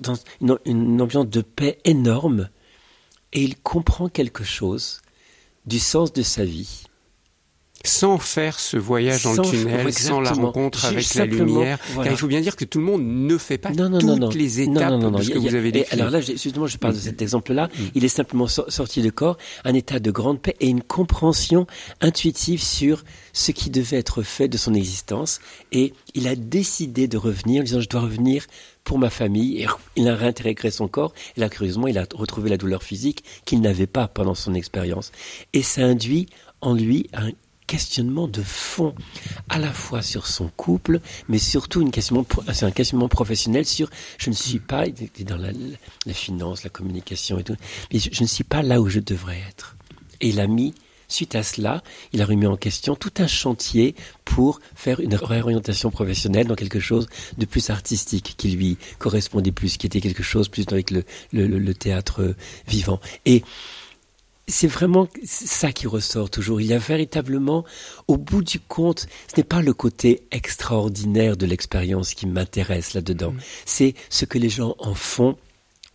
une 0.64 1.00
ambiance 1.00 1.28
de 1.28 1.42
paix 1.42 1.78
énorme. 1.84 2.48
Et 3.32 3.42
il 3.42 3.56
comprend 3.56 4.08
quelque 4.08 4.44
chose 4.44 5.02
du 5.66 5.78
sens 5.78 6.12
de 6.12 6.22
sa 6.22 6.44
vie 6.44 6.87
sans 7.84 8.18
faire 8.18 8.58
ce 8.58 8.76
voyage 8.76 9.22
dans 9.22 9.34
le 9.34 9.42
tunnel, 9.42 9.92
sans 9.92 10.20
la 10.20 10.32
rencontre 10.32 10.84
avec 10.84 11.14
la 11.14 11.26
lumière. 11.26 11.78
Car 11.94 12.10
il 12.10 12.16
faut 12.16 12.26
bien 12.26 12.40
dire 12.40 12.56
que 12.56 12.64
tout 12.64 12.78
le 12.78 12.84
monde 12.84 13.02
ne 13.04 13.38
fait 13.38 13.58
pas 13.58 13.70
toutes 13.70 14.34
les 14.34 14.60
étapes 14.60 15.00
de 15.00 15.22
ce 15.22 15.30
que 15.30 15.38
vous 15.38 15.54
avez 15.54 15.72
décrit. 15.72 16.00
Alors 16.00 16.10
là, 16.10 16.20
justement, 16.20 16.66
je 16.66 16.76
parle 16.76 16.94
de 16.94 16.98
cet 16.98 17.22
exemple-là. 17.22 17.68
Mm. 17.68 17.82
Il 17.94 18.04
est 18.04 18.08
simplement 18.08 18.48
sorti 18.48 19.02
de 19.02 19.10
corps, 19.10 19.38
un 19.64 19.74
état 19.74 20.00
de 20.00 20.10
grande 20.10 20.40
paix 20.40 20.56
et 20.60 20.68
une 20.68 20.82
compréhension 20.82 21.66
intuitive 22.00 22.62
sur 22.62 23.04
ce 23.32 23.52
qui 23.52 23.70
devait 23.70 23.98
être 23.98 24.22
fait 24.22 24.48
de 24.48 24.56
son 24.56 24.74
existence. 24.74 25.40
Et 25.72 25.92
il 26.14 26.26
a 26.26 26.34
décidé 26.34 27.06
de 27.06 27.16
revenir, 27.16 27.60
en 27.60 27.64
disant, 27.64 27.80
je 27.80 27.88
dois 27.88 28.00
revenir 28.00 28.46
pour 28.82 28.98
ma 28.98 29.10
famille. 29.10 29.62
Et 29.62 29.66
il 29.96 30.08
a 30.08 30.16
réintégré 30.16 30.70
son 30.70 30.88
corps. 30.88 31.12
Et 31.36 31.40
là, 31.40 31.48
curieusement, 31.48 31.86
il 31.86 31.98
a 31.98 32.06
retrouvé 32.14 32.50
la 32.50 32.56
douleur 32.56 32.82
physique 32.82 33.22
qu'il 33.44 33.60
n'avait 33.60 33.86
pas 33.86 34.08
pendant 34.08 34.34
son 34.34 34.54
expérience. 34.54 35.12
Et 35.52 35.62
ça 35.62 35.82
induit 35.82 36.26
en 36.60 36.74
lui 36.74 37.08
un 37.12 37.30
questionnement 37.68 38.26
de 38.26 38.42
fond, 38.42 38.94
à 39.48 39.58
la 39.58 39.70
fois 39.70 40.02
sur 40.02 40.26
son 40.26 40.48
couple, 40.48 41.00
mais 41.28 41.38
surtout 41.38 41.82
une 41.82 41.92
questionnement, 41.92 42.26
c'est 42.52 42.66
un 42.66 42.72
questionnement 42.72 43.08
professionnel 43.08 43.64
sur 43.64 43.88
je 44.16 44.30
ne 44.30 44.34
suis 44.34 44.58
pas 44.58 44.86
dans 45.20 45.36
la, 45.36 45.50
la 46.06 46.14
finance, 46.14 46.64
la 46.64 46.70
communication 46.70 47.38
et 47.38 47.44
tout, 47.44 47.56
mais 47.92 48.00
je, 48.00 48.22
ne 48.22 48.26
suis 48.26 48.42
pas 48.42 48.62
là 48.62 48.80
où 48.80 48.88
je 48.88 48.98
devrais 48.98 49.40
être. 49.48 49.76
Et 50.20 50.30
il 50.30 50.40
a 50.40 50.48
mis 50.48 50.74
Suite 51.10 51.36
à 51.36 51.42
cela, 51.42 51.82
il 52.12 52.20
a 52.20 52.26
remis 52.26 52.46
en 52.46 52.58
question 52.58 52.94
tout 52.94 53.12
un 53.16 53.26
chantier 53.26 53.94
pour 54.26 54.60
faire 54.74 55.00
une 55.00 55.14
réorientation 55.14 55.90
professionnelle 55.90 56.46
dans 56.46 56.54
quelque 56.54 56.80
chose 56.80 57.08
de 57.38 57.46
plus 57.46 57.70
artistique, 57.70 58.34
qui 58.36 58.50
lui 58.50 58.76
correspondait 58.98 59.50
plus, 59.50 59.78
qui 59.78 59.86
était 59.86 60.02
quelque 60.02 60.22
chose 60.22 60.50
plus 60.50 60.66
avec 60.70 60.90
le, 60.90 61.04
le, 61.32 61.46
le 61.46 61.74
théâtre 61.74 62.34
vivant. 62.66 63.00
Et 63.24 63.42
c'est 64.48 64.66
vraiment 64.66 65.08
ça 65.24 65.72
qui 65.72 65.86
ressort 65.86 66.30
toujours. 66.30 66.60
Il 66.60 66.66
y 66.66 66.72
a 66.72 66.78
véritablement, 66.78 67.64
au 68.08 68.16
bout 68.16 68.42
du 68.42 68.58
compte, 68.58 69.06
ce 69.30 69.36
n'est 69.36 69.44
pas 69.44 69.62
le 69.62 69.74
côté 69.74 70.22
extraordinaire 70.30 71.36
de 71.36 71.46
l'expérience 71.46 72.14
qui 72.14 72.26
m'intéresse 72.26 72.94
là-dedans. 72.94 73.32
Mm. 73.32 73.40
C'est 73.66 73.94
ce 74.08 74.24
que 74.24 74.38
les 74.38 74.48
gens 74.48 74.74
en 74.78 74.94
font 74.94 75.36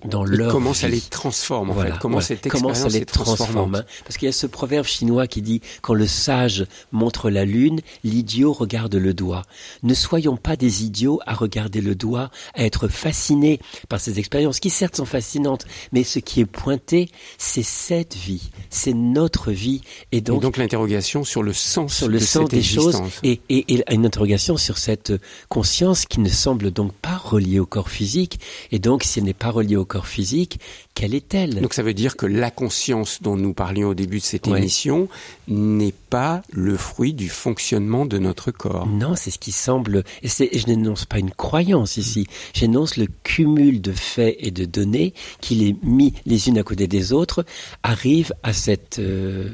dans 0.05 0.23
leur 0.23 0.51
comment 0.51 0.73
ça 0.73 0.87
les 0.87 1.01
transforme 1.01 1.71
en 1.71 1.75
fait. 1.75 1.93
Comment 1.99 2.21
cette 2.21 2.45
expérience 2.45 2.79
comment 2.79 2.89
ça 2.89 2.97
les 2.97 3.05
transforme 3.05 3.75
hein. 3.75 3.85
parce 4.03 4.17
qu'il 4.17 4.25
y 4.25 4.29
a 4.29 4.33
ce 4.33 4.47
proverbe 4.47 4.85
chinois 4.85 5.27
qui 5.27 5.41
dit 5.41 5.61
quand 5.81 5.93
le 5.93 6.07
sage 6.07 6.65
montre 6.91 7.29
la 7.29 7.45
lune 7.45 7.81
l'idiot 8.03 8.53
regarde 8.53 8.95
le 8.95 9.13
doigt. 9.13 9.43
Ne 9.83 9.93
soyons 9.93 10.37
pas 10.37 10.55
des 10.55 10.83
idiots 10.83 11.19
à 11.25 11.33
regarder 11.33 11.81
le 11.81 11.95
doigt 11.95 12.31
à 12.53 12.63
être 12.63 12.87
fascinés 12.87 13.59
par 13.89 13.99
ces 13.99 14.19
expériences 14.19 14.59
qui 14.59 14.69
certes 14.69 14.97
sont 14.97 15.05
fascinantes 15.05 15.65
mais 15.91 16.03
ce 16.03 16.19
qui 16.19 16.41
est 16.41 16.45
pointé 16.45 17.09
c'est 17.37 17.63
cette 17.63 18.15
vie. 18.15 18.49
C'est 18.69 18.93
notre 18.93 19.51
vie. 19.51 19.81
Et 20.11 20.21
donc, 20.21 20.41
donc 20.41 20.57
l'interrogation 20.57 21.23
sur 21.23 21.43
le 21.43 21.53
sens 21.53 21.93
sur 21.93 22.07
le 22.07 22.19
de 22.19 22.23
sens 22.23 22.49
des 22.49 22.63
choses 22.63 23.01
et, 23.23 23.39
et, 23.49 23.73
et 23.73 23.93
une 23.93 24.05
interrogation 24.05 24.57
sur 24.57 24.77
cette 24.77 25.13
conscience 25.49 26.05
qui 26.05 26.19
ne 26.19 26.29
semble 26.29 26.71
donc 26.71 26.93
pas 26.93 27.17
reliée 27.17 27.59
au 27.59 27.65
corps 27.65 27.89
physique. 27.89 28.39
Et 28.71 28.79
donc 28.79 29.03
si 29.03 29.19
elle 29.19 29.25
n'est 29.25 29.33
pas 29.33 29.51
reliée 29.51 29.75
au 29.75 29.85
corps 29.85 29.92
physique, 30.01 30.59
quelle 30.95 31.15
est-elle? 31.15 31.61
Donc 31.61 31.73
ça 31.73 31.83
veut 31.83 31.93
dire 31.93 32.15
que 32.15 32.25
la 32.25 32.51
conscience 32.51 33.21
dont 33.21 33.35
nous 33.35 33.53
parlions 33.53 33.89
au 33.89 33.93
début 33.93 34.19
de 34.19 34.23
cette 34.23 34.47
émission 34.47 35.07
n'est 35.47 35.93
pas 36.09 36.41
le 36.51 36.77
fruit 36.77 37.13
du 37.13 37.29
fonctionnement 37.29 38.05
de 38.05 38.17
notre 38.17 38.51
corps. 38.51 38.87
Non, 38.87 39.15
c'est 39.15 39.31
ce 39.31 39.39
qui 39.39 39.51
semble. 39.51 40.03
Et, 40.21 40.29
je 40.29 40.67
n'énonce 40.67 41.05
pas 41.05 41.19
une 41.19 41.31
croyance 41.31 41.97
ici. 41.97 42.27
J'énonce 42.53 42.97
le 42.97 43.07
cumul 43.23 43.81
de 43.81 43.91
faits 43.91 44.35
et 44.39 44.51
de 44.51 44.65
données 44.65 45.13
qui, 45.41 45.55
les 45.55 45.75
mis 45.83 46.13
les 46.25 46.49
unes 46.49 46.57
à 46.57 46.63
côté 46.63 46.87
des 46.87 47.13
autres, 47.13 47.45
arrive 47.83 48.33
à 48.43 48.53
cette 48.53 48.99
euh, 48.99 49.49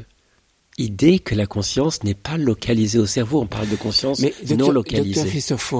idée 0.77 1.19
que 1.19 1.35
la 1.35 1.45
conscience 1.45 2.03
n'est 2.03 2.13
pas 2.13 2.37
localisée 2.37 2.99
au 2.99 3.05
cerveau. 3.05 3.41
On 3.41 3.47
parle 3.47 3.69
de 3.69 3.75
conscience 3.75 4.19
Mais, 4.19 4.33
non 4.57 4.71
localisée. 4.71 5.15
Docteur 5.15 5.31
Christophe 5.31 5.73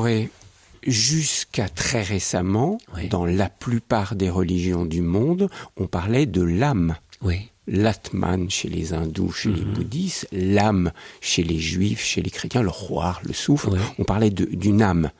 Jusqu'à 0.86 1.68
très 1.70 2.02
récemment, 2.02 2.78
dans 3.10 3.26
la 3.26 3.50
plupart 3.50 4.16
des 4.16 4.30
religions 4.30 4.86
du 4.86 5.02
monde, 5.02 5.50
on 5.78 5.88
parlait 5.88 6.26
de 6.26 6.42
l'âme. 6.42 6.96
Oui. 7.22 7.50
L'atman 7.68 8.50
chez 8.50 8.68
les 8.68 8.94
hindous, 8.94 9.32
chez 9.32 9.50
les 9.50 9.64
mhm. 9.64 9.74
bouddhistes, 9.74 10.28
l'âme 10.32 10.92
chez 11.22 11.44
les 11.44 11.60
juifs, 11.60 12.04
chez 12.04 12.22
les 12.22 12.32
chrétiens, 12.32 12.64
le 12.64 12.70
roi, 12.70 13.20
le 13.24 13.34
souffle. 13.34 13.70
On 14.00 14.04
parlait 14.04 14.32
d'une 14.32 14.82
âme. 14.82 15.12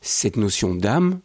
Cette 0.00 0.36
notion 0.36 0.74
d'âme 0.74 1.20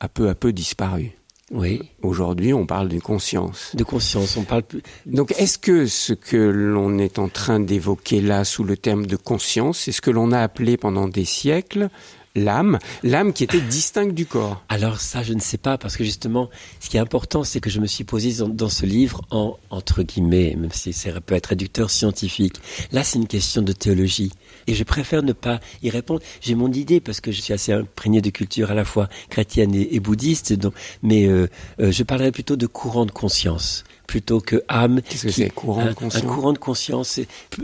a 0.00 0.08
peu 0.08 0.28
à 0.28 0.34
peu 0.34 0.52
disparu. 0.52 1.12
Oui. 1.50 1.82
Aujourd'hui, 2.02 2.54
on 2.54 2.64
parle 2.64 2.88
de 2.88 3.00
conscience. 3.00 3.74
De 3.74 3.82
conscience, 3.82 4.36
on 4.36 4.44
parle 4.44 4.62
plus. 4.62 4.82
Donc, 5.06 5.32
est-ce 5.36 5.58
que 5.58 5.86
ce 5.86 6.12
que 6.12 6.36
l'on 6.36 6.98
est 6.98 7.18
en 7.18 7.28
train 7.28 7.58
d'évoquer 7.58 8.20
là 8.20 8.44
sous 8.44 8.62
le 8.62 8.76
terme 8.76 9.06
de 9.06 9.16
conscience, 9.16 9.80
c'est 9.80 9.92
ce 9.92 10.00
que 10.00 10.12
l'on 10.12 10.30
a 10.30 10.40
appelé 10.40 10.76
pendant 10.76 11.08
des 11.08 11.24
siècles 11.24 11.90
l'âme, 12.34 12.78
l'âme 13.02 13.32
qui 13.32 13.44
était 13.44 13.60
distincte 13.60 14.14
du 14.14 14.26
corps. 14.26 14.62
Alors 14.68 15.00
ça, 15.00 15.22
je 15.22 15.32
ne 15.32 15.40
sais 15.40 15.58
pas, 15.58 15.78
parce 15.78 15.96
que 15.96 16.04
justement, 16.04 16.48
ce 16.80 16.88
qui 16.88 16.96
est 16.96 17.00
important, 17.00 17.44
c'est 17.44 17.60
que 17.60 17.70
je 17.70 17.80
me 17.80 17.86
suis 17.86 18.04
posé 18.04 18.32
dans, 18.44 18.68
ce 18.68 18.86
livre 18.86 19.22
en, 19.30 19.56
entre 19.70 20.02
guillemets, 20.02 20.54
même 20.56 20.72
si 20.72 20.92
ça 20.92 21.20
peut 21.20 21.34
être 21.34 21.46
réducteur 21.46 21.90
scientifique. 21.90 22.56
Là, 22.92 23.02
c'est 23.04 23.18
une 23.18 23.26
question 23.26 23.62
de 23.62 23.72
théologie. 23.72 24.32
Et 24.66 24.74
je 24.74 24.84
préfère 24.84 25.22
ne 25.22 25.32
pas 25.32 25.60
y 25.82 25.90
répondre. 25.90 26.20
J'ai 26.40 26.54
mon 26.54 26.70
idée, 26.70 27.00
parce 27.00 27.20
que 27.20 27.32
je 27.32 27.40
suis 27.40 27.52
assez 27.52 27.72
imprégné 27.72 28.20
de 28.20 28.30
culture 28.30 28.70
à 28.70 28.74
la 28.74 28.84
fois 28.84 29.08
chrétienne 29.28 29.74
et, 29.74 30.00
bouddhiste, 30.00 30.52
donc, 30.52 30.74
mais 31.02 31.26
euh, 31.26 31.48
euh, 31.80 31.90
je 31.90 32.02
parlerai 32.02 32.32
plutôt 32.32 32.56
de 32.56 32.66
courant 32.66 33.06
de 33.06 33.10
conscience 33.10 33.84
plutôt 34.10 34.40
que 34.40 34.64
âme. 34.66 35.02
Qu'est-ce 35.02 35.26
que 35.26 35.30
c'est 35.30 35.50
courant 35.50 35.86
de 35.86 35.92
conscience 35.92 36.24
Un 36.24 36.26
courant 36.26 36.52
de 36.52 36.58
conscience, 36.58 37.20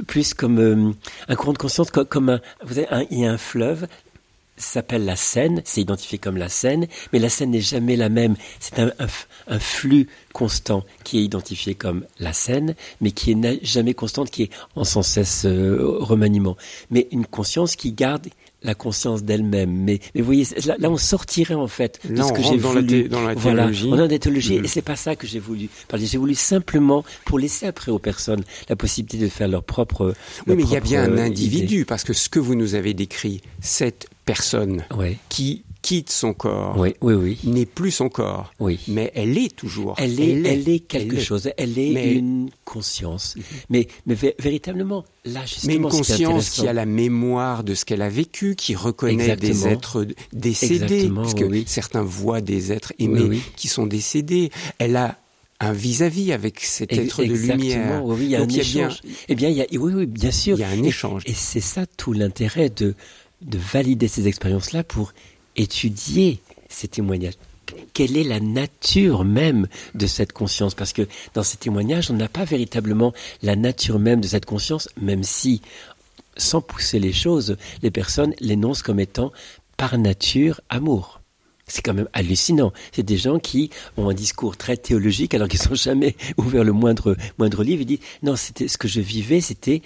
plus 0.07 0.33
comme 0.33 0.61
euh, 0.61 0.93
un 1.27 1.35
courant 1.35 1.53
de 1.53 1.59
conscience 1.59 1.91
comme, 1.91 2.29
un, 2.29 2.41
vous 2.65 2.79
avez 2.79 2.87
il 3.11 3.19
y 3.19 3.27
a 3.27 3.33
un 3.33 3.37
fleuve, 3.37 3.89
s'appelle 4.57 5.05
la 5.05 5.17
scène, 5.17 5.63
c'est 5.65 5.81
identifié 5.81 6.19
comme 6.19 6.37
la 6.37 6.49
scène, 6.49 6.87
mais 7.13 7.19
la 7.19 7.29
scène 7.29 7.51
n'est 7.51 7.61
jamais 7.61 7.97
la 7.97 8.09
même. 8.09 8.37
C'est 8.61 8.79
un, 8.79 8.91
flux 9.59 10.09
constant 10.33 10.85
qui 11.05 11.19
est 11.19 11.23
identifié 11.23 11.75
comme 11.75 12.05
la 12.19 12.33
scène, 12.33 12.75
mais 13.01 13.11
qui 13.13 13.33
est 13.33 13.65
jamais 13.65 13.95
constante, 13.95 14.31
qui 14.31 14.45
est 14.45 14.51
en 14.75 14.85
sans 14.85 15.03
cesse 15.03 15.45
euh, 15.47 15.79
remaniement. 15.99 16.57
Mais 16.91 17.09
une 17.11 17.27
conscience 17.27 17.77
qui 17.77 17.93
garde 17.93 18.29
la 18.63 18.75
conscience 18.75 19.23
d'elle-même. 19.23 19.71
Mais, 19.71 20.01
mais 20.15 20.21
vous 20.21 20.27
voyez, 20.27 20.47
là, 20.67 20.91
on 20.91 20.97
sortirait 20.97 21.55
en 21.55 21.69
fait 21.69 22.01
de 22.09 22.21
ce 22.23 22.33
que 22.33 22.43
j'ai 22.43 22.57
voulu. 22.57 23.09
dans 23.09 23.23
la 23.23 23.35
théologie. 23.35 23.89
Voilà, 23.89 24.05
on 24.05 24.09
est 24.09 24.19
théologie, 24.19 24.61
mm. 24.61 24.65
et 24.65 24.69
c'est 24.69 24.83
pas 24.83 24.97
ça 24.97 25.17
que 25.17 25.27
j'ai 25.27 25.39
voulu. 25.39 25.69
J'ai 25.95 26.19
voulu 26.19 26.35
simplement 26.35 27.05
pour 27.25 27.39
laisser 27.39 27.67
après 27.67 27.93
aux 27.93 27.99
personnes 27.99 28.43
la 28.69 28.77
possibilité 28.77 29.25
de 29.25 29.29
faire 29.29 29.49
leur 29.49 29.63
propre. 29.63 30.15
Oui, 30.47 30.57
mais 30.57 30.63
il 30.63 30.71
y 30.71 30.77
a 30.77 30.81
bien 30.81 31.05
un 31.05 31.19
individu, 31.19 31.85
parce 31.85 32.05
que 32.05 32.13
ce 32.13 32.29
que 32.29 32.39
vous 32.39 32.55
nous 32.55 32.75
avez 32.75 32.95
décrit, 32.95 33.43
cette 33.61 34.09
personne 34.25 34.85
qui 35.29 35.65
quitte 35.87 36.11
son 36.11 36.35
corps 36.35 36.77
oui, 36.77 36.95
oui, 37.01 37.15
oui. 37.15 37.39
n'est 37.45 37.65
plus 37.65 37.93
son 37.93 38.09
corps, 38.09 38.53
oui. 38.59 38.81
mais 38.89 39.13
elle 39.15 39.39
est 39.39 39.55
toujours. 39.55 39.95
Elle 39.99 40.21
est, 40.21 40.33
elle 40.45 40.69
est, 40.69 40.81
quelque 40.81 41.21
chose. 41.21 41.49
Elle 41.57 41.79
est 41.79 42.15
une 42.15 42.51
conscience. 42.65 43.37
Mhm. 43.37 43.43
Mais, 43.71 43.89
mais 44.05 44.17
véritablement, 44.41 45.05
là 45.25 45.47
justement, 45.47 45.69
mais 45.69 45.77
une 45.77 45.89
conscience 45.89 46.51
qui 46.51 46.67
a 46.67 46.73
la 46.73 46.87
mémoire 46.87 47.63
de 47.63 47.75
ce 47.77 47.85
qu'elle 47.85 48.03
a 48.03 48.09
vécu, 48.09 48.57
qui 48.57 48.75
reconnaît 48.75 49.37
des 49.37 49.69
êtres 49.69 50.09
décédés, 50.33 51.09
puisque 51.09 51.69
certains 51.69 52.03
voient 52.03 52.41
des 52.41 52.73
êtres 52.73 52.93
aimés 52.99 53.39
qui 53.55 53.69
sont 53.69 53.87
décédés. 53.87 54.51
Elle 54.81 54.97
a 54.97 55.17
un 55.61 55.73
vis-à-vis 55.73 56.33
avec 56.33 56.59
cet 56.65 56.93
être 56.95 57.23
de 57.23 57.33
lumière. 57.33 58.05
Oui, 58.05 58.17
il 58.23 58.31
y 58.31 58.35
a 58.35 58.43
un 58.43 58.49
échange. 58.49 59.03
Eh 59.29 59.37
bien, 59.37 59.51
il 59.51 59.57
y 59.57 59.63
a, 59.63 59.67
oui, 59.71 59.93
oui, 59.95 60.07
bien 60.07 60.33
sûr. 60.33 60.57
Il 60.57 60.63
y 60.63 60.65
a 60.65 60.69
un 60.69 60.83
échange. 60.83 61.23
Et, 61.27 61.33
c'est 61.33 61.61
ça 61.61 61.87
tout 61.87 62.13
l'intérêt 62.13 62.71
de, 62.71 62.97
de 63.43 63.59
valider 63.59 64.09
ces 64.09 64.27
expériences-là 64.27 64.83
pour 64.83 65.13
étudier 65.57 66.41
ces 66.69 66.89
témoignages. 66.89 67.35
Quelle 67.93 68.17
est 68.17 68.25
la 68.25 68.41
nature 68.41 69.25
même 69.25 69.67
de 69.95 70.07
cette 70.07 70.33
conscience? 70.33 70.75
Parce 70.75 70.93
que 70.93 71.09
dans 71.35 71.43
ces 71.43 71.57
témoignages, 71.57 72.11
on 72.11 72.15
n'a 72.15 72.29
pas 72.29 72.45
véritablement 72.45 73.13
la 73.43 73.57
nature 73.57 73.99
même 73.99 74.21
de 74.21 74.29
cette 74.29 74.45
conscience, 74.45 74.89
même 75.01 75.25
si, 75.25 75.63
sans 76.37 76.61
pousser 76.61 76.99
les 76.99 77.13
choses, 77.13 77.57
les 77.83 77.91
personnes 77.91 78.35
l'énoncent 78.41 78.83
comme 78.83 79.01
étant 79.01 79.33
par 79.77 79.99
nature 79.99 80.61
amour. 80.69 81.21
C'est 81.67 81.83
quand 81.83 81.95
même 81.95 82.09
hallucinant. 82.13 82.73
C'est 82.93 83.03
des 83.03 83.17
gens 83.17 83.41
qui 83.41 83.71
ont 83.97 84.09
un 84.09 84.15
discours 84.15 84.57
très 84.57 84.77
théologique 84.77 85.35
alors 85.35 85.49
qu'ils 85.49 85.69
n'ont 85.69 85.75
jamais 85.75 86.15
ouvert 86.37 86.63
le 86.63 86.73
moindre, 86.73 87.17
moindre 87.39 87.65
livre. 87.65 87.83
Ils 87.83 87.87
disent, 87.87 87.99
non, 88.23 88.37
c'était 88.37 88.69
ce 88.69 88.79
que 88.79 88.87
je 88.89 89.01
vivais, 89.01 89.41
c'était, 89.41 89.83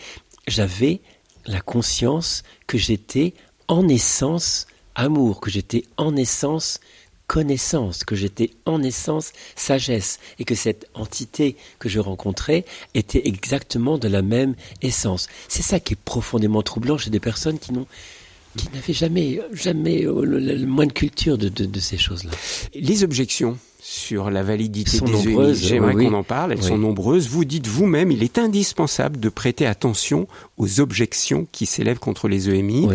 j'avais 0.47 1.01
la 1.47 1.61
conscience 1.61 2.43
que 2.67 2.77
j'étais 2.77 3.33
en 3.69 3.89
essence 3.89 4.67
amour, 4.95 5.41
que 5.41 5.51
j'étais 5.51 5.85
en 5.97 6.17
essence 6.17 6.81
connaissance, 7.27 8.03
que 8.03 8.17
j'étais 8.17 8.51
en 8.67 8.83
essence 8.83 9.33
sagesse, 9.55 10.19
et 10.41 10.45
que 10.45 10.57
cette 10.57 10.89
entité 10.95 11.55
que 11.79 11.89
je 11.89 12.01
rencontrais 12.01 12.65
était 12.95 13.29
exactement 13.29 13.99
de 13.99 14.09
la 14.09 14.21
même 14.21 14.57
essence. 14.83 15.29
C'est 15.47 15.63
ça 15.63 15.79
qui 15.79 15.93
est 15.93 15.99
profondément 16.05 16.63
troublant 16.63 16.99
chez 16.99 17.11
des 17.11 17.21
personnes 17.21 17.61
qui 17.61 17.73
n'avaient 17.73 18.93
jamais, 18.93 19.41
jamais 19.53 20.05
euh, 20.07 20.25
le, 20.25 20.67
moins 20.67 20.87
de 20.87 20.93
culture 20.93 21.39
de 21.39 21.81
ces 21.81 21.99
choses-là. 21.99 22.33
Les 22.75 23.05
objections 23.05 23.57
sur 23.83 24.31
la 24.31 24.43
validité 24.43 25.01
des 25.01 25.29
EMI. 25.29 25.55
J'aimerais 25.55 25.95
qu'on 25.95 26.15
en 26.15 26.23
parle, 26.23 26.53
elles 26.53 26.63
sont 26.63 26.79
nombreuses. 26.79 27.29
Vous 27.29 27.45
dites 27.45 27.67
vous-même, 27.67 28.11
il 28.11 28.23
est 28.23 28.39
indispensable 28.39 29.19
de 29.19 29.29
prêter 29.29 29.67
attention 29.67 30.27
aux 30.57 30.81
objections 30.81 31.47
qui 31.53 31.67
s'élèvent 31.67 31.99
contre 31.99 32.29
les 32.29 32.51
EMI. 32.51 32.89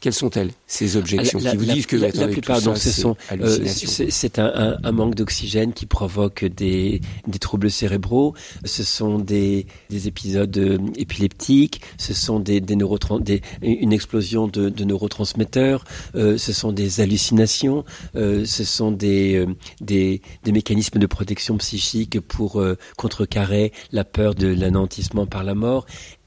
Quelles 0.00 0.14
sont-elles, 0.14 0.50
ces 0.66 0.96
objections 0.96 1.38
qui 1.38 1.56
vous 1.56 1.64
disent 1.64 1.86
que 1.86 1.96
la, 1.96 2.08
la 2.08 2.28
plupart, 2.28 2.62
donc, 2.62 2.78
ce 2.78 2.90
sont, 2.90 3.16
euh, 3.32 3.66
c'est 3.66 4.38
un, 4.38 4.78
un, 4.82 4.92
manque 4.92 5.14
d'oxygène 5.14 5.72
qui 5.74 5.84
provoque 5.84 6.44
des, 6.44 7.02
des, 7.26 7.38
troubles 7.38 7.70
cérébraux, 7.70 8.34
ce 8.64 8.82
sont 8.82 9.18
des, 9.18 9.66
des 9.90 10.08
épisodes 10.08 10.56
euh, 10.56 10.78
épileptiques, 10.96 11.82
ce 11.98 12.14
sont 12.14 12.40
des, 12.40 12.60
des, 12.60 12.76
des 13.20 13.42
une 13.62 13.92
explosion 13.92 14.48
de, 14.48 14.70
de 14.70 14.84
neurotransmetteurs, 14.84 15.84
euh, 16.14 16.38
ce 16.38 16.52
sont 16.54 16.72
des 16.72 17.00
hallucinations, 17.00 17.84
euh, 18.16 18.44
ce 18.46 18.64
sont 18.64 18.90
des, 18.92 19.44
des, 19.82 20.22
des 20.44 20.52
mécanismes 20.52 20.98
de 20.98 21.06
protection 21.06 21.56
psychique 21.58 22.20
pour 22.20 22.60
euh, 22.60 22.76
contrecarrer 22.96 23.72
la 23.92 24.04
peur 24.04 24.34
de 24.34 24.46
l'anéantissement 24.48 25.26
par 25.26 25.44
la 25.44 25.54
mort. 25.54 25.86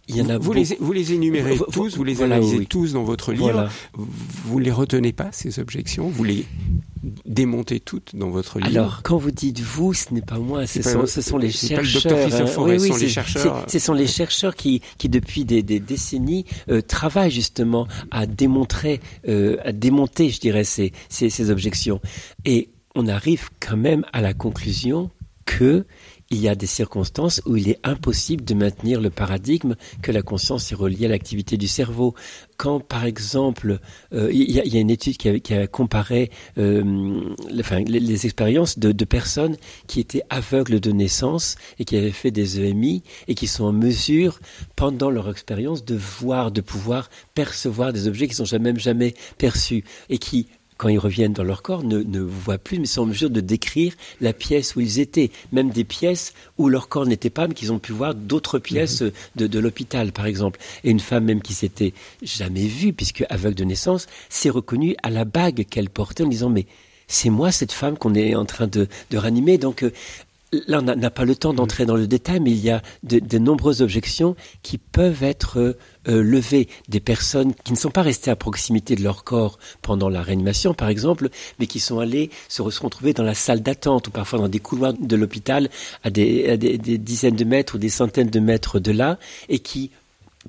Il 0.09 0.17
y 0.17 0.21
en 0.21 0.29
a 0.29 0.37
vous, 0.37 0.51
les, 0.51 0.65
vous 0.81 0.91
les 0.91 1.13
énumérez 1.13 1.57
tous, 1.71 1.95
vous 1.95 2.03
les 2.03 2.21
analysez 2.21 2.65
tous 2.65 2.91
dans 2.91 3.03
votre 3.03 3.31
livre. 3.31 3.69
Vous 3.93 4.59
ne 4.59 4.65
les 4.65 4.71
retenez 4.71 5.13
pas, 5.13 5.29
ces 5.31 5.59
objections 5.59 6.09
Vous 6.09 6.25
les 6.25 6.45
démontez 7.25 7.79
toutes 7.79 8.13
dans 8.13 8.29
votre 8.29 8.59
livre 8.59 8.77
Alors, 8.79 9.01
quand 9.03 9.17
vous 9.17 9.31
dites 9.31 9.61
vous, 9.61 9.93
ce 9.93 10.13
n'est 10.13 10.21
pas 10.21 10.39
moi, 10.39 10.67
ce, 10.67 10.81
sont, 10.81 11.05
ce 11.05 11.21
sont 11.21 11.37
les 11.37 11.51
chercheurs. 11.51 12.03
Pas 12.03 12.27
le 12.27 12.63
oui, 12.63 12.77
oui, 12.79 12.87
sont 12.89 12.97
les 12.97 13.07
chercheurs. 13.07 13.65
Ce 13.69 13.79
sont 13.79 13.93
les 13.93 14.07
chercheurs 14.07 14.55
qui, 14.55 14.81
qui 14.97 15.07
depuis 15.07 15.45
des, 15.45 15.63
des 15.63 15.79
décennies, 15.79 16.45
euh, 16.69 16.81
travaillent 16.81 17.31
justement 17.31 17.87
à 18.11 18.25
démontrer, 18.25 18.99
euh, 19.29 19.55
à 19.63 19.71
démonter, 19.71 20.29
je 20.29 20.41
dirais, 20.41 20.65
ces, 20.65 20.91
ces, 21.07 21.29
ces 21.29 21.49
objections. 21.49 22.01
Et 22.43 22.69
on 22.95 23.07
arrive 23.07 23.49
quand 23.59 23.77
même 23.77 24.05
à 24.13 24.21
la 24.21 24.33
conclusion 24.33 25.09
que 25.45 25.85
il 26.29 26.39
y 26.39 26.47
a 26.47 26.55
des 26.55 26.65
circonstances 26.65 27.43
où 27.45 27.57
il 27.57 27.69
est 27.69 27.79
impossible 27.83 28.43
de 28.43 28.55
maintenir 28.55 28.99
le 28.99 29.11
paradigme 29.11 29.75
que 30.01 30.11
la 30.11 30.23
conscience 30.23 30.71
est 30.71 30.75
reliée 30.75 31.05
à 31.05 31.09
l'activité 31.09 31.57
du 31.57 31.67
cerveau. 31.67 32.15
Quand, 32.57 32.79
par 32.79 33.05
exemple, 33.05 33.79
euh, 34.13 34.31
il, 34.33 34.49
y 34.49 34.77
a, 34.77 34.81
une 34.81 34.89
étude 34.89 35.17
qui 35.17 35.53
a, 35.53 35.67
comparé 35.67 36.31
euh, 36.57 37.35
les, 37.85 38.25
expériences 38.25 38.79
de, 38.79 38.91
de, 38.91 39.05
personnes 39.05 39.57
qui 39.85 39.99
étaient 39.99 40.23
aveugles 40.31 40.79
de 40.79 40.91
naissance 40.91 41.55
et 41.77 41.85
qui 41.85 41.97
avaient 41.97 42.09
fait 42.09 42.31
des 42.31 42.59
EMI 42.61 43.03
et 43.27 43.35
qui 43.35 43.45
sont 43.45 43.65
en 43.65 43.73
mesure, 43.73 44.39
pendant 44.75 45.11
leur 45.11 45.29
expérience, 45.29 45.85
de 45.85 45.95
voir, 45.95 46.51
de 46.51 46.61
pouvoir 46.61 47.11
percevoir 47.35 47.93
des 47.93 48.07
objets 48.07 48.27
qui 48.27 48.35
sont 48.35 48.45
jamais, 48.45 48.73
jamais 48.79 49.13
perçus 49.37 49.83
et 50.09 50.17
qui 50.17 50.47
quand 50.77 50.89
ils 50.89 50.99
reviennent 50.99 51.33
dans 51.33 51.43
leur 51.43 51.61
corps, 51.61 51.83
ne, 51.83 52.03
ne 52.03 52.19
voient 52.19 52.57
plus, 52.57 52.79
mais 52.79 52.85
sont 52.85 53.01
en 53.01 53.05
mesure 53.07 53.29
de 53.29 53.41
décrire 53.41 53.93
la 54.21 54.33
pièce 54.33 54.75
où 54.75 54.81
ils 54.81 54.99
étaient, 54.99 55.31
même 55.51 55.69
des 55.69 55.83
pièces 55.83 56.33
où 56.57 56.69
leur 56.69 56.89
corps 56.89 57.05
n'était 57.05 57.29
pas, 57.29 57.47
mais 57.47 57.53
qu'ils 57.53 57.71
ont 57.71 57.79
pu 57.79 57.91
voir 57.91 58.15
d'autres 58.15 58.59
pièces 58.59 59.01
mhm. 59.01 59.11
de, 59.35 59.47
de 59.47 59.59
l'hôpital, 59.59 60.11
par 60.11 60.25
exemple. 60.25 60.59
Et 60.83 60.91
une 60.91 60.99
femme 60.99 61.25
même 61.25 61.41
qui 61.41 61.53
s'était 61.53 61.93
jamais 62.21 62.67
vue, 62.67 62.93
puisque 62.93 63.25
aveugle 63.29 63.55
de 63.55 63.63
naissance, 63.63 64.07
s'est 64.29 64.49
reconnue 64.49 64.95
à 65.03 65.09
la 65.09 65.25
bague 65.25 65.65
qu'elle 65.69 65.89
portait 65.89 66.23
en 66.23 66.27
disant, 66.27 66.49
mais 66.49 66.65
c'est 67.07 67.29
moi 67.29 67.51
cette 67.51 67.71
femme 67.71 67.97
qu'on 67.97 68.15
est 68.15 68.35
en 68.35 68.45
train 68.45 68.67
de, 68.67 68.87
de 69.11 69.17
ranimer. 69.17 69.57
Donc, 69.57 69.83
euh, 69.83 69.91
là, 70.67 70.79
on 70.79 70.81
n'a 70.81 71.09
pas 71.09 71.25
le 71.25 71.35
temps 71.35 71.53
d'entrer 71.53 71.85
dans 71.85 71.95
le 71.95 72.07
détail, 72.07 72.39
mais 72.39 72.51
il 72.51 72.59
y 72.59 72.69
a 72.69 72.81
de, 73.03 73.37
nombreuses 73.37 73.81
objections 73.81 74.35
qui 74.61 74.77
peuvent 74.77 75.23
être 75.23 75.75
euh, 76.07 76.21
levées. 76.23 76.67
Des 76.89 76.99
personnes 76.99 77.53
qui 77.63 77.73
ne 77.73 77.77
sont 77.77 77.91
pas 77.91 78.01
restées 78.01 78.31
à 78.31 78.35
proximité 78.35 78.95
de 78.95 79.03
leur 79.03 79.23
corps 79.23 79.59
pendant 79.81 80.09
la 80.09 80.21
réanimation, 80.21 80.73
par 80.73 80.89
exemple, 80.89 81.29
mais 81.59 81.67
qui 81.67 81.79
sont 81.79 81.99
allées 81.99 82.29
se 82.49 82.61
retrouver 82.61 83.13
dans 83.13 83.23
la 83.23 83.35
salle 83.35 83.61
d'attente 83.61 84.07
ou 84.07 84.11
parfois 84.11 84.39
dans 84.39 84.49
des 84.49 84.59
couloirs 84.59 84.93
de 84.93 85.15
l'hôpital 85.15 85.69
à, 86.03 86.09
des 86.09 86.57
dizaines 86.97 87.35
de 87.35 87.45
mètres 87.45 87.75
ou 87.75 87.77
des 87.77 87.89
centaines 87.89 88.29
de 88.29 88.39
mètres 88.39 88.79
de 88.79 88.91
là, 88.91 89.17
et 89.49 89.59
qui 89.59 89.91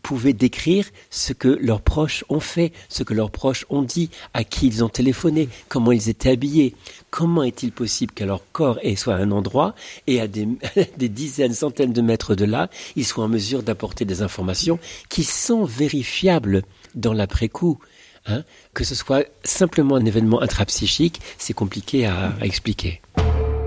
pouvaient 0.05 0.35
décrire 0.35 0.85
ce 1.09 1.33
que 1.33 1.49
leurs 1.49 1.81
proches 1.81 2.25
ont 2.29 2.39
fait, 2.39 2.73
ce 2.91 3.03
que 3.03 3.15
leurs 3.15 3.31
proches 3.31 3.65
ont 3.71 3.83
dit, 3.83 4.11
à 4.35 4.45
qui 4.45 4.67
ils 4.67 4.85
ont 4.85 4.91
téléphoné, 4.91 5.49
comment 5.69 5.93
ils 5.93 6.11
étaient 6.11 6.31
habillés. 6.31 6.75
Comment 7.11 7.43
est-il 7.43 7.73
possible 7.73 8.13
que 8.13 8.23
leur 8.23 8.43
corps 8.53 8.79
soit 8.97 9.15
à 9.15 9.19
un 9.19 9.31
endroit 9.31 9.75
et 10.07 10.21
à 10.21 10.29
des, 10.29 10.47
des 10.99 11.09
dizaines, 11.09 11.55
centaines 11.55 11.95
de 11.95 12.03
mètres 12.03 12.35
de 12.35 12.45
là, 12.45 12.69
ils 12.97 13.07
soient 13.07 13.25
en 13.25 13.29
mesure 13.29 13.63
d'apporter 13.63 14.05
des 14.05 14.21
informations 14.21 14.79
qui 15.09 15.25
sont 15.25 15.65
vérifiables 15.65 16.63
dans 16.95 17.15
l'après-coup 17.15 17.79
hein 18.27 18.45
Que 18.75 18.85
ce 18.85 18.95
soit 18.95 19.25
simplement 19.43 19.97
un 19.97 20.05
événement 20.05 20.43
intrapsychique, 20.43 21.21
c'est 21.39 21.55
compliqué 21.55 22.05
à, 22.05 22.35
à 22.41 22.45
expliquer. 22.45 23.01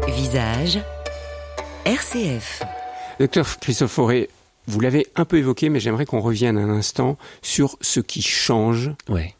Visage 0.07 0.79
RCF. 1.85 2.61
Docteur 3.19 3.57
Christophe 3.59 3.91
Fauré, 3.91 4.29
vous 4.67 4.79
l'avez 4.79 5.07
un 5.15 5.25
peu 5.25 5.37
évoqué, 5.37 5.69
mais 5.69 5.79
j'aimerais 5.79 6.05
qu'on 6.05 6.19
revienne 6.19 6.57
un 6.57 6.69
instant 6.69 7.17
sur 7.41 7.77
ce 7.81 7.99
qui 7.99 8.21
change. 8.21 8.91
Ouais. 9.09 9.33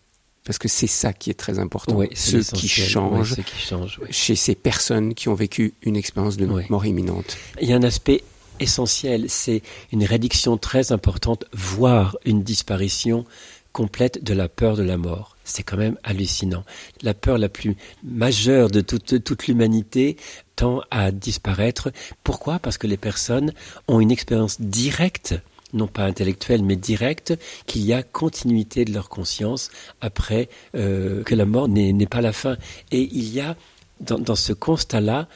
Parce 0.46 0.60
que 0.60 0.70
c'est 0.70 0.88
ça 0.88 1.12
qui 1.12 1.30
est 1.30 1.34
très 1.34 1.60
important. 1.60 2.00
ce, 2.14 2.38
qui 2.56 2.70
change 2.70 3.34
ce 3.34 3.42
qui 3.42 3.58
change 3.58 4.00
chez 4.10 4.38
ces 4.38 4.56
personnes 4.56 5.14
qui 5.14 5.28
ont 5.28 5.34
vécu 5.34 5.74
une 5.82 5.98
expérience 5.98 6.38
de 6.38 6.46
mort 6.70 6.86
imminente. 6.86 7.38
Il 7.62 7.70
y 7.70 7.74
a 7.74 7.76
un 7.76 7.84
aspect 7.84 8.24
essentiel, 8.62 9.26
c'est 9.28 9.62
une 9.92 10.06
réduction 10.06 10.58
très 10.58 10.94
importante, 10.94 11.46
voire 11.52 12.18
une 12.26 12.44
disparition 12.44 13.26
complète 13.74 14.24
de 14.24 14.34
la 14.34 14.48
peur 14.48 14.78
de 14.78 14.84
la 14.84 14.98
mort. 14.98 15.37
C'est 15.48 15.64
quand 15.64 15.78
même 15.78 15.98
hallucinant. 16.04 16.64
La 17.02 17.14
peur 17.14 17.38
la 17.38 17.50
plus 17.50 17.76
majeure 18.04 18.70
de 18.70 18.82
toute, 18.82 19.24
toute 19.24 19.48
l'humanité 19.48 20.18
tend 20.56 20.82
à 20.92 21.12
disparaître. 21.12 21.92
Pourquoi? 22.24 22.60
Parce 22.60 22.78
que 22.78 22.88
les 22.88 22.98
personnes 22.98 23.54
ont 23.88 24.00
une 24.00 24.12
expérience 24.12 24.62
directe 24.62 25.36
non 25.74 25.88
pas 25.88 26.06
intellectuelle, 26.06 26.64
mais 26.64 26.78
directe, 26.78 27.38
qu'il 27.66 27.84
y 27.84 27.94
a 27.94 28.02
continuité 28.02 28.86
de 28.86 28.94
leur 28.94 29.10
conscience 29.10 29.70
après 30.00 30.48
euh, 30.76 31.24
que 31.24 31.36
la 31.36 31.46
mort 31.46 31.68
n'est 31.68 32.08
pas 32.08 32.22
la 32.22 32.32
fin. 32.32 32.58
Et 32.92 33.02
il 33.12 33.28
y 33.34 33.42
a, 33.42 33.56
dans, 34.00 34.18
dans 34.18 34.36
ce 34.36 34.54
constat-là, 34.54 35.28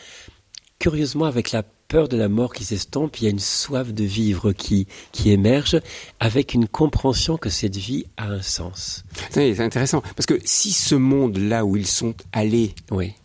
curieusement 0.79 1.25
avec 1.25 1.51
la 1.51 1.63
peur 1.91 2.07
de 2.07 2.15
la 2.15 2.29
mort 2.29 2.53
qui 2.53 2.63
s'estompe, 2.63 3.17
il 3.17 3.25
y 3.25 3.27
a 3.27 3.31
une 3.31 3.39
soif 3.39 3.93
de 3.93 4.05
vivre 4.05 4.53
qui, 4.53 4.87
qui 5.11 5.29
émerge 5.29 5.81
avec 6.21 6.53
une 6.53 6.65
compréhension 6.65 7.35
que 7.35 7.49
cette 7.49 7.75
vie 7.75 8.05
a 8.15 8.27
un 8.29 8.41
sens. 8.41 9.03
C'est 9.29 9.59
intéressant. 9.59 10.01
Parce 10.15 10.25
que 10.25 10.39
si 10.45 10.71
ce 10.71 10.95
monde-là 10.95 11.65
où 11.65 11.75
ils 11.75 11.85
sont 11.85 12.13
allés 12.31 12.73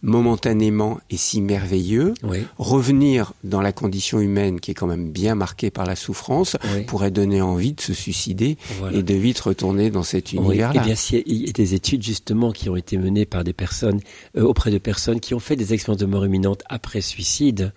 momentanément 0.03 0.99
est 1.11 1.17
si 1.17 1.41
merveilleux, 1.41 2.13
revenir 2.59 3.35
dans 3.45 3.61
la 3.61 3.71
condition 3.71 4.19
humaine 4.19 4.59
qui 4.59 4.73
est 4.73 4.75
quand 4.75 4.89
même 4.89 5.13
bien 5.13 5.37
marquée 5.37 5.71
par 5.71 5.87
la 5.87 5.95
souffrance 5.95 6.57
pourrait 6.89 7.13
donner 7.13 7.41
envie 7.41 7.73
de 7.73 7.81
se 7.81 7.95
suicider 7.95 8.59
et 8.93 9.05
de 9.05 9.15
vite 9.15 9.39
retourner 9.39 9.91
dans 9.91 10.03
cet 10.03 10.33
univers-là. 10.33 10.83
Eh 10.83 10.85
bien, 10.85 11.23
il 11.25 11.47
y 11.47 11.49
a 11.49 11.53
des 11.53 11.75
études 11.75 12.03
justement 12.03 12.51
qui 12.51 12.69
ont 12.69 12.75
été 12.75 12.99
menées 12.99 13.27
par 13.27 13.45
des 13.45 13.53
personnes 13.53 14.01
euh, 14.37 14.43
auprès 14.43 14.73
de 14.73 14.79
personnes 14.79 15.21
qui 15.21 15.35
ont 15.35 15.39
fait 15.39 15.55
des 15.55 15.73
expériences 15.73 16.01
de 16.01 16.07
mort 16.07 16.27
imminente 16.27 16.65
après 16.69 17.01
suicide 17.01 17.73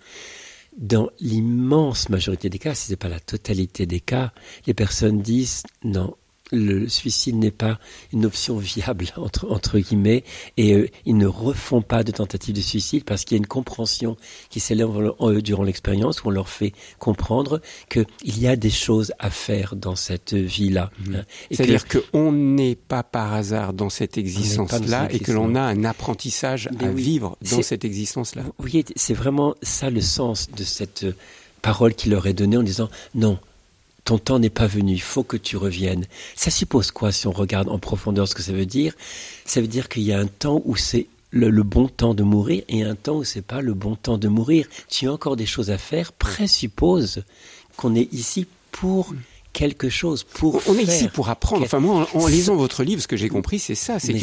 dans 0.79 1.09
l'immense 1.19 2.07
majorité 2.09 2.49
des 2.49 2.57
cas, 2.57 2.73
si 2.73 2.87
ce 2.87 2.91
n'est 2.91 2.97
pas 2.97 3.09
la 3.09 3.19
totalité 3.19 3.85
des 3.85 3.99
cas, 3.99 4.31
les 4.65 4.73
personnes 4.73 5.21
disent 5.21 5.63
non, 5.83 6.15
le 6.51 6.87
suicide 6.87 7.35
n'est 7.35 7.51
pas 7.51 7.79
une 8.13 8.25
option 8.25 8.57
viable 8.57 9.05
entre, 9.17 9.51
entre 9.51 9.79
guillemets 9.79 10.23
et 10.57 10.73
euh, 10.73 10.89
ils 11.05 11.17
ne 11.17 11.27
refont 11.27 11.81
pas 11.81 12.03
de 12.03 12.11
tentative 12.11 12.55
de 12.55 12.61
suicide 12.61 13.03
parce 13.03 13.23
qu'il 13.23 13.35
y 13.35 13.39
a 13.39 13.41
une 13.41 13.47
compréhension 13.47 14.17
qui 14.49 14.59
s'élève 14.59 14.89
durant 15.41 15.63
l'expérience 15.63 16.23
où 16.23 16.27
on 16.27 16.31
leur 16.31 16.49
fait 16.49 16.73
comprendre 16.97 17.61
qu'il 17.89 18.07
y 18.23 18.47
a 18.47 18.55
des 18.55 18.69
choses 18.69 19.13
à 19.19 19.29
faire 19.29 19.75
dans 19.75 19.95
cette 19.95 20.33
vie-là. 20.33 20.91
Mmh. 21.05 21.15
Hein, 21.15 21.25
C'est-à-dire 21.51 21.85
qu'on 21.87 22.31
n'est 22.31 22.75
pas 22.75 23.03
par 23.03 23.33
hasard 23.33 23.73
dans 23.73 23.89
cette 23.89 24.17
existence-là 24.17 25.07
et 25.11 25.19
que 25.19 25.31
l'on 25.31 25.55
a 25.55 25.61
un 25.61 25.83
apprentissage 25.83 26.69
à 26.79 26.89
vivre 26.89 27.37
dans 27.49 27.61
cette 27.61 27.85
existence-là. 27.85 28.43
Voyez, 28.57 28.85
c'est 28.95 29.13
vraiment 29.13 29.55
ça 29.61 29.89
le 29.89 30.01
sens 30.01 30.49
de 30.51 30.63
cette 30.63 31.05
parole 31.61 31.93
qui 31.93 32.09
leur 32.09 32.27
est 32.27 32.33
donnée 32.33 32.57
en 32.57 32.63
disant 32.63 32.89
non, 33.15 33.37
ton 34.09 34.17
temps 34.17 34.39
n'est 34.39 34.49
pas 34.49 34.65
venu, 34.65 34.93
il 34.93 35.01
faut 35.03 35.21
que 35.21 35.37
tu 35.37 35.55
reviennes. 35.55 36.07
Ça 36.35 36.49
suppose 36.49 36.89
quoi 36.89 37.11
si 37.11 37.27
on 37.27 37.31
regarde 37.31 37.69
en 37.69 37.77
profondeur 37.77 38.27
ce 38.27 38.33
que 38.33 38.41
ça 38.41 38.53
veut 38.53 38.65
dire? 38.65 38.95
Ça 39.45 39.61
veut 39.61 39.67
dire 39.67 39.87
qu'il 39.87 40.01
y 40.01 40.11
a 40.11 40.17
un 40.17 40.25
temps 40.25 40.63
où 40.65 40.75
c'est 40.75 41.05
le, 41.29 41.51
bon 41.61 41.87
temps 41.87 42.15
de 42.15 42.23
mourir 42.23 42.63
et 42.69 42.81
un 42.81 42.95
temps 42.95 43.17
où 43.17 43.23
c'est 43.23 43.43
pas 43.43 43.61
le 43.61 43.75
bon 43.75 43.95
temps 43.95 44.17
de 44.17 44.27
mourir. 44.27 44.65
Tu 44.87 45.07
as 45.07 45.13
encore 45.13 45.35
des 45.35 45.45
choses 45.45 45.69
à 45.69 45.77
faire, 45.77 46.11
présuppose 46.11 47.21
qu'on 47.77 47.93
est 47.93 48.11
ici 48.11 48.47
pour 48.71 49.13
quelque 49.53 49.89
chose 49.89 50.23
pour 50.23 50.61
on 50.67 50.75
est 50.77 50.83
ici 50.83 51.07
pour 51.07 51.29
apprendre. 51.29 51.63
enfin 51.63 51.79
moi 51.79 52.07
en, 52.13 52.27
lisant 52.27 52.55
votre 52.55 52.83
livre 52.83 53.01
ce 53.01 53.07
que 53.07 53.17
j'ai 53.17 53.29
compris 53.29 53.59
c'est 53.59 53.75
ça 53.75 53.99
c'est 53.99 54.13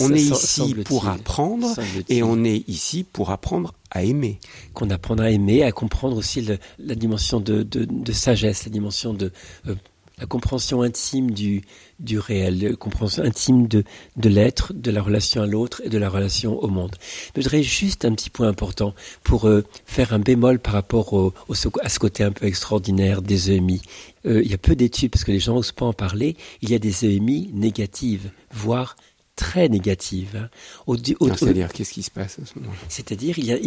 on 0.00 0.12
est 0.12 0.20
ici 0.20 0.74
pour 0.84 1.08
apprendre 1.08 1.68
et 2.08 2.22
on 2.22 2.44
est 2.44 2.68
ici 2.68 3.04
pour 3.04 3.30
apprendre 3.30 3.74
à 3.92 4.02
aimer. 4.02 4.38
Qu'on 4.74 4.90
apprendra 4.90 5.26
à 5.26 5.30
aimer 5.30 5.62
à 5.62 5.72
comprendre 5.72 6.16
aussi 6.16 6.46
la 6.78 6.94
dimension 6.94 7.40
de, 7.40 7.62
de, 7.62 8.12
sagesse 8.12 8.64
la 8.64 8.70
dimension 8.70 9.12
de 9.14 9.32
euh, 9.68 9.74
la 10.22 10.26
compréhension 10.26 10.82
intime 10.82 11.32
du, 11.32 11.62
du 11.98 12.20
réel, 12.20 12.62
la 12.62 12.76
compréhension 12.76 13.24
intime 13.24 13.66
de, 13.66 13.82
de 14.16 14.28
l'être, 14.28 14.72
de 14.72 14.92
la 14.92 15.02
relation 15.02 15.42
à 15.42 15.46
l'autre 15.46 15.82
et 15.84 15.88
de 15.88 15.98
la 15.98 16.08
relation 16.08 16.60
au 16.60 16.68
monde. 16.68 16.94
Je 17.34 17.40
voudrais 17.40 17.64
juste 17.64 18.04
un 18.04 18.14
petit 18.14 18.30
point 18.30 18.46
important 18.46 18.94
pour 19.24 19.48
euh, 19.48 19.64
faire 19.84 20.12
un 20.12 20.20
bémol 20.20 20.60
par 20.60 20.74
rapport 20.74 21.12
au, 21.12 21.34
à 21.80 21.88
ce 21.88 21.98
côté 21.98 22.22
un 22.22 22.30
peu 22.30 22.46
extraordinaire 22.46 23.20
des 23.20 23.50
EMI. 23.50 23.82
Euh, 24.24 24.42
il 24.44 24.50
y 24.50 24.54
a 24.54 24.58
peu 24.58 24.76
d'études, 24.76 25.10
parce 25.10 25.24
que 25.24 25.32
les 25.32 25.40
gens 25.40 25.56
n'osent 25.56 25.72
pas 25.72 25.86
en 25.86 25.92
parler, 25.92 26.36
il 26.60 26.70
y 26.70 26.76
a 26.76 26.78
des 26.78 27.04
EMI 27.04 27.50
négatives, 27.52 28.30
voire 28.52 28.94
très 29.36 29.68
négative. 29.68 30.48
Hein. 30.88 30.96
C'est-à-dire, 31.36 31.72
qu'est-ce 31.72 31.92
qui 31.92 32.02
se 32.02 32.10
passe 32.10 32.38
à 32.38 32.44
ce 32.44 32.58
moment-là? 32.58 32.78
C'est-à-dire, 32.88 33.38
il 33.38 33.46
y 33.46 33.52
a, 33.52 33.58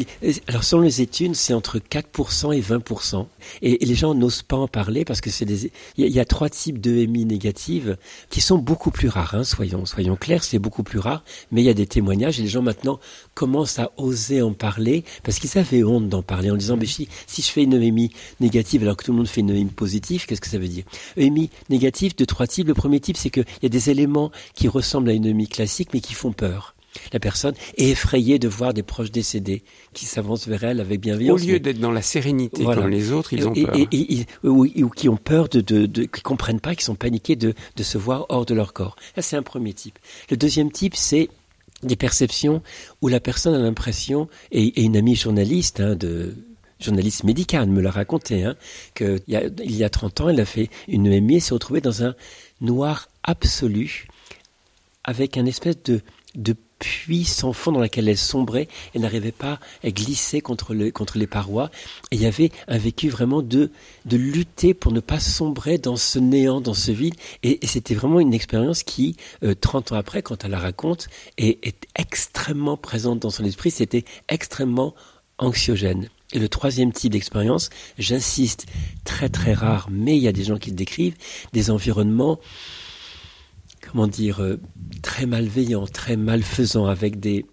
alors 0.48 0.64
selon 0.64 0.84
les 0.84 1.02
études, 1.02 1.36
c'est 1.36 1.54
entre 1.54 1.80
4% 1.80 2.56
et 2.56 2.62
20%. 2.62 3.26
Et, 3.62 3.84
les 3.84 3.96
gens 3.96 4.14
n'osent 4.14 4.44
pas 4.44 4.58
en 4.58 4.68
parler 4.68 5.06
parce 5.06 5.22
que 5.22 5.30
c'est 5.30 5.46
des, 5.46 5.72
il 5.98 6.08
y, 6.08 6.20
a, 6.20 6.26
trois 6.26 6.50
types 6.50 6.80
d'EMI 6.80 7.26
négatives 7.26 7.98
qui 8.30 8.42
sont 8.42 8.58
beaucoup 8.58 8.92
plus 8.92 9.10
rares. 9.10 9.34
Hein, 9.34 9.44
soyons, 9.44 9.86
soyons 9.86 10.16
clairs, 10.16 10.44
c'est 10.44 10.60
beaucoup 10.60 10.84
plus 10.84 11.00
rare. 11.00 11.24
Mais 11.52 11.62
il 11.62 11.66
y 11.66 11.70
a 11.70 11.74
des 11.74 11.88
témoignages 11.88 12.40
et 12.40 12.44
les 12.44 12.50
gens 12.50 12.62
maintenant 12.62 13.00
commencent 13.34 13.80
à 13.80 13.92
oser 13.98 14.42
en 14.42 14.54
parler 14.54 15.04
parce 15.24 15.40
qu'ils 15.40 15.58
avaient 15.58 15.84
honte 15.84 16.10
d'en 16.10 16.22
parler 16.22 16.52
en 16.52 16.58
disant, 16.58 16.78
mais 16.78 16.86
si, 16.86 17.08
si 17.26 17.42
je 17.42 17.50
fais 17.50 17.64
une 17.64 17.74
EMI 17.74 18.12
négative 18.40 18.84
alors 18.84 18.98
que 18.98 19.04
tout 19.04 19.12
le 19.12 19.18
monde 19.18 19.28
fait 19.28 19.42
une 19.42 19.50
EMI 19.50 19.66
positive, 19.66 20.26
qu'est-ce 20.28 20.42
que 20.42 20.50
ça 20.50 20.60
veut 20.60 20.68
dire? 20.68 20.86
EMI 21.18 21.50
négative 21.70 22.16
de 22.16 22.26
trois 22.26 22.46
types. 22.46 22.68
Le 22.68 22.76
premier 22.76 23.00
type, 23.00 23.18
c'est 23.18 23.32
qu'il 23.32 23.46
y 23.64 23.66
a 23.66 23.70
des 23.70 23.90
éléments 23.90 24.32
qui 24.54 24.68
ressemblent 24.68 25.10
à 25.10 25.14
une 25.14 25.26
EMI 25.26 25.48
classiques, 25.56 25.90
mais 25.94 26.02
qui 26.02 26.14
font 26.14 26.32
peur. 26.32 26.76
La 27.14 27.20
personne 27.20 27.54
est 27.78 27.90
effrayée 27.90 28.40
de 28.40 28.48
voir 28.48 28.74
des 28.74 28.84
proches 28.84 29.12
décédés 29.12 29.64
qui 29.94 30.06
s'avancent 30.06 30.48
vers 30.48 30.64
elle 30.64 30.80
avec 30.80 31.02
bienveillance. 31.02 31.42
Au 31.42 31.46
lieu 31.46 31.60
d'être 31.60 31.80
dans 31.80 31.92
la 31.92 32.02
sérénité 32.02 32.64
comme 32.64 32.88
les 32.88 33.12
autres, 33.12 33.34
ils 33.34 33.48
ont 33.48 33.54
peur. 33.54 33.76
ou, 34.44 34.90
qui 34.90 35.10
ont 35.10 35.18
peur 35.18 35.50
de, 35.50 35.62
de, 35.62 35.86
de, 35.86 36.04
qui 36.04 36.22
comprennent 36.22 36.60
pas, 36.60 36.76
qui 36.76 36.84
sont 36.84 36.96
paniqués 36.96 37.36
de, 37.36 37.54
de 37.76 37.84
se 37.84 37.98
voir 37.98 38.26
hors 38.30 38.46
de 38.46 38.54
leur 38.54 38.74
corps. 38.74 38.96
Ça, 39.16 39.22
c'est 39.22 39.36
un 39.36 39.44
premier 39.44 39.74
type. 39.74 40.00
Le 40.30 40.38
deuxième 40.38 40.72
type, 40.72 40.96
c'est 40.96 41.30
des 41.84 41.96
perceptions 41.96 42.62
où 43.02 43.08
la 43.08 43.20
personne 43.20 43.54
a 43.54 43.60
l'impression, 43.60 44.30
et, 44.52 44.82
une 44.82 44.96
amie 44.96 45.16
journaliste, 45.16 45.82
hein, 45.82 45.96
de, 45.96 46.34
journaliste 46.80 47.24
médicale 47.24 47.68
me 47.70 47.82
l'a 47.82 47.92
raconté, 47.92 48.44
hein, 48.44 48.56
qu'il 48.96 49.22
y, 49.28 49.36
a, 49.36 49.44
il 49.64 49.76
y 49.76 49.84
a 49.84 49.90
30 49.90 50.22
ans, 50.22 50.30
elle 50.30 50.40
a 50.40 50.46
fait 50.46 50.70
une 50.88 51.08
EMI 51.08 51.36
et 51.36 51.40
s'est 51.40 51.54
retrouvée 51.54 51.82
dans 51.82 52.04
un 52.04 52.16
noir 52.62 53.10
absolu 53.24 54.08
avec 55.06 55.38
un 55.38 55.46
espèce 55.46 55.82
de, 55.84 56.02
de 56.36 56.56
puits 56.80 57.24
sans 57.24 57.54
fond 57.54 57.72
dans 57.72 57.80
lequel 57.80 58.10
elle 58.10 58.18
sombrait, 58.18 58.68
elle 58.94 59.02
n'arrivait 59.02 59.32
pas 59.32 59.60
à 59.84 59.92
glisser 59.92 60.42
contre, 60.42 60.74
le, 60.74 60.92
contre 60.92 61.18
les 61.18 61.28
parois. 61.28 61.72
Et 62.12 62.16
il 62.16 62.22
y 62.22 62.26
avait 62.26 62.52
un 62.68 62.78
vécu 62.78 63.10
vraiment 63.10 63.42
de, 63.42 63.72
de 64.06 64.18
lutter 64.18 64.74
pour 64.74 64.92
ne 64.92 65.00
pas 65.00 65.20
sombrer 65.20 65.78
dans 65.78 65.96
ce 65.96 66.20
néant, 66.20 66.60
dans 66.60 66.74
ce 66.74 66.92
vide. 66.92 67.16
Et, 67.44 67.60
c'était 67.66 67.96
vraiment 67.96 68.20
une 68.20 68.34
expérience 68.34 68.84
qui, 68.84 69.16
30 69.62 69.92
euh, 69.92 69.96
ans 69.96 69.98
après, 69.98 70.22
quand 70.22 70.44
elle 70.44 70.52
la 70.52 70.60
raconte, 70.60 71.08
est, 71.38 71.66
est 71.66 71.88
extrêmement 71.96 72.78
présente 72.78 73.20
dans 73.20 73.30
son 73.30 73.46
esprit. 73.46 73.72
C'était 73.72 74.04
extrêmement 74.28 74.94
anxiogène. 75.38 76.10
Et 76.34 76.40
le 76.40 76.50
troisième 76.50 76.92
type 76.92 77.12
d'expérience, 77.12 77.70
j'insiste, 77.98 78.66
très 79.06 79.30
très 79.30 79.54
rare, 79.54 79.88
mais 79.92 80.18
il 80.18 80.24
y 80.24 80.28
a 80.28 80.32
des 80.32 80.44
gens 80.44 80.58
qui 80.58 80.72
le 80.72 80.76
décrivent, 80.76 81.16
des 81.54 81.70
environnements 81.70 82.40
comment 83.96 84.08
dire, 84.08 84.42
euh, 84.42 84.60
très 85.02 85.26
malveillant, 85.26 85.88
très 85.88 86.18
malfaisant, 86.18 86.86
avec 86.86 87.18
des... 87.18 87.46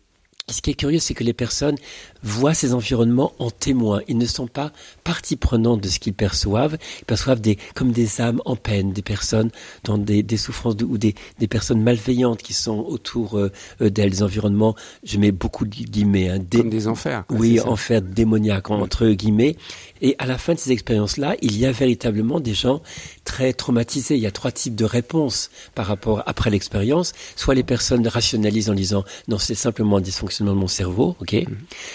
Ce 0.51 0.61
qui 0.61 0.71
est 0.71 0.75
curieux, 0.75 0.99
c'est 0.99 1.15
que 1.15 1.23
les 1.23 1.33
personnes 1.33 1.77
voient 2.25 2.53
ces 2.53 2.75
environnements 2.75 3.33
en 3.39 3.49
témoin. 3.53 4.01
Ils 4.09 4.19
ne 4.19 4.27
sont 4.27 4.49
pas 4.49 4.73
partie 5.05 5.37
prenante 5.37 5.81
de 5.81 5.89
ce 5.89 6.01
qu'ils 6.01 6.15
perçoivent. 6.15 6.77
Ils 6.99 7.05
perçoivent 7.05 7.41
des, 7.41 7.59
comme 7.77 7.93
des 7.93 8.21
âmes 8.21 8.43
en 8.45 8.57
peine, 8.57 8.93
des 8.93 9.03
personnes 9.03 9.51
dans 9.85 9.99
des, 9.99 10.25
des 10.25 10.37
souffrances 10.37 10.75
ou 10.83 10.99
des, 10.99 11.15
des, 11.39 11.47
personnes 11.47 11.81
malveillantes 11.81 12.43
qui 12.43 12.55
sont 12.55 12.81
autour 12.81 13.39
euh, 13.39 13.53
d'elles, 13.79 14.11
des 14.11 14.23
environnements, 14.25 14.75
je 15.05 15.19
mets 15.19 15.31
beaucoup 15.31 15.65
de 15.65 15.71
guillemets. 15.71 16.29
Hein, 16.29 16.41
des, 16.41 16.59
comme 16.59 16.71
des 16.71 16.89
enfers. 16.89 17.25
oui, 17.31 17.61
enfers 17.61 18.03
démoniaques, 18.03 18.69
entre 18.69 19.09
guillemets. 19.11 19.57
Et 20.03 20.17
à 20.19 20.27
la 20.27 20.37
fin 20.37 20.55
de 20.55 20.59
ces 20.59 20.73
expériences-là, 20.73 21.37
il 21.41 21.57
y 21.57 21.65
a 21.65 21.73
véritablement 21.73 22.41
des 22.41 22.55
gens 22.55 22.83
très 23.25 23.53
traumatisés. 23.53 24.17
Il 24.17 24.21
y 24.21 24.27
a 24.27 24.31
trois 24.31 24.53
types 24.53 24.75
de 24.75 24.85
réponses 24.85 25.51
par 25.75 25.87
rapport 25.87 26.23
après 26.27 26.51
l'expérience. 26.51 27.13
Soit 27.37 27.55
les 27.55 27.63
personnes 27.63 28.07
rationalisent 28.07 28.69
en 28.69 28.75
disant 28.75 29.05
non, 29.29 29.39
c'est 29.39 29.55
simplement 29.55 29.97
un 29.97 30.01
dysfonctionnement 30.01 30.55
de 30.55 30.59
mon 30.59 30.69
cerveau, 30.69 31.17
ok. 31.21 31.33
Mm-hmm. 31.33 31.47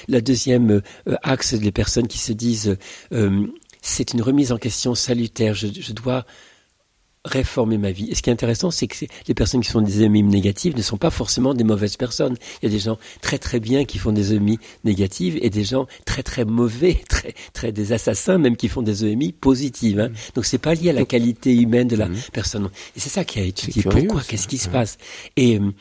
La 0.08 0.22
deuxième 0.22 0.72
euh, 0.72 1.16
axe, 1.22 1.54
les 1.54 1.72
personnes 1.72 2.08
qui 2.08 2.18
se 2.18 2.32
disent 2.32 2.78
euh, 3.12 3.48
c'est 3.82 4.14
une 4.14 4.22
remise 4.22 4.52
en 4.52 4.58
question 4.58 4.96
salutaire, 4.96 5.54
je, 5.54 5.94
dois 5.94 6.26
réformer 7.26 7.78
ma 7.78 7.92
vie. 7.92 8.10
Et 8.10 8.16
ce 8.16 8.22
qui 8.22 8.30
est 8.30 8.34
intéressant, 8.34 8.72
c'est 8.72 8.88
que 8.88 9.06
les 9.28 9.34
personnes 9.34 9.62
qui 9.62 9.72
font 9.72 9.82
des 9.82 10.04
EMI 10.04 10.24
négatives 10.24 10.76
ne 10.76 10.82
sont 10.82 10.98
pas 10.98 11.10
forcément 11.10 11.54
des 11.54 11.64
mauvaises 11.64 11.98
personnes. 11.98 12.36
Il 12.62 12.70
y 12.70 12.72
a 12.72 12.76
des 12.76 12.80
gens 12.80 12.98
très 13.22 13.38
très 13.38 13.60
bien 13.60 13.86
qui 13.86 13.98
font 13.98 14.12
des 14.12 14.34
EMI 14.34 14.60
négatives 14.84 15.38
et 15.42 15.50
des 15.50 15.64
gens 15.64 15.88
très 16.06 16.24
très 16.24 16.46
mauvais, 16.46 17.02
très 17.10 17.34
très 17.54 17.72
des 17.72 17.94
assassins 17.94 18.38
même 18.38 18.56
qui 18.56 18.68
font 18.68 18.82
des 18.82 19.06
EMI 19.06 19.34
positives. 19.34 20.00
Hein. 20.00 20.10
Mmh. 20.10 20.16
Donc 20.36 20.46
c'est 20.46 20.58
pas 20.58 20.74
lié 20.74 20.90
à 20.90 20.94
la 20.94 21.06
qualité 21.06 21.54
humaine 21.56 21.88
de 21.88 21.96
la 21.96 22.08
mmh. 22.08 22.18
personne. 22.34 22.70
Et 22.96 23.00
c'est 23.00 23.10
ça 23.10 23.24
qui 23.24 23.40
a 23.40 23.44
étudié. 23.44 23.84
Pourquoi? 23.84 24.22
Qu'est-ce 24.22 24.48
qui 24.48 24.58
se 24.58 24.70
passe? 24.70 24.98
Et 25.36 25.60
euh, 25.60 25.72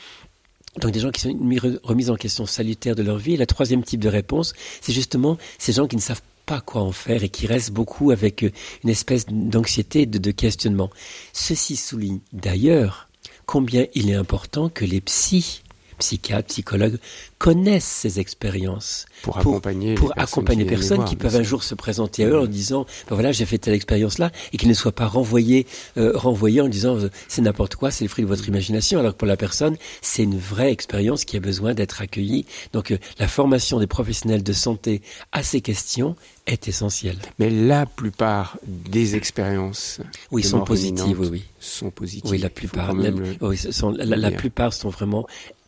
donc 0.81 0.91
des 0.91 1.01
gens 1.01 1.11
qui 1.11 1.21
sont 1.21 1.35
remis 1.83 2.11
en 2.11 2.17
question 2.17 2.47
salutaire 2.47 2.95
de 2.95 3.03
leur 3.03 3.19
vie. 3.19 3.35
Et 3.35 3.37
la 3.37 3.47
troisième 3.47 3.83
type 3.83 4.01
de 4.01 4.09
réponse, 4.09 4.55
c'est 4.81 4.93
justement 4.93 5.39
ces 5.59 5.73
gens 5.73 5.87
qui 5.87 5.97
ne 5.97 6.01
savent 6.01 6.23
pas 6.47 6.61
quoi 6.61 6.83
en 6.83 6.93
faire 6.93 7.25
et 7.25 7.29
qui 7.29 7.47
restent 7.47 7.73
beaucoup 7.73 8.13
avec 8.13 8.45
euh, 8.45 8.53
une 8.85 8.91
espèce 8.91 9.27
d'anxiété, 9.27 10.07
de, 10.07 10.19
de 10.19 10.31
questionnement. 10.31 10.91
Ceci 11.33 11.77
souligne 11.77 12.21
d'ailleurs 12.33 13.09
combien 13.45 13.87
il 13.95 14.11
est 14.11 14.15
important 14.15 14.69
que 14.69 14.85
les 14.85 15.01
psys 15.01 15.63
psychiatres, 15.99 16.49
psychologues, 16.49 16.99
connaissent 17.39 17.85
ces 17.85 18.19
expériences 18.21 19.07
pour 19.23 19.39
accompagner 19.39 19.95
pour 19.95 20.09
les 20.09 20.15
personnes 20.15 20.23
accompagner 20.41 20.65
les 20.65 20.71
personnes 20.71 21.05
qui 21.05 21.17
peuvent 21.17 21.37
un 21.37 21.43
jour 21.43 21.63
se 21.63 21.75
présenter 21.75 22.25
à 22.25 22.29
eux 22.29 22.41
en 22.41 22.47
disant 22.47 22.87
ben 23.09 23.15
voilà 23.15 23.33
j'ai 23.33 23.45
fait 23.45 23.59
telle 23.59 23.75
expérience 23.75 24.19
là 24.19 24.31
et 24.53 24.57
qu'ils 24.57 24.69
ne 24.69 24.75
soient 24.75 24.93
pas 24.93 25.07
renvoyés 25.07 25.67
euh, 25.99 26.13
renvoyés 26.15 26.61
en 26.61 26.69
disant 26.69 26.97
euh, 26.97 27.11
c'est 27.29 27.43
n'importe 27.43 27.75
quoi 27.77 27.91
c'est 27.91 28.05
le 28.05 28.09
fruit 28.09 28.25
de 28.25 28.29
votre 28.29 28.49
imagination 28.49 28.99
alors 29.01 29.13
que 29.13 29.19
pour 29.19 29.29
la 29.29 29.37
personne 29.37 29.77
c'est 30.01 30.23
une 30.23 30.39
vraie 30.39 30.73
expérience 30.73 31.25
qui 31.25 31.37
a 31.37 31.41
besoin 31.41 31.75
d'être 31.75 32.01
accueillie. 32.01 32.47
Donc 32.73 32.91
euh, 32.91 32.99
la 33.19 33.29
formation 33.29 33.79
des 33.79 33.87
professionnels 33.87 34.43
de 34.43 34.53
santé 34.53 35.03
à 35.33 35.43
ces 35.43 35.61
questions 35.61 36.17
est 36.47 36.69
essentielle. 36.69 37.19
Mais 37.39 37.51
la 37.51 37.87
plupart 37.87 38.59
des 38.67 39.17
expériences 39.17 40.01
oui 40.31 40.43
de 40.43 40.47
sont 40.47 40.61
positives 40.61 41.21
oui 41.21 41.29
oui. 41.33 41.45
sont 41.61 41.91
positives. 41.91 42.31
oui 42.31 42.39
la 42.39 42.51
plupart. 42.51 42.95
la, 42.95 43.11
le- 43.11 43.37
oui, 43.41 43.57
sont- 43.59 43.91
la, 43.91 44.31
plupart 44.31 44.73
sont 44.73 44.89
vraiment 44.91 45.27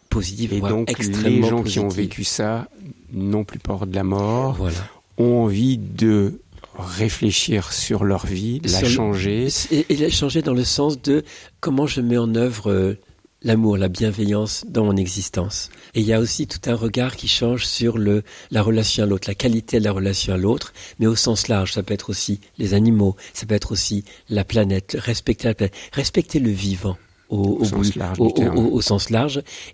positives 0.08 0.52
Et 0.52 0.60
donc, 0.60 0.90
extrêmement 0.90 1.28
les 1.28 1.48
gens 1.48 1.62
qui 1.62 1.78
ont 1.78 1.88
vécu 1.88 2.24
ça 2.24 2.68
n'ont 3.12 3.44
plus 3.44 3.58
peur 3.58 3.86
de 3.86 3.94
la 3.94 4.04
mort, 4.04 4.54
voilà 4.54 4.74
ont 5.18 5.44
envie 5.44 5.78
de 5.78 6.40
réfléchir 6.78 7.72
sur 7.72 8.04
leur 8.04 8.24
vie, 8.24 8.60
la 8.62 8.78
Sur 8.78 8.88
changer. 8.88 9.48
Et, 9.70 9.86
et 9.88 9.96
la 9.96 10.10
changer 10.10 10.42
dans 10.42 10.54
le 10.54 10.64
sens 10.64 11.00
de 11.02 11.24
comment 11.60 11.86
je 11.86 12.00
mets 12.00 12.18
en 12.18 12.34
œuvre 12.36 12.70
euh, 12.70 12.94
l'amour, 13.42 13.76
la 13.76 13.88
bienveillance 13.88 14.64
dans 14.68 14.84
mon 14.84 14.96
existence. 14.96 15.70
Et 15.94 16.00
il 16.00 16.06
y 16.06 16.12
a 16.12 16.20
aussi 16.20 16.46
tout 16.46 16.70
un 16.70 16.76
regard 16.76 17.16
qui 17.16 17.26
change 17.26 17.64
sur 17.64 17.98
le, 17.98 18.22
la 18.52 18.62
relation 18.62 19.02
à 19.02 19.06
l'autre, 19.06 19.28
la 19.28 19.34
qualité 19.34 19.80
de 19.80 19.84
la 19.84 19.92
relation 19.92 20.34
à 20.34 20.36
l'autre, 20.36 20.72
mais 21.00 21.06
au 21.06 21.16
sens 21.16 21.48
large. 21.48 21.72
Ça 21.72 21.82
peut 21.82 21.94
être 21.94 22.10
aussi 22.10 22.40
les 22.58 22.74
animaux, 22.74 23.16
ça 23.34 23.44
peut 23.44 23.56
être 23.56 23.72
aussi 23.72 24.04
la 24.28 24.44
planète, 24.44 24.96
respecter 25.00 25.48
la 25.48 25.54
planète, 25.54 25.74
respecter 25.92 26.38
le 26.38 26.50
vivant. 26.50 26.96
Au, 27.30 27.58
Au 27.60 27.64
sens 27.64 27.72
bout- 27.92 27.98
large 27.98 28.20
au- 28.20 28.80
sens. 28.80 29.10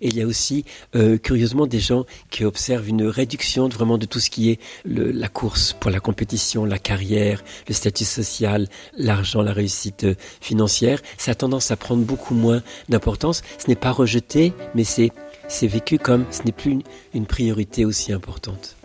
Et 0.01 0.07
il 0.09 0.15
y 0.17 0.21
a 0.21 0.25
aussi, 0.25 0.65
euh, 0.95 1.17
curieusement, 1.17 1.67
des 1.67 1.79
gens 1.79 2.05
qui 2.29 2.43
observent 2.43 2.89
une 2.89 3.03
réduction 3.03 3.69
de, 3.69 3.73
vraiment 3.73 3.97
de 3.97 4.05
tout 4.05 4.19
ce 4.19 4.29
qui 4.29 4.49
est 4.51 4.59
le- 4.83 5.11
la 5.11 5.29
course 5.29 5.73
pour 5.79 5.89
la 5.89 5.99
compétition, 6.01 6.65
la 6.65 6.79
carrière, 6.79 7.43
le 7.69 7.73
statut 7.73 8.03
social, 8.03 8.67
l'argent, 8.97 9.41
la 9.41 9.53
réussite 9.53 10.03
euh, 10.03 10.15
financière. 10.41 10.99
Ça 11.17 11.31
a 11.31 11.35
tendance 11.35 11.71
à 11.71 11.77
prendre 11.77 12.03
beaucoup 12.03 12.33
moins 12.35 12.61
d'importance. 12.89 13.41
Ce 13.57 13.67
n'est 13.69 13.75
pas 13.75 13.91
rejeté, 13.91 14.51
mais 14.75 14.83
c'est 14.83 15.11
c'est 15.47 15.67
vécu 15.67 15.97
comme 15.99 16.25
ce 16.31 16.41
n'est 16.43 16.51
plus 16.51 16.71
une, 16.71 16.83
une 17.13 17.25
priorité 17.27 17.85
aussi 17.85 18.11
importante. 18.11 18.75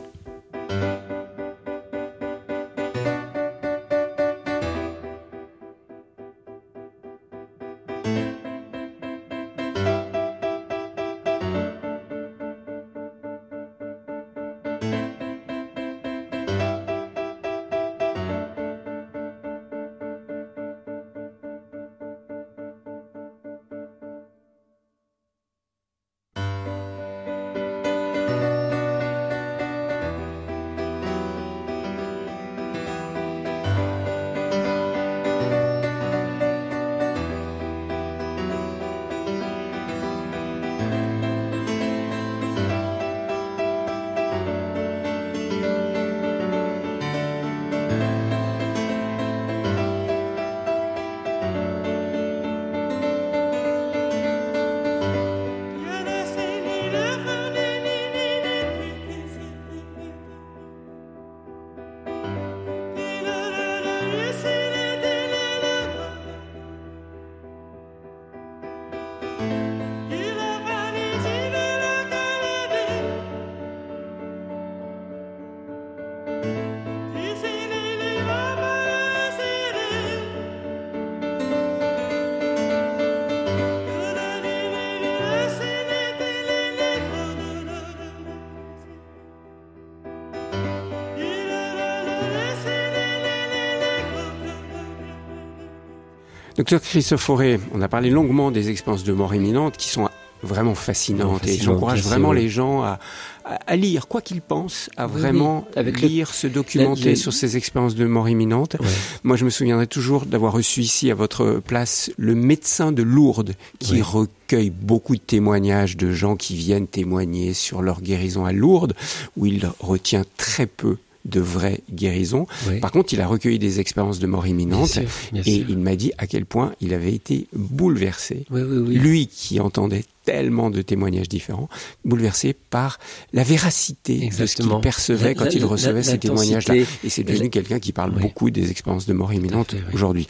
Docteur 96.61 96.83
Christophe 96.83 97.31
on 97.31 97.81
a 97.81 97.89
parlé 97.89 98.11
longuement 98.11 98.51
des 98.51 98.69
expériences 98.69 99.03
de 99.03 99.15
mort 99.15 99.35
imminente 99.35 99.79
qui 99.79 99.89
sont 99.89 100.11
vraiment 100.43 100.75
fascinantes 100.75 101.43
et 101.45 101.53
fascinantes, 101.53 101.65
j'encourage 101.65 102.03
vraiment 102.03 102.33
les 102.33 102.51
gens 102.51 102.83
à, 102.83 103.77
lire, 103.77 104.09
quoi 104.09 104.21
qu'ils 104.21 104.43
pensent, 104.43 104.91
à 104.99 105.07
Oui, 105.07 105.13
vraiment 105.21 105.65
oui. 105.69 105.73
Avec 105.79 106.03
le- 106.03 106.09
lire, 106.09 106.35
se 106.35 106.47
documenter 106.47 107.11
le- 107.11 107.17
sur 107.17 107.33
ces 107.33 107.57
expériences 107.57 107.95
de 107.95 108.05
mort 108.05 108.29
imminente. 108.29 108.77
Ouais. 108.79 108.87
Moi, 109.25 109.37
je 109.39 109.47
me 109.47 109.51
souviendrai 109.51 109.87
toujours 109.87 110.27
d'avoir 110.27 110.53
reçu 110.53 110.83
ici 110.83 111.11
à 111.11 111.15
votre 111.15 111.63
place 111.67 112.11
le 112.19 112.35
médecin 112.35 112.93
de 112.93 113.03
Lourdes 113.03 113.55
qui 113.79 113.95
Oui. 113.95 114.03
recueille 114.03 114.69
beaucoup 114.71 115.17
de 115.17 115.21
témoignages 115.23 115.97
de 115.97 116.13
gens 116.13 116.37
qui 116.37 116.57
viennent 116.57 116.87
témoigner 116.89 117.55
sur 117.55 117.81
leur 117.81 118.03
guérison 118.03 118.45
à 118.45 118.53
Lourdes, 118.53 118.93
où 119.39 119.47
il 119.47 119.67
retient 119.81 120.25
très 120.37 120.67
peu 120.67 120.99
de 121.31 121.41
vraies 121.41 121.81
guérisons. 121.93 122.47
Oui. 122.69 122.81
Par 122.81 122.91
contre, 122.93 123.15
il 123.15 123.21
a 123.21 123.27
recueilli 123.27 123.59
des 123.59 123.81
expériences 123.81 124.19
de 124.19 124.27
mort 124.27 124.43
Bien 124.43 124.51
imminente 124.53 124.89
sûr, 124.89 125.03
bien 125.33 125.43
et 125.47 125.55
sûr. 125.57 125.67
il 125.69 125.79
m'a 125.79 125.97
dit 125.97 126.13
à 126.19 126.27
quel 126.27 126.45
point 126.45 126.73
il 126.81 126.93
avait 126.93 127.15
été 127.15 127.47
bouleversé. 127.55 128.45
Oui, 128.51 128.61
oui, 128.63 128.79
oui. 128.89 128.95
Lui 128.97 129.27
qui 129.29 129.61
entendait 129.61 130.05
tellement 130.25 130.71
de 130.71 130.83
témoignages 130.83 131.29
différents, 131.29 131.69
bouleversé 132.05 132.55
par 132.71 132.99
la 133.33 133.43
véracité 133.43 134.29
de 134.39 134.47
ce 134.47 134.57
qu'il 134.57 134.81
percevait 134.83 135.29
La- 135.29 135.35
quand 135.35 135.45
la- 135.47 135.53
il 135.53 135.61
la- 135.61 135.67
recevait 135.67 136.03
ces 136.03 136.19
témoignages-là. 136.19 136.75
Et 136.77 137.09
c'est 137.09 137.25
devenu 137.25 137.49
quelqu'un 137.51 137.79
qui 137.79 137.93
parle 137.93 138.11
beaucoup 138.13 138.51
des 138.51 138.71
expériences 138.71 139.07
de 139.07 139.13
mort 139.13 139.33
imminente 139.33 139.75
aujourd'hui. 139.95 140.27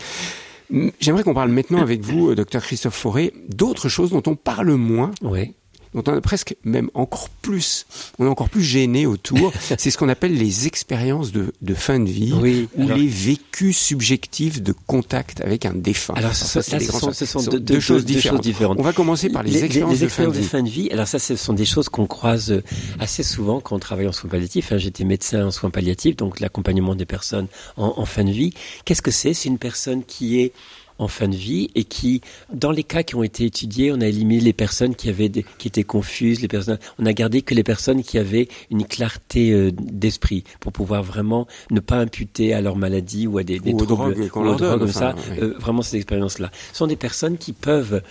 J'aimerais 1.01 1.24
qu'on 1.24 1.34
parle 1.34 1.51
maintenant 1.51 1.80
avec 1.82 2.01
vous, 2.03 2.30
euh, 2.30 2.34
docteur 2.36 2.62
Christophe 2.62 2.94
Fauré, 2.94 3.32
d'autres 3.48 3.88
choses 3.88 4.11
dont 4.11 4.22
on 4.28 4.36
parle 4.36 4.70
moins, 4.74 5.11
Oui. 5.22 5.53
Dont 5.95 6.03
on 6.07 6.16
a 6.16 6.20
presque 6.20 6.57
même 6.64 6.91
encore 6.95 7.28
plus, 7.43 7.86
on 8.18 8.26
est 8.26 8.28
encore 8.28 8.49
plus 8.49 8.62
gêné 8.62 9.07
autour. 9.07 9.53
c'est 9.78 9.91
ce 9.91 9.99
qu'on 9.99 10.09
appelle 10.09 10.34
les 10.36 10.66
expériences 10.66 11.32
de, 11.32 11.53
de 11.62 11.74
fin 11.74 11.99
de 12.01 12.09
vie 12.09 12.32
Oui, 12.41 12.68
ou 12.76 12.82
alors- 12.84 12.97
les 12.97 13.07
vécus 13.07 13.76
subjectifs 13.76 14.62
de 14.62 14.72
contact 14.86 15.41
avec 15.41 15.66
un 15.66 15.74
défunt. 15.74 16.14
Alors, 16.14 16.34
ça, 16.34 16.61
des 16.78 16.84
ce 16.84 16.93
sont, 16.93 17.12
ce 17.12 17.26
sont 17.26 17.38
ce 17.41 17.51
deux, 17.51 17.80
choses 17.80 18.05
deux 18.05 18.14
différentes. 18.14 18.43
différentes. 18.43 18.78
On 18.78 18.82
va 18.82 18.93
commencer 18.93 19.30
par 19.30 19.43
les, 19.43 19.64
expériences, 19.64 19.99
de, 19.99 20.09
fin 20.09 20.26
de 20.28 20.32
vie. 20.32 20.43
fin 20.45 20.62
de 20.62 20.68
vie. 20.68 20.88
Alors 20.91 21.09
ça, 21.09 21.18
ce 21.18 21.36
sont 21.36 21.53
des 21.53 21.64
choses 21.64 21.88
qu'on 21.88 22.07
croise 22.07 22.53
euh, 22.53 22.62
assez 22.99 23.22
souvent 23.22 23.61
quand 23.61 23.76
on 23.76 23.78
travaille 23.78 24.07
en 24.09 24.12
soins 24.12 24.30
palliatifs. 24.30 24.72
hein. 24.72 24.78
J'étais 24.78 25.05
médecin 25.05 25.47
en 25.47 25.51
soins 25.51 25.70
palliatifs, 25.70 26.16
donc 26.16 26.41
l'accompagnement 26.41 26.95
des 26.95 27.07
personnes 27.07 27.47
en, 27.76 27.95
en 27.97 28.05
fin 28.05 28.24
de 28.24 28.30
vie. 28.30 28.55
Qu'est-ce 28.84 29.03
que 29.03 29.11
c'est? 29.11 29.34
C'est 29.34 29.49
une 29.49 29.59
personne 29.59 30.05
qui 30.05 30.41
est 30.41 30.53
en 31.01 31.09
fin 31.09 31.28
de 31.28 31.34
vie 31.34 31.70
et 31.74 31.84
qui, 31.84 32.20
dans 32.53 32.70
les 32.70 32.84
cas 32.84 33.03
qui 33.03 33.14
ont 33.16 33.22
été 33.22 33.44
étudiés, 33.44 33.90
on 33.90 34.01
a 34.01 34.07
éliminé 34.07 34.40
les 34.40 34.53
personnes 34.53 34.94
qui 34.94 35.09
avaient 35.09 35.28
des- 35.30 35.44
qui 35.59 35.66
étaient 35.68 35.82
confuses, 35.82 36.40
les 36.40 36.48
personnes, 36.48 36.78
on 36.98 37.07
a 37.07 37.12
gardé 37.12 37.42
que 37.42 37.55
les 37.55 37.64
personnes 37.64 38.03
qui 38.03 38.18
avaient 38.18 38.48
une 38.70 38.84
clarté 38.86 39.51
euh, 39.53 39.72
d'esprit 39.72 40.44
pour 40.61 40.72
pouvoir 40.72 41.03
vraiment 41.03 41.46
ne 41.70 41.80
pas 41.80 41.96
imputer 41.98 42.53
à 42.55 42.61
leur 42.61 42.76
maladie 42.76 43.26
ou 43.26 43.38
à 43.38 43.42
des, 43.42 43.59
des 43.59 43.72
Ou 43.72 43.78
troubles 43.78 44.14
drogues 44.14 44.30
ou 44.36 44.40
aux 44.40 44.55
drogues 44.57 44.78
comme 44.78 44.88
enfin, 44.88 45.14
ça. 45.14 45.14
oui. 45.32 45.38
euh, 45.40 45.55
vraiment 45.59 45.82
ces 45.82 45.96
expériences-là. 45.96 46.51
Ce 46.72 46.78
sont 46.78 46.86
des 46.86 46.96
personnes 46.96 47.38
qui 47.38 47.53
peuvent 47.55 48.03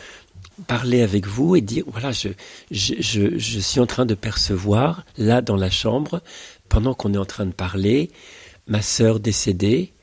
parler 0.67 1.01
avec 1.01 1.25
vous 1.27 1.55
et 1.55 1.61
dire 1.61 1.83
voilà 1.87 2.11
je, 2.11 2.29
je, 2.71 2.95
je, 2.99 3.37
je 3.37 3.59
suis 3.59 3.79
en 3.79 3.85
train 3.85 4.05
de 4.05 4.13
percevoir 4.15 5.05
là 5.17 5.41
dans 5.41 5.55
la 5.55 5.69
chambre 5.69 6.21
pendant 6.67 6.93
qu'on 6.93 7.13
est 7.13 7.17
en 7.17 7.25
train 7.25 7.45
de 7.45 7.53
parler 7.53 8.09
ma 8.67 8.81
sœur 8.81 9.19
décédée 9.21 9.93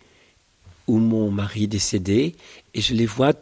ou 0.87 0.99
mon 0.99 1.31
mari 1.31 1.67
décédé 1.69 2.37
et 2.77 2.81
je 2.81 2.95
les 2.95 3.07
vois 3.07 3.33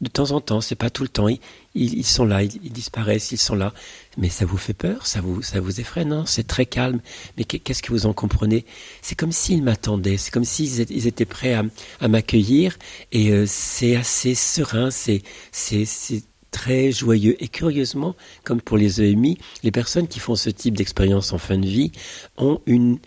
de 0.00 0.08
temps 0.08 0.32
en 0.32 0.40
temps, 0.40 0.60
c'est 0.60 0.74
pas 0.74 0.90
tout 0.90 1.04
le 1.04 1.08
temps. 1.08 1.28
Ils, 1.28 1.38
ils- 1.74 2.04
sont 2.04 2.24
là, 2.24 2.42
ils, 2.42 2.72
disparaissent, 2.72 3.30
ils 3.30 3.38
sont 3.38 3.54
là. 3.54 3.72
Mais 4.18 4.28
ça 4.28 4.44
vous 4.44 4.56
fait 4.56 4.74
peur, 4.74 5.06
ça 5.06 5.20
vous, 5.20 5.42
ça 5.42 5.60
vous 5.60 5.80
effraie, 5.80 6.04
non? 6.04 6.26
C'est 6.26 6.46
très 6.46 6.66
calme. 6.66 7.00
Mais 7.36 7.44
qu'est- 7.44 7.60
qu'est-ce 7.60 7.82
que 7.82 7.92
vous 7.92 8.06
en 8.06 8.12
comprenez? 8.12 8.66
C'est 9.00 9.14
comme 9.14 9.30
s'ils 9.30 9.62
m'attendaient, 9.62 10.16
c'est 10.16 10.32
comme 10.32 10.44
s'ils 10.44 10.80
étaient, 10.80 11.24
prêts 11.24 11.54
à, 11.54 11.62
à 12.00 12.08
m'accueillir. 12.08 12.76
Et 13.12 13.30
euh, 13.30 13.44
c'est 13.46 13.94
assez 13.94 14.34
serein, 14.34 14.90
c'est, 14.90 15.22
c'est 15.52 16.22
très 16.50 16.90
joyeux. 16.90 17.36
Et 17.42 17.46
curieusement, 17.46 18.16
comme 18.42 18.60
pour 18.60 18.76
les 18.78 19.00
EMI, 19.02 19.38
les 19.62 19.70
personnes 19.70 20.08
qui 20.08 20.18
font 20.18 20.34
ce 20.34 20.50
type 20.50 20.76
d'expérience 20.76 21.32
en 21.32 21.38
fin 21.38 21.58
de 21.58 21.66
vie 21.66 21.92
ont 22.38 22.60
une 22.66 22.98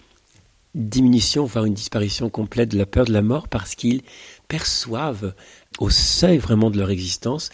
diminution, 0.76 1.46
voire 1.46 1.66
une 1.66 1.74
disparition 1.74 2.30
complète 2.30 2.70
de 2.70 2.78
la 2.78 2.86
peur 2.86 3.06
de 3.06 3.14
la 3.14 3.22
mort 3.22 3.48
parce 3.48 3.76
qu'ils 3.76 4.02
perçoivent 4.48 5.34
au 5.80 5.90
seuil 5.90 6.38
vraiment 6.38 6.70
de 6.70 6.78
leur 6.78 6.90
existence 6.90 7.52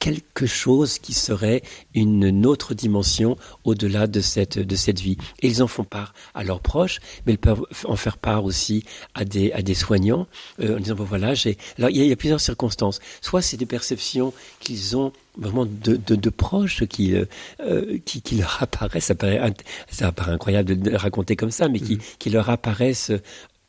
quelque 0.00 0.46
chose 0.46 0.98
qui 0.98 1.12
serait 1.12 1.62
une 1.94 2.46
autre 2.46 2.74
dimension 2.74 3.36
au-delà 3.64 4.08
de 4.08 4.20
cette, 4.20 4.58
de 4.58 4.76
cette 4.76 4.98
vie. 4.98 5.18
Et 5.42 5.48
ils 5.48 5.62
en 5.62 5.68
font 5.68 5.84
part 5.84 6.14
à 6.34 6.42
leurs 6.42 6.60
proches, 6.60 6.98
mais 7.26 7.34
ils 7.34 7.38
peuvent 7.38 7.62
en 7.84 7.96
faire 7.96 8.16
part 8.16 8.44
aussi 8.44 8.82
à 9.14 9.24
des, 9.24 9.52
à 9.52 9.62
des 9.62 9.74
soignants, 9.74 10.26
euh, 10.60 10.78
en 10.78 10.80
disant, 10.80 10.94
bon 10.94 11.04
voilà, 11.04 11.34
j'ai... 11.34 11.58
Alors, 11.78 11.90
il 11.90 11.98
y, 11.98 12.00
a, 12.00 12.04
il 12.04 12.08
y, 12.08 12.12
a, 12.12 12.16
plusieurs 12.16 12.40
circonstances. 12.40 12.98
Soit 13.20 13.42
c'est 13.42 13.58
des 13.58 13.66
perceptions 13.66 14.32
qu'ils 14.58 14.96
ont 14.96 15.12
vraiment 15.36 15.66
de, 15.66 15.96
de, 15.96 16.16
de 16.16 16.30
proches 16.30 16.84
qui, 16.86 17.14
euh, 17.14 17.26
euh 17.60 17.98
qui, 18.06 18.22
qui, 18.22 18.36
leur 18.36 18.62
apparaissent, 18.62 19.04
ça 19.04 19.14
paraît, 19.14 19.54
ça 19.90 20.12
paraît 20.12 20.32
incroyable 20.32 20.80
de 20.80 20.90
le 20.90 20.96
raconter 20.96 21.36
comme 21.36 21.50
ça, 21.50 21.68
mais 21.68 21.78
qui, 21.78 21.96
mmh. 21.96 22.00
qui 22.18 22.30
leur 22.30 22.48
apparaissent 22.48 23.12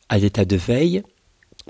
à 0.08 0.18
l'état 0.18 0.46
de 0.46 0.56
veille, 0.56 1.02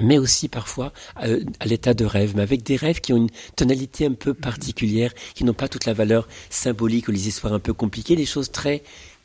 mais 0.00 0.18
aussi 0.18 0.48
parfois 0.48 0.92
à, 1.16 1.26
l'état 1.66 1.94
de 1.94 2.04
rêve, 2.04 2.32
mais 2.36 2.42
avec 2.42 2.62
des 2.62 2.76
rêves 2.76 3.00
qui 3.00 3.12
ont 3.12 3.16
une 3.16 3.30
tonalité 3.56 4.06
un 4.06 4.12
peu 4.12 4.34
particulière, 4.34 5.12
qui 5.34 5.44
n'ont 5.44 5.54
pas 5.54 5.68
toute 5.68 5.86
la 5.86 5.92
valeur 5.92 6.28
symbolique 6.50 7.08
ou 7.08 7.12
les 7.12 7.28
histoires 7.28 7.52
un 7.52 7.60
peu 7.60 7.72
compliquées, 7.72 8.16
des 8.16 8.26
choses 8.26 8.50
très 8.50 8.82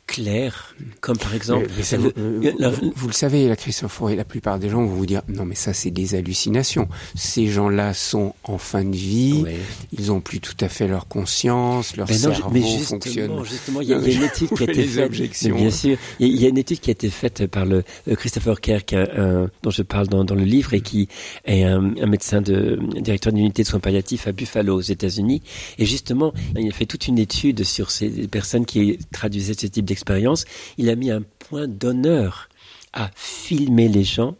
clair, 0.08 0.74
comme 1.00 1.18
par 1.18 1.34
exemple. 1.34 1.68
vous, 1.68 2.92
vous, 2.96 3.06
le 3.06 3.12
savez, 3.12 3.46
la 3.46 3.56
Christophe 3.56 4.02
et 4.10 4.16
la 4.16 4.24
plupart 4.24 4.58
des 4.58 4.70
gens 4.70 4.82
vont 4.82 4.94
vous 4.94 5.06
dire 5.06 5.22
non, 5.28 5.44
mais 5.44 5.54
ça, 5.54 5.72
c'est 5.72 5.90
des 5.90 6.14
hallucinations. 6.14 6.88
Ces 7.14 7.46
gens-là 7.46 7.94
sont 7.94 8.34
en 8.42 8.58
fin 8.58 8.82
de 8.82 8.96
vie, 8.96 9.42
ouais. 9.44 9.58
ils 9.92 10.10
ont 10.10 10.20
plus 10.20 10.40
tout 10.40 10.56
à 10.60 10.68
fait 10.68 10.88
leur 10.88 11.06
conscience, 11.06 11.96
leur 11.96 12.08
mais 12.08 12.14
non, 12.14 12.34
cerveau 12.34 12.50
mais 12.52 12.62
justement, 12.62 13.00
fonctionne. 13.00 13.44
Justement, 13.44 13.80
il 13.82 13.88
y, 13.88 13.94
a, 13.94 13.98
il 13.98 14.08
y 14.08 14.16
a 14.16 14.18
une 14.18 14.24
étude 14.24 14.48
qui 14.48 14.62
a 14.62 14.70
été 14.72 14.84
faite. 14.84 15.52
Bien 15.52 15.70
sûr, 15.70 15.98
il 16.18 16.40
y 16.40 16.46
a 16.46 16.48
une 16.48 16.58
étude 16.58 16.80
qui 16.80 16.90
a 16.90 16.92
été 16.92 17.10
faite 17.10 17.46
par 17.46 17.66
le 17.66 17.84
euh, 18.08 18.14
Christopher 18.16 18.60
Kerk, 18.60 18.96
dont 19.62 19.70
je 19.70 19.82
parle 19.82 20.08
dans, 20.08 20.24
dans, 20.24 20.34
le 20.34 20.44
livre, 20.44 20.72
et 20.72 20.80
qui 20.80 21.08
est 21.44 21.64
un, 21.64 21.94
un 22.00 22.06
médecin 22.06 22.40
de 22.40 22.80
directeur 23.00 23.32
d'unité 23.32 23.62
de 23.62 23.68
soins 23.68 23.80
palliatifs 23.80 24.26
à 24.26 24.32
Buffalo, 24.32 24.76
aux 24.76 24.80
États-Unis. 24.80 25.42
Et 25.78 25.84
justement, 25.84 26.32
il 26.56 26.66
a 26.66 26.72
fait 26.72 26.86
toute 26.86 27.08
une 27.08 27.18
étude 27.18 27.62
sur 27.64 27.90
ces 27.90 28.08
personnes 28.26 28.64
qui 28.64 28.98
traduisaient 29.12 29.54
ce 29.54 29.66
type 29.66 29.84
d'expérience 29.84 29.97
il 30.76 30.90
a 30.90 30.96
mis 30.96 31.10
un 31.10 31.22
point 31.38 31.68
d'honneur 31.68 32.48
à 32.92 33.10
filmer 33.14 33.88
les 33.88 34.04
gens 34.04 34.36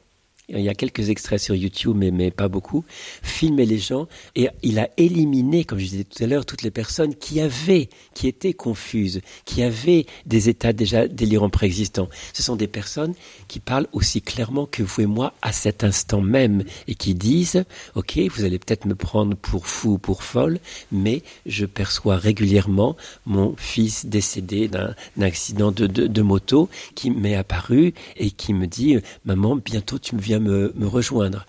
il 0.49 0.61
y 0.61 0.69
a 0.69 0.75
quelques 0.75 1.11
extraits 1.11 1.41
sur 1.41 1.55
YouTube, 1.55 1.97
mais, 1.97 2.31
pas 2.31 2.49
beaucoup, 2.49 2.85
filmer 3.23 3.67
les 3.67 3.79
gens, 3.79 4.09
et 4.35 4.49
il 4.63 4.79
a 4.79 4.89
éliminé, 4.97 5.65
comme 5.65 5.79
je 5.79 5.85
disais 5.85 6.05
tout 6.05 6.23
à 6.23 6.27
l'heure, 6.27 6.47
toutes 6.47 6.63
les 6.63 6.71
personnes 6.71 7.15
qui 7.15 7.41
avaient, 7.41 7.89
qui 8.15 8.29
étaient 8.29 8.55
confuses, 8.55 9.21
qui 9.45 9.63
avaient 9.63 10.07
des 10.25 10.49
états 10.49 10.73
déjà 10.73 11.07
délirants 11.07 11.51
préexistants. 11.51 12.09
Ce 12.33 12.43
sont 12.43 12.57
des 12.57 12.67
personnes 12.67 13.15
qui 13.49 13.61
parlent 13.61 13.89
aussi 13.93 14.23
clairement 14.23 14.67
que 14.67 14.83
vous 14.83 15.03
et 15.03 15.07
moi 15.07 15.35
à 15.43 15.53
cet 15.53 15.85
instant 15.85 16.23
même, 16.23 16.65
et 16.87 16.95
qui 16.95 17.15
disent, 17.15 17.65
OK, 17.95 18.19
vous 18.35 18.45
allez 18.45 18.59
peut-être 18.59 18.87
me 18.87 18.95
prendre 18.95 19.37
pour 19.37 19.67
fou 19.67 19.93
ou 19.93 19.99
pour 19.99 20.23
folle, 20.23 20.61
mais 20.91 21.23
je 21.45 21.67
perçois 21.67 22.17
régulièrement 22.17 22.97
mon 23.27 23.55
fils 23.57 24.07
décédé 24.07 24.69
d'un 24.69 24.95
accident 25.21 25.73
de, 25.73 25.87
de, 25.87 26.07
de 26.07 26.23
moto 26.23 26.71
qui 26.95 27.11
m'est 27.11 27.35
apparu 27.35 27.93
et 28.17 28.31
qui 28.31 28.55
me 28.55 28.67
dit, 28.67 28.97
maman, 29.27 29.57
bientôt 29.57 29.99
tu 29.99 30.15
me 30.15 30.21
viens 30.21 30.38
me, 30.39 30.73
rejoindre. 30.81 31.47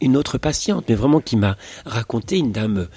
Une 0.00 0.16
autre 0.16 0.38
patiente, 0.38 0.84
mais 0.88 0.94
vraiment 0.94 1.20
qui 1.20 1.36
m'a 1.36 1.56
raconté 1.84 2.38
une 2.38 2.52
dame 2.52 2.88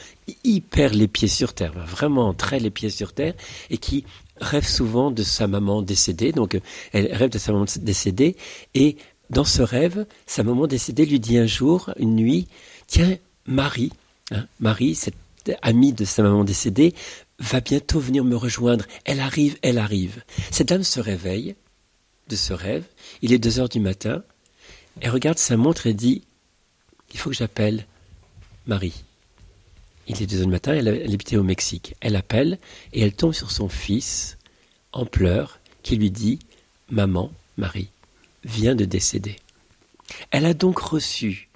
hyper 0.44 0.94
les 0.94 1.08
pieds 1.08 1.28
sur 1.28 1.54
terre, 1.54 1.74
vraiment 1.86 2.34
très 2.34 2.60
les 2.60 2.70
pieds 2.70 2.90
sur 2.90 3.14
terre, 3.14 3.34
et 3.70 3.78
qui 3.78 4.06
rêve 4.40 4.68
souvent 4.68 5.12
de 5.12 5.24
sa 5.24 5.48
maman 5.48 5.82
décédée. 5.82 6.32
Donc 6.32 6.60
elle 6.92 7.14
rêve 7.14 7.30
de 7.30 7.38
sa 7.38 7.52
maman 7.52 7.66
décédée, 7.82 8.36
et 8.74 8.98
dans 9.30 9.46
ce 9.46 9.62
rêve, 9.62 10.06
sa 10.26 10.44
maman 10.44 10.68
décédée 10.68 11.06
lui 11.06 11.20
dit 11.20 11.38
un 11.38 11.48
jour, 11.48 11.92
une 11.98 12.16
nuit, 12.16 12.48
tiens, 12.88 13.18
Marie, 13.46 13.92
hein, 14.32 14.46
Marie, 14.60 14.96
cette 14.96 15.16
amie 15.62 15.94
de 15.94 16.06
sa 16.06 16.24
maman 16.24 16.44
décédée, 16.44 16.94
va 17.40 17.60
bientôt 17.60 18.00
venir 18.00 18.24
me 18.24 18.36
rejoindre. 18.36 18.86
Elle 19.06 19.20
arrive, 19.20 19.58
elle 19.62 19.78
arrive. 19.78 20.24
Cette 20.52 20.70
dame 20.70 20.84
se 20.84 21.00
réveille 21.00 21.56
de 22.30 22.36
ce 22.36 22.54
rêve. 22.54 22.86
Il 23.22 23.34
est 23.34 23.40
deux 23.40 23.60
heures 23.60 23.70
du 23.70 23.80
matin. 23.80 24.24
Elle 25.02 25.10
regarde 25.10 25.38
sa 25.38 25.58
montre 25.58 25.88
et 25.88 25.94
dit 25.94 26.24
Il 27.14 27.20
faut 27.20 27.30
que 27.30 27.36
j'appelle 27.36 27.86
Marie. 28.68 29.04
Il 30.08 30.22
est 30.22 30.26
deux 30.26 30.40
heures 30.40 30.46
du 30.46 30.52
matin, 30.52 30.74
elle, 30.74 30.88
elle 30.88 31.14
habitait 31.14 31.38
au 31.38 31.44
Mexique. 31.44 31.96
Elle 32.02 32.16
appelle 32.16 32.60
et 32.92 33.02
elle 33.02 33.14
tombe 33.14 33.34
sur 33.34 33.52
son 33.52 33.70
fils 33.70 34.38
en 34.92 35.06
pleurs 35.06 35.60
qui 35.82 35.96
lui 35.96 36.12
dit 36.12 36.40
Maman, 36.90 37.32
Marie, 37.58 37.90
vient 38.44 38.76
de 38.76 38.86
décéder. 38.86 39.38
Elle 40.32 40.46
a 40.46 40.54
donc 40.54 40.80
reçu 40.80 41.50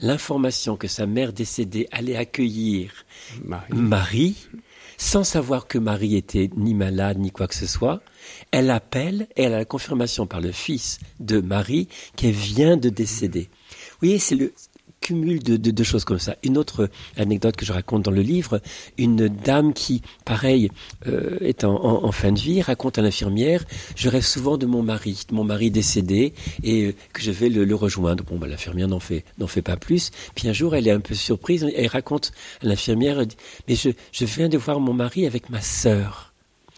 l'information 0.00 0.76
que 0.76 0.88
sa 0.88 1.06
mère 1.06 1.32
décédée 1.32 1.86
allait 1.92 2.16
accueillir 2.16 3.04
Marie. 3.44 3.72
Marie, 3.72 4.48
sans 4.96 5.24
savoir 5.24 5.66
que 5.66 5.78
Marie 5.78 6.16
était 6.16 6.50
ni 6.56 6.74
malade 6.74 7.18
ni 7.18 7.30
quoi 7.30 7.46
que 7.46 7.54
ce 7.54 7.66
soit, 7.66 8.02
elle 8.50 8.70
appelle 8.70 9.26
et 9.36 9.44
elle 9.44 9.54
a 9.54 9.58
la 9.58 9.64
confirmation 9.64 10.26
par 10.26 10.40
le 10.40 10.52
fils 10.52 10.98
de 11.18 11.40
Marie 11.40 11.88
qu'elle 12.16 12.32
vient 12.32 12.76
de 12.76 12.88
décéder. 12.88 13.48
Vous 13.70 14.06
voyez, 14.06 14.18
c'est 14.18 14.34
le 14.34 14.52
cumul 15.00 15.42
de, 15.42 15.56
de, 15.56 15.84
choses 15.84 16.04
comme 16.04 16.18
ça. 16.18 16.36
Une 16.42 16.58
autre 16.58 16.88
anecdote 17.16 17.56
que 17.56 17.64
je 17.64 17.72
raconte 17.72 18.04
dans 18.04 18.10
le 18.10 18.20
livre, 18.20 18.60
une 18.98 19.28
dame 19.28 19.72
qui, 19.72 20.02
pareil, 20.24 20.70
euh, 21.06 21.38
est 21.40 21.64
en, 21.64 22.12
fin 22.12 22.32
de 22.32 22.38
vie, 22.38 22.62
raconte 22.62 22.98
à 22.98 23.02
l'infirmière, 23.02 23.64
je 23.96 24.08
rêve 24.08 24.24
souvent 24.24 24.58
de 24.58 24.66
mon 24.66 24.82
mari, 24.82 25.24
de 25.28 25.34
mon 25.34 25.44
mari 25.44 25.70
décédé, 25.70 26.34
et 26.62 26.86
euh, 26.86 26.94
que 27.12 27.22
je 27.22 27.30
vais 27.30 27.48
le, 27.48 27.64
le 27.64 27.74
rejoindre. 27.74 28.24
Bon, 28.24 28.38
bah, 28.38 28.46
l'infirmière 28.46 28.88
n'en 28.88 29.00
fait, 29.00 29.24
n'en 29.38 29.46
fait 29.46 29.62
pas 29.62 29.76
plus. 29.76 30.10
Puis 30.34 30.48
un 30.48 30.52
jour, 30.52 30.74
elle 30.74 30.86
est 30.86 30.92
un 30.92 31.00
peu 31.00 31.14
surprise, 31.14 31.66
elle 31.74 31.86
raconte 31.86 32.32
à 32.62 32.66
l'infirmière, 32.66 33.24
mais 33.68 33.74
je, 33.74 33.90
je 34.12 34.24
viens 34.24 34.48
de 34.48 34.58
voir 34.58 34.80
mon 34.80 34.92
mari 34.92 35.26
avec 35.26 35.50
ma 35.50 35.60
sœur 35.60 36.29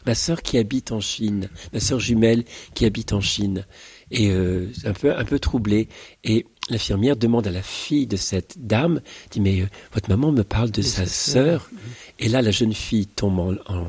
ma 0.07 0.15
sœur 0.15 0.43
qui 0.43 0.59
habite 0.59 0.93
en 0.93 1.01
Chine, 1.01 1.49
ma 1.73 1.81
sœur 1.81 2.01
jumelle 2.01 2.45
qui 2.75 2.85
habite 2.85 3.13
en 3.13 3.21
Chine, 3.21 3.67
et 4.11 4.31
euh, 4.31 4.71
un 4.85 4.93
peu 4.93 5.17
un 5.17 5.25
peu 5.25 5.39
troublée. 5.39 5.89
Et 6.25 6.47
l'infirmière 6.69 7.17
demande 7.17 7.47
à 7.47 7.51
la 7.51 7.63
fille 7.63 8.07
de 8.07 8.17
cette 8.17 8.67
dame, 8.67 9.01
dit 9.31 9.41
mais 9.41 9.63
euh, 9.63 9.67
votre 9.93 10.09
maman 10.11 10.33
me 10.33 10.45
parle 10.45 10.71
de, 10.71 10.83
sa 10.83 11.07
sœur. 11.07 11.71
Et 12.19 12.29
là, 12.29 12.43
la 12.43 12.51
jeune 12.51 12.75
fille 12.75 13.07
tombe 13.07 13.39
en, 13.39 13.55
en, 13.67 13.87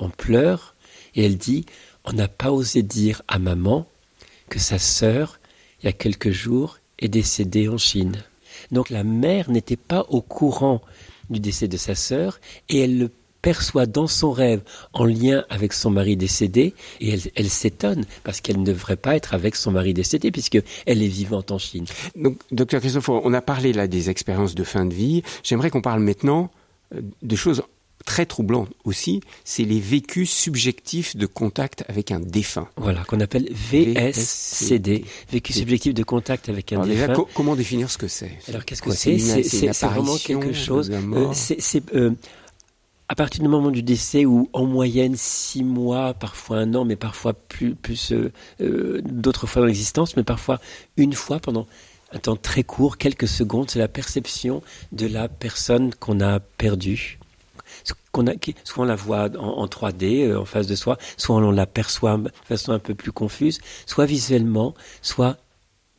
en 0.00 0.10
pleurs 0.10 0.74
et 1.14 1.24
elle 1.24 1.36
dit 1.36 1.66
on 2.04 2.12
n'a 2.12 2.28
pas 2.28 2.50
osé 2.50 2.82
dire 2.82 3.22
à 3.28 3.38
maman 3.38 3.86
que 4.48 4.58
sa 4.58 4.78
sœur, 4.78 5.38
il 5.80 5.86
y 5.86 5.88
a 5.88 5.92
quelques 5.92 6.30
jours, 6.30 6.78
est 6.98 7.08
décédée 7.08 7.68
en 7.68 7.78
Chine. 7.78 8.16
Donc 8.70 8.90
la 8.90 9.04
mère 9.04 9.50
n'était 9.50 9.76
pas 9.76 10.06
au 10.08 10.20
courant 10.20 10.82
du 11.30 11.40
décès 11.40 11.68
de 11.68 11.76
sa 11.76 11.94
sœur 11.94 12.40
et 12.68 12.80
elle 12.80 12.98
le 12.98 13.10
perçoit 13.42 13.86
dans 13.86 14.06
son 14.06 14.30
rêve 14.30 14.60
en 14.92 15.04
lien 15.04 15.44
avec 15.50 15.72
son 15.72 15.90
mari 15.90 16.16
décédé 16.16 16.74
et 17.00 17.10
elle, 17.10 17.20
elle 17.34 17.50
s'étonne 17.50 18.04
parce 18.24 18.40
qu'elle 18.40 18.60
ne 18.60 18.64
devrait 18.64 18.96
pas 18.96 19.16
être 19.16 19.34
avec 19.34 19.56
son 19.56 19.72
mari 19.72 19.92
décédé 19.92 20.30
puisque 20.30 20.58
elle 20.86 21.02
est 21.02 21.08
vivante 21.08 21.50
en 21.50 21.58
Chine. 21.58 21.84
Donc, 22.16 22.38
docteur 22.52 22.80
Christophe, 22.80 23.08
on 23.08 23.34
a 23.34 23.42
parlé 23.42 23.72
là 23.72 23.86
des 23.88 24.10
expériences 24.10 24.54
de 24.54 24.64
fin 24.64 24.86
de 24.86 24.94
vie. 24.94 25.22
J'aimerais 25.42 25.70
qu'on 25.70 25.82
parle 25.82 26.00
maintenant 26.00 26.50
euh, 26.94 27.00
de 27.22 27.36
choses 27.36 27.62
très 28.04 28.26
troublantes 28.26 28.70
aussi, 28.84 29.20
c'est 29.44 29.64
les 29.64 29.80
vécus 29.80 30.30
subjectifs 30.30 31.16
de 31.16 31.26
contact 31.26 31.84
avec 31.88 32.10
un 32.10 32.20
défunt. 32.20 32.68
Voilà, 32.76 33.04
qu'on 33.04 33.20
appelle 33.20 33.48
VSCD, 33.52 35.04
vécu 35.30 35.52
subjectif 35.52 35.94
de 35.94 36.02
contact 36.02 36.48
avec 36.48 36.72
un 36.72 36.76
Alors 36.76 36.86
défunt. 36.86 37.06
Déjà, 37.06 37.14
co 37.14 37.28
comment 37.34 37.56
définir 37.56 37.90
ce 37.90 37.98
que 37.98 38.08
c'est? 38.08 38.38
Alors 38.48 38.64
qu'est-ce 38.64 38.82
que 38.82 38.92
c'est? 38.92 39.18
C'est 39.18 39.86
vraiment 39.86 40.16
quelque 40.16 40.52
chose. 40.52 40.90
Euh, 40.92 41.28
c'est 41.32 41.94
euh, 41.94 42.10
à 43.12 43.14
partir 43.14 43.42
du 43.42 43.48
moment 43.48 43.70
du 43.70 43.82
décès 43.82 44.24
où 44.24 44.48
en 44.54 44.64
moyenne 44.64 45.16
six 45.16 45.62
mois, 45.62 46.14
parfois 46.14 46.56
un 46.56 46.74
an, 46.74 46.86
mais 46.86 46.96
parfois 46.96 47.34
plus, 47.34 47.76
euh, 48.10 48.32
euh, 48.62 49.02
d'autres 49.04 49.46
fois 49.46 49.60
dans 49.60 49.66
l'existence, 49.66 50.16
mais 50.16 50.22
parfois 50.22 50.62
une 50.96 51.12
fois 51.12 51.38
pendant 51.38 51.66
un 52.12 52.18
temps 52.18 52.36
très 52.36 52.62
court, 52.62 52.96
quelques 52.96 53.28
secondes, 53.28 53.68
c'est 53.68 53.78
la 53.78 53.86
perception 53.86 54.62
de 54.92 55.06
la 55.06 55.28
personne 55.28 55.94
qu'on 55.94 56.22
a 56.22 56.40
perdue. 56.40 57.18
Qu'on 58.12 58.28
a, 58.28 58.32
soit 58.64 58.84
on 58.84 58.86
la 58.86 58.96
voit 58.96 59.28
en, 59.38 59.58
en 59.58 59.66
3D 59.66 60.26
euh, 60.26 60.40
en 60.40 60.46
face 60.46 60.66
de 60.66 60.74
soi, 60.74 60.96
soit 61.18 61.36
on 61.36 61.50
la 61.50 61.66
perçoit 61.66 62.16
de 62.16 62.30
façon 62.46 62.72
un 62.72 62.78
peu 62.78 62.94
plus 62.94 63.12
confuse, 63.12 63.60
soit 63.84 64.06
visuellement, 64.06 64.72
soit 65.02 65.36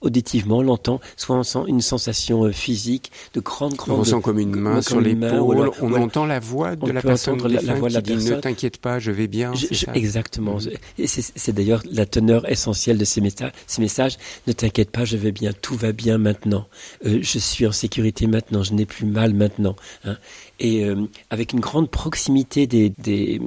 auditivement, 0.04 0.58
on 0.58 0.62
l'entend, 0.62 1.02
soit 1.18 1.36
on 1.36 1.44
sent 1.44 1.64
une 1.68 1.82
sensation 1.82 2.44
euh, 2.44 2.52
physique 2.52 3.12
de 3.34 3.40
grande, 3.40 3.74
grande. 3.74 3.98
On 3.98 4.00
ressent 4.02 4.22
comme 4.22 4.40
une 4.40 4.56
main 4.56 4.82
sur 4.82 5.02
l'épaule. 5.02 5.72
On 5.82 5.94
entend 5.94 6.26
la 6.26 6.40
voix 6.40 6.76
de 6.76 6.92
la 6.92 7.02
personne 7.02 7.42
la, 7.48 7.62
la 7.62 7.74
voix 7.74 7.90
de 7.90 7.96
la 7.96 8.02
qui 8.02 8.16
dit 8.16 8.30
ne 8.30 8.36
t'inquiète 8.36 8.78
pas, 8.78 9.00
je 9.00 9.12
vais 9.12 9.28
bien. 9.28 9.54
exactement. 9.94 10.58
Mm. 10.58 11.06
C'est 11.06 11.54
d'ailleurs 11.54 11.82
la 11.92 12.06
teneur 12.06 12.50
essentielle 12.50 12.98
de 12.98 13.06
ces, 13.06 13.22
ces 13.68 13.82
messages. 13.82 14.18
Ne 14.48 14.54
t'inquiète 14.54 14.92
pas, 14.92 15.06
je 15.06 15.18
vais 15.18 15.32
bien, 15.32 15.52
tout 15.54 15.76
va 15.76 15.92
bien 15.92 16.18
maintenant. 16.18 16.68
Euh, 17.06 17.20
je 17.22 17.40
suis 17.40 17.66
en 17.66 17.72
sécurité 17.72 18.28
maintenant, 18.28 18.64
je 18.64 18.74
n'ai 18.74 18.86
plus 18.86 19.06
mal 19.06 19.34
maintenant. 19.34 19.76
Hein. 20.06 20.18
Et 20.60 20.86
euh, 20.86 20.96
avec 21.30 21.54
une 21.54 21.60
grande 21.60 21.90
proximité 21.90 22.68
des, 22.68 22.90
des 22.98 23.42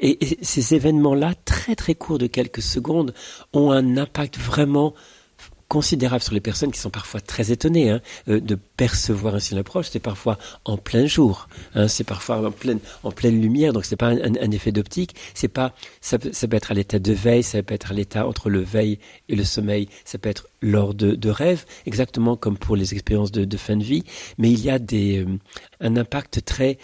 et, 0.00 0.18
ces 0.42 0.74
événements-là, 0.74 1.34
très 1.44 1.74
très 1.74 1.94
courts 1.94 2.18
de 2.18 2.26
quelques 2.26 2.62
secondes, 2.62 3.14
ont 3.52 3.70
un 3.70 3.96
impact 3.96 4.38
vraiment 4.38 4.94
considérable 5.72 6.22
sur 6.22 6.34
les 6.34 6.42
personnes 6.42 6.70
qui 6.70 6.78
sont 6.78 6.90
parfois 6.90 7.22
très 7.22 7.50
étonnées 7.50 7.88
hein, 7.88 8.02
euh, 8.28 8.40
de 8.40 8.56
percevoir 8.56 9.36
ainsi 9.36 9.54
l'approche. 9.54 9.86
C'est 9.90 10.00
parfois 10.00 10.36
en 10.66 10.76
plein 10.76 11.06
jour, 11.06 11.48
hein, 11.74 11.88
c'est 11.88 12.04
parfois 12.04 12.46
en 12.46 12.50
pleine, 12.50 12.78
en 13.04 13.10
pleine 13.10 13.40
lumière, 13.40 13.72
donc 13.72 13.86
c'est 13.86 13.96
pas 13.96 14.08
un, 14.08 14.50
effet 14.50 14.70
d'optique. 14.70 15.14
Ça 15.32 15.48
ça 16.02 16.18
peut 16.18 16.56
être 16.56 16.72
à 16.72 16.74
l'état 16.74 16.98
de 16.98 17.12
veille, 17.14 17.42
ça 17.42 17.62
peut 17.62 17.72
être 17.72 17.90
à 17.90 17.94
l'état 17.94 18.26
entre 18.26 18.50
le 18.50 18.60
veille 18.60 18.98
et 19.30 19.34
le 19.34 19.44
sommeil, 19.44 19.88
ça 20.04 20.18
peut 20.18 20.28
être 20.28 20.46
lors 20.60 20.92
de, 20.92 21.14
de 21.14 21.30
rêves, 21.30 21.64
exactement 21.86 22.36
comme 22.36 22.58
pour 22.58 22.76
les 22.76 22.92
expériences 22.92 23.32
de, 23.32 23.46
de, 23.46 23.56
fin 23.56 23.78
de 23.78 23.82
vie. 23.82 24.04
Mais 24.36 24.50
il 24.50 24.60
y 24.60 24.68
a 24.68 24.78
des, 24.78 25.24
euh, 25.24 25.38
un 25.80 25.96
impact 25.96 26.44
très 26.44 26.76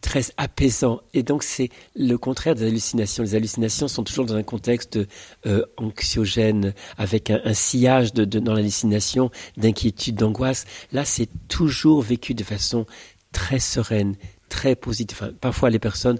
très 0.00 0.22
apaisant. 0.36 1.00
Et 1.14 1.22
donc 1.22 1.42
c'est 1.42 1.70
le 1.96 2.16
contraire 2.16 2.54
des 2.54 2.66
hallucinations. 2.66 3.22
Les 3.22 3.34
hallucinations 3.34 3.88
sont 3.88 4.04
toujours 4.04 4.26
dans 4.26 4.34
un 4.34 4.42
contexte 4.42 4.98
euh, 5.46 5.64
anxiogène, 5.76 6.74
avec 6.96 7.30
un, 7.30 7.54
sillage 7.54 8.12
de, 8.12 8.24
dans 8.24 8.54
l'hallucination 8.54 9.30
d'inquiétude, 9.56 10.16
d'angoisse. 10.16 10.66
Là, 10.92 11.04
c'est 11.04 11.28
toujours 11.48 12.02
vécu 12.02 12.34
de 12.34 12.44
façon 12.44 12.86
très 13.32 13.58
sereine, 13.58 14.16
très 14.48 14.74
positive. 14.74 15.34
parfois, 15.40 15.70
les 15.70 15.78
personnes 15.78 16.18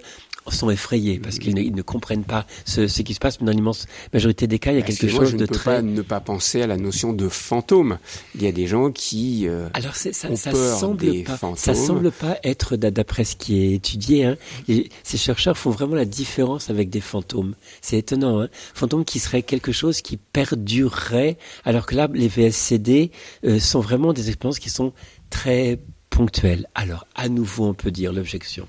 sont 0.49 0.69
effrayés 0.69 1.19
parce 1.19 1.39
qu'ils 1.39 1.53
ne, 1.55 1.81
comprennent 1.81 2.23
pas 2.23 2.45
ce, 2.65 3.01
qui 3.01 3.13
se 3.13 3.19
passe. 3.19 3.39
Mais 3.39 3.45
dans 3.45 3.51
l'immense 3.51 3.87
majorité 4.13 4.47
des 4.47 4.59
cas, 4.59 4.71
il 4.71 4.75
y 4.75 4.77
a 4.77 4.81
bah, 4.81 4.87
quelque 4.87 5.07
chose 5.07 5.35
de 5.35 5.45
très. 5.45 5.77
Pas 5.77 5.81
ne 5.81 6.01
pas 6.01 6.19
penser 6.19 6.61
à 6.61 6.67
la 6.67 6.77
notion 6.77 7.13
de 7.13 7.29
fantôme. 7.29 7.99
Il 8.35 8.43
y 8.43 8.47
a 8.47 8.51
des 8.51 8.67
gens 8.67 8.91
qui 8.91 9.47
euh, 9.47 9.69
Alors 9.73 9.95
ça, 9.95 10.11
ça 10.13 10.35
semble 10.35 11.23
pas, 11.23 11.39
Ça 11.55 11.73
semble 11.73 12.11
pas 12.11 12.37
être 12.43 12.75
d'après 12.75 13.23
ce 13.23 13.35
qui 13.35 13.63
est 13.63 13.73
étudié. 13.73 14.25
Hein. 14.25 14.37
ces 15.03 15.17
chercheurs 15.17 15.57
font 15.57 15.69
vraiment 15.69 15.95
la 15.95 16.05
différence 16.05 16.69
avec 16.69 16.89
des 16.89 17.01
fantômes. 17.01 17.55
C'est 17.81 17.97
étonnant. 17.97 18.41
Hein. 18.41 18.49
Fantômes 18.73 19.05
qui 19.05 19.19
seraient 19.19 19.43
quelque 19.43 19.71
chose 19.71 20.01
qui 20.01 20.17
perdurerait, 20.17 21.37
alors 21.65 21.85
que 21.85 21.95
là, 21.95 22.07
les 22.13 22.27
VSCD 22.27 23.11
euh, 23.45 23.59
sont 23.59 23.79
vraiment 23.79 24.13
des 24.13 24.29
expériences 24.29 24.59
qui 24.59 24.69
sont 24.69 24.93
très 25.29 25.79
ponctuelles. 26.09 26.67
Alors, 26.75 27.05
à 27.15 27.29
nouveau, 27.29 27.65
on 27.65 27.73
peut 27.73 27.91
dire 27.91 28.11
l'objection. 28.13 28.67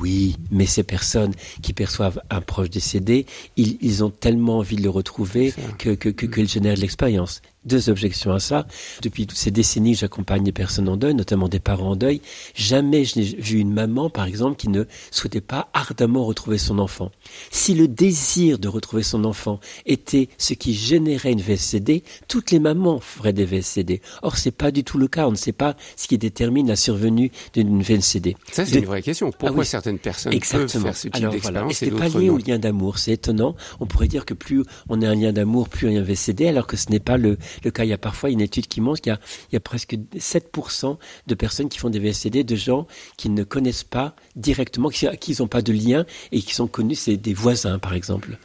Oui, 0.00 0.36
mais 0.50 0.66
ces 0.66 0.82
personnes 0.82 1.32
qui 1.62 1.72
perçoivent 1.72 2.20
un 2.30 2.40
proche 2.40 2.70
décédé, 2.70 3.26
ils, 3.56 4.04
ont 4.04 4.10
tellement 4.10 4.58
envie 4.58 4.76
de 4.76 4.82
le 4.82 4.90
retrouver 4.90 5.52
que, 5.78 5.90
que, 5.90 6.08
que, 6.08 6.26
qu'ils 6.26 6.48
génèrent 6.48 6.76
de 6.76 6.80
l'expérience 6.80 7.40
deux 7.68 7.88
objections 7.90 8.32
à 8.32 8.40
ça. 8.40 8.66
Depuis 9.02 9.26
toutes 9.26 9.38
ces 9.38 9.52
décennies, 9.52 9.94
j'accompagne 9.94 10.42
des 10.42 10.52
personnes 10.52 10.88
en 10.88 10.96
deuil, 10.96 11.14
notamment 11.14 11.48
des 11.48 11.60
parents 11.60 11.90
en 11.90 11.96
deuil. 11.96 12.20
Jamais 12.54 13.04
je 13.04 13.18
n'ai 13.18 13.24
vu 13.24 13.58
une 13.58 13.72
maman, 13.72 14.10
par 14.10 14.26
exemple, 14.26 14.56
qui 14.56 14.68
ne 14.68 14.84
souhaitait 15.12 15.40
pas 15.40 15.68
ardemment 15.72 16.24
retrouver 16.24 16.58
son 16.58 16.78
enfant. 16.78 17.10
Si 17.50 17.74
le 17.74 17.86
désir 17.86 18.58
de 18.58 18.66
retrouver 18.68 19.02
son 19.02 19.24
enfant 19.24 19.60
était 19.86 20.28
ce 20.38 20.54
qui 20.54 20.74
générait 20.74 21.32
une 21.32 21.40
VSCD, 21.40 22.02
toutes 22.26 22.50
les 22.50 22.58
mamans 22.58 22.98
feraient 23.00 23.32
des 23.32 23.44
VSCD. 23.44 24.00
Or, 24.22 24.36
c'est 24.36 24.50
pas 24.50 24.70
du 24.70 24.82
tout 24.82 24.98
le 24.98 25.06
cas. 25.06 25.28
On 25.28 25.32
ne 25.32 25.36
sait 25.36 25.52
pas 25.52 25.76
ce 25.96 26.08
qui 26.08 26.18
détermine 26.18 26.66
la 26.66 26.76
survenue 26.76 27.30
d'une 27.52 27.82
VSCD. 27.82 28.36
Ça, 28.50 28.64
c'est 28.64 28.78
une 28.78 28.86
vraie 28.86 29.02
question. 29.02 29.30
Pourquoi 29.30 29.62
ah 29.62 29.66
certaines 29.68 29.98
personnes 29.98 30.32
peuvent 30.32 30.68
faire 30.68 30.96
ce 30.96 31.08
type 31.08 31.28
d'expérience 31.30 31.82
et, 31.82 31.90
pas 31.90 32.08
lié 32.08 32.30
au 32.30 32.38
lien 32.38 32.58
d'amour. 32.58 32.98
C'est 32.98 33.12
étonnant. 33.12 33.54
On 33.80 33.86
pourrait 33.86 34.08
dire 34.08 34.24
que 34.24 34.34
plus 34.34 34.64
on 34.88 35.02
a 35.02 35.08
un 35.08 35.14
lien 35.14 35.32
d'amour, 35.32 35.68
plus 35.68 35.88
a 35.88 35.90
un 35.90 36.02
VSCD, 36.02 36.48
alors 36.48 36.66
que 36.66 36.76
ce 36.76 36.90
n'est 36.90 37.00
pas 37.00 37.16
le, 37.16 37.38
le 37.64 37.70
cas. 37.70 37.84
Il 37.84 37.88
y 37.88 37.92
a 37.92 37.98
parfois 37.98 38.30
une 38.30 38.40
étude 38.40 38.66
qui 38.66 38.80
montre 38.80 39.00
qu'il 39.00 39.16
y, 39.52 39.56
a, 39.56 39.60
presque 39.60 39.96
7% 40.16 40.96
de 41.26 41.34
personnes 41.34 41.68
qui 41.68 41.78
font 41.78 41.90
des 41.90 41.98
VSCD, 41.98 42.44
de 42.44 42.56
gens 42.56 42.86
qui 43.16 43.28
ne 43.28 43.44
connaissent 43.44 43.84
pas 43.84 44.14
directement, 44.36 44.88
qui 44.88 45.36
n'ont 45.38 45.48
pas 45.48 45.62
de 45.62 45.72
lien 45.72 46.04
et 46.32 46.40
qui 46.40 46.54
sont 46.54 46.66
connus, 46.66 46.96
c'est 46.96 47.16
des 47.16 47.34
voisins 47.34 47.78
par 47.78 47.94
exemple. 47.94 48.38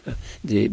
Des, 0.43 0.71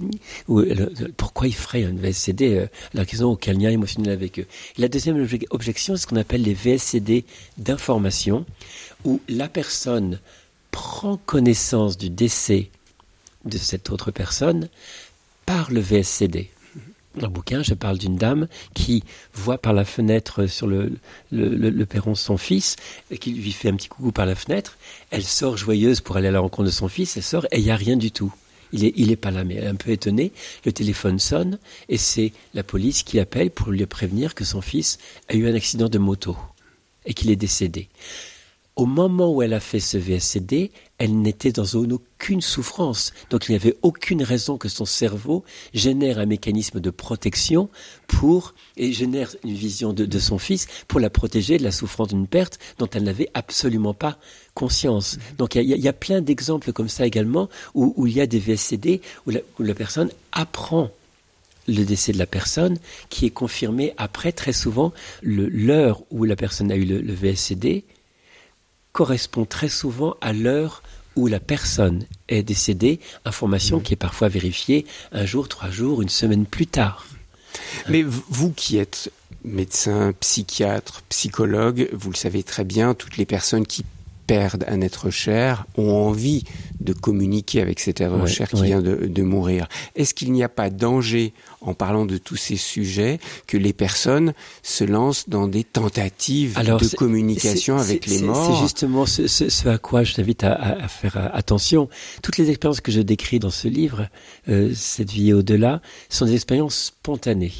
euh, 0.49 0.87
pourquoi 1.17 1.47
ils 1.47 1.55
feraient 1.55 1.85
un 1.85 1.95
VSCD 1.95 2.57
euh, 2.57 2.67
alors 2.95 3.07
qu'ils 3.07 3.21
n'ont 3.21 3.33
aucun 3.33 3.53
lien 3.53 3.71
émotionnel 3.71 4.13
avec 4.13 4.39
eux 4.39 4.47
La 4.79 4.89
deuxième 4.89 5.27
objection, 5.51 5.97
c'est 5.97 6.03
ce 6.03 6.07
qu'on 6.07 6.17
appelle 6.17 6.43
les 6.43 6.55
VSCD 6.55 7.25
d'information, 7.59 8.45
où 9.05 9.21
la 9.29 9.49
personne 9.49 10.19
prend 10.71 11.17
connaissance 11.17 11.99
du 11.99 12.11
décès 12.11 12.71
de 13.45 13.59
cette 13.59 13.91
autre 13.91 14.11
personne 14.11 14.69
par 15.47 15.71
le 15.71 15.81
VSCD. 15.81 16.51
Dans 17.17 17.27
le 17.27 17.33
bouquin, 17.33 17.63
je 17.65 17.75
parle 17.75 17.99
d'une 17.99 18.17
dame 18.17 18.47
qui 18.73 19.03
voit 19.35 19.59
par 19.59 19.73
la 19.73 19.85
fenêtre 19.85 20.47
sur 20.47 20.69
le, 20.69 20.93
le, 21.33 21.85
perron 21.85 22.15
son 22.15 22.37
fils, 22.37 22.77
et 23.11 23.19
qui 23.19 23.33
lui 23.33 23.51
fait 23.51 23.69
un 23.69 23.75
petit 23.75 23.89
coucou 23.89 24.13
par 24.13 24.27
la 24.27 24.37
fenêtre. 24.37 24.79
Elle 25.11 25.25
sort 25.25 25.57
joyeuse 25.57 26.01
pour 26.01 26.17
aller 26.17 26.29
à 26.29 26.33
la 26.33 26.39
rencontre 26.39 26.67
de 26.67 26.71
son 26.71 26.87
fils, 26.87 27.17
elle 27.17 27.25
sort 27.25 27.47
et 27.51 27.59
il 27.59 27.65
n'y 27.65 27.73
a 27.73 27.77
rien 27.77 27.97
du 27.97 28.13
tout. 28.13 28.33
Il 28.73 28.85
est, 28.85 28.93
il 28.95 29.11
est 29.11 29.17
pas 29.17 29.33
là, 29.33 29.43
mais 29.43 29.57
elle 29.57 29.65
est 29.65 29.69
un 29.69 29.75
peu 29.75 29.91
étonnée. 29.91 30.31
Le 30.65 30.73
téléphone 30.73 31.19
sonne 31.19 31.59
et 31.89 31.99
c'est 31.99 32.33
la 32.55 32.63
police 32.63 33.03
qui 33.03 33.19
appelle 33.19 33.51
pour 33.51 33.71
lui 33.71 33.85
prévenir 33.87 34.37
que 34.37 34.45
son 34.45 34.61
fils 34.61 34.99
a 35.29 35.35
eu 35.35 35.49
un 35.49 35.55
accident 35.57 35.89
de 35.89 35.99
moto 35.99 36.37
et 37.07 37.15
qu'il 37.15 37.31
est 37.31 37.37
décédé. 37.37 37.89
Au 38.77 38.87
moment 38.87 39.35
où 39.35 39.43
elle 39.43 39.53
a 39.53 39.61
fait 39.61 39.81
ce 39.81 39.99
VSCD, 39.99 40.71
elle 40.99 41.21
n'était 41.21 41.53
dans 41.53 41.67
aucune 41.75 42.41
souffrance. 42.41 43.13
Donc 43.29 43.49
il 43.49 43.53
n'y 43.53 43.57
avait 43.57 43.77
aucune 43.83 44.23
raison 44.23 44.59
que 44.59 44.69
son 44.69 44.85
cerveau 44.85 45.45
génère 45.75 46.19
un 46.19 46.27
mécanisme 46.27 46.79
de 46.79 46.91
protection 46.91 47.69
pour, 48.07 48.55
et 48.77 48.93
génère 48.93 49.35
une 49.45 49.55
vision 49.55 49.93
de, 49.93 50.19
son 50.19 50.39
fils 50.39 50.67
pour 50.89 51.01
la 51.01 51.11
protéger 51.11 51.59
de 51.59 51.65
la 51.65 51.73
souffrance 51.73 52.09
d'une 52.09 52.27
perte 52.27 52.59
dont 52.79 52.89
elle 52.93 53.03
n'avait 53.03 53.29
absolument 53.35 53.95
pas 53.95 54.19
conscience. 54.55 55.17
Mm-hmm. 55.17 55.37
Donc 55.37 55.55
il 55.57 55.63
y, 55.63 55.89
a, 55.89 55.93
plein 55.93 56.21
d'exemples 56.21 56.73
comme 56.73 56.89
ça 56.89 57.07
également 57.07 57.49
où, 57.75 58.07
il 58.07 58.15
y 58.15 58.21
a 58.21 58.27
des 58.27 58.39
VSCD 58.39 59.01
où 59.27 59.31
la, 59.31 59.75
personne 59.75 60.11
apprend 60.33 60.91
le 61.67 61.85
décès 61.85 62.13
de 62.13 62.19
la 62.19 62.27
personne 62.27 62.79
qui 63.11 63.27
est 63.27 63.31
confirmé 63.31 63.95
après 63.97 64.33
très 64.33 64.53
souvent 64.53 64.93
l'heure 65.23 66.03
où 66.11 66.25
la 66.25 66.37
personne 66.37 66.71
a 66.71 66.77
eu 66.77 66.85
le 66.85 67.13
VSCD 67.13 67.85
correspond 68.93 69.45
très 69.45 69.69
souvent 69.69 70.17
à 70.21 70.33
l'heure 70.33 70.83
où 71.17 71.27
la 71.27 71.41
personne 71.41 72.05
est 72.29 72.43
décédée, 72.43 73.01
information 73.25 73.79
mmh. 73.79 73.83
qui 73.83 73.93
est 73.95 73.97
parfois 73.97 74.29
vérifiée 74.29 74.87
un 75.13 75.27
jour, 75.27 75.49
trois 75.49 75.71
jours, 75.71 76.03
une 76.03 76.09
semaine 76.09 76.47
plus 76.47 76.67
tard. 76.67 77.07
Mais 77.89 78.03
vous 78.03 78.53
qui 78.53 78.79
êtes 78.79 79.13
médecin, 79.45 80.13
psychiatre, 80.21 81.03
psychologue, 81.09 81.89
vous 81.93 82.11
le 82.11 82.17
savez 82.17 82.43
très 82.43 82.65
bien, 82.65 82.95
toutes 82.95 83.17
les 83.17 83.27
personnes 83.27 83.67
qui 83.67 83.85
perdent 84.31 84.65
un 84.69 84.81
être 84.81 85.11
cher 85.11 85.67
ont 85.77 85.91
envie 85.91 86.45
de 86.79 86.93
communiquer 86.93 87.61
avec 87.61 87.81
cet 87.81 88.01
être 88.01 88.27
cher 88.29 88.49
qui 88.49 88.63
vient 88.63 88.81
de, 88.81 89.23
mourir. 89.23 89.67
Est-ce 89.97 90.15
qu'il 90.15 90.31
n'y 90.31 90.45
a 90.45 90.49
pas 90.49 90.71
danger, 90.71 91.35
en 91.61 91.75
parlant 91.75 92.07
de 92.07 92.17
tous 92.17 92.37
ces 92.37 92.57
sujets, 92.57 93.19
que 93.49 93.57
les 93.57 93.73
personnes 93.73 94.33
se 94.63 94.85
lancent 94.85 95.29
dans 95.29 95.49
des 95.49 95.65
tentatives 95.65 96.57
de 96.57 96.97
communication 96.97 97.77
avec 97.77 98.07
les 98.07 98.23
morts? 98.23 98.55
C'est 98.55 98.63
justement 98.63 99.05
ce, 99.05 99.69
à 99.69 99.79
quoi 99.79 100.05
je 100.05 100.15
t'invite 100.15 100.45
à, 100.45 100.87
faire 100.87 101.35
attention. 101.35 101.89
Toutes 102.23 102.39
les 102.39 102.51
expériences 102.51 102.81
que 102.81 102.93
je 102.93 103.01
décris 103.01 103.41
dans 103.41 103.51
ce 103.51 103.67
livre, 103.67 104.07
euh, 104.49 104.71
cette 104.77 105.11
vie 105.11 105.33
au-delà, 105.33 105.83
sont 106.09 106.27
des 106.27 106.35
expériences 106.35 106.77
spontanées 106.77 107.53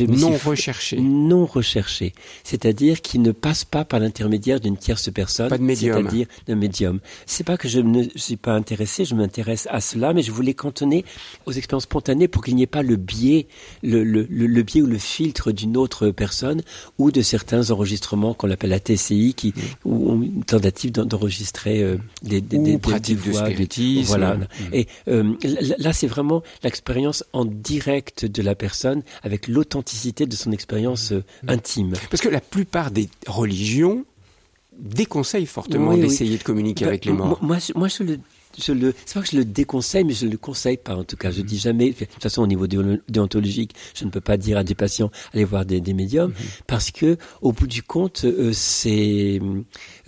non 0.00 0.36
recherché. 0.36 0.96
Non 0.98 1.46
recherché. 1.46 2.12
C'est-à-dire 2.44 3.00
qui 3.00 3.18
ne 3.18 3.32
passe 3.32 3.64
pas 3.64 3.84
par 3.84 4.00
l'intermédiaire 4.00 4.60
d'une 4.60 4.76
tierce 4.76 5.10
personne. 5.12 5.48
Pas 5.48 5.58
de 5.58 5.62
médium. 5.62 6.02
C'est-à-dire 6.02 6.26
d'un 6.46 6.56
médium. 6.56 7.00
C'est 7.26 7.44
pas 7.44 7.56
que 7.56 7.68
je 7.68 7.80
ne 7.80 8.04
suis 8.16 8.36
pas 8.36 8.54
intéressé, 8.54 9.04
je 9.04 9.14
m'intéresse 9.14 9.68
à 9.70 9.80
cela, 9.80 10.12
mais 10.12 10.22
je 10.22 10.32
voulais 10.32 10.54
cantonner 10.54 11.04
aux 11.46 11.52
expériences 11.52 11.84
spontanées 11.84 12.28
pour 12.28 12.42
qu'il 12.44 12.56
n'y 12.56 12.62
ait 12.62 12.66
pas 12.66 12.82
le 12.82 12.96
biais, 12.96 13.46
le, 13.82 14.04
le, 14.04 14.26
le, 14.28 14.62
biais 14.62 14.82
ou 14.82 14.86
le 14.86 14.98
filtre 14.98 15.52
d'une 15.52 15.76
autre 15.76 16.10
personne 16.10 16.62
ou 16.98 17.10
de 17.10 17.22
certains 17.22 17.70
enregistrements 17.70 18.34
qu'on 18.34 18.50
appelle 18.50 18.70
la 18.70 18.80
TCI, 18.80 19.34
qui, 19.34 19.54
ou 19.84 20.22
une 20.22 20.44
tentative 20.44 20.92
d'enregistrer 20.92 21.82
euh, 21.82 21.96
des, 22.22 22.40
des, 22.40 22.58
des, 22.58 22.78
pratiques 22.78 23.24
de 23.26 23.32
spiritisme. 23.32 24.06
Voilà. 24.06 24.36
Mm. 24.36 24.48
Et 24.72 24.86
euh, 25.08 25.34
là, 25.78 25.92
c'est 25.92 26.06
vraiment 26.06 26.42
l'expérience 26.62 27.24
en 27.32 27.44
direct 27.44 28.24
de 28.24 28.42
la 28.42 28.54
personne 28.54 29.02
avec 29.22 29.48
l'authenticité 29.48 29.81
de 30.26 30.36
son 30.36 30.52
expérience 30.52 31.12
euh, 31.12 31.24
intime. 31.48 31.94
Parce 32.10 32.22
que 32.22 32.28
la 32.28 32.40
plupart 32.40 32.90
des 32.90 33.08
religions 33.26 34.04
déconseillent 34.78 35.46
fortement 35.46 35.96
d'essayer 35.96 36.38
de 36.38 36.42
communiquer 36.42 36.84
bah, 36.84 36.90
avec 36.90 37.04
les 37.04 37.12
morts. 37.12 37.38
Moi, 37.42 37.58
le 38.04 38.18
je 38.58 38.72
le, 38.72 38.94
c'est 39.04 39.14
pas 39.14 39.22
que 39.22 39.28
je 39.30 39.36
le 39.36 39.44
déconseille, 39.44 40.04
mais 40.04 40.14
je 40.14 40.26
le 40.26 40.36
conseille 40.36 40.76
pas 40.76 40.96
en 40.96 41.04
tout 41.04 41.16
cas. 41.16 41.30
Je 41.30 41.42
dis 41.42 41.58
jamais. 41.58 41.90
De 41.90 42.04
toute 42.04 42.22
façon, 42.22 42.42
au 42.42 42.46
niveau 42.46 42.66
déontologique, 42.66 43.74
je 43.94 44.04
ne 44.04 44.10
peux 44.10 44.20
pas 44.20 44.36
dire 44.36 44.58
à 44.58 44.64
des 44.64 44.74
patients 44.74 45.10
allez 45.32 45.44
voir 45.44 45.64
des, 45.64 45.80
des 45.80 45.94
médiums 45.94 46.30
mhm. 46.30 46.46
parce 46.66 46.90
que 46.90 47.16
au 47.40 47.52
bout 47.52 47.66
du 47.66 47.82
compte, 47.82 48.24
euh, 48.24 48.52
c'est, 48.52 49.40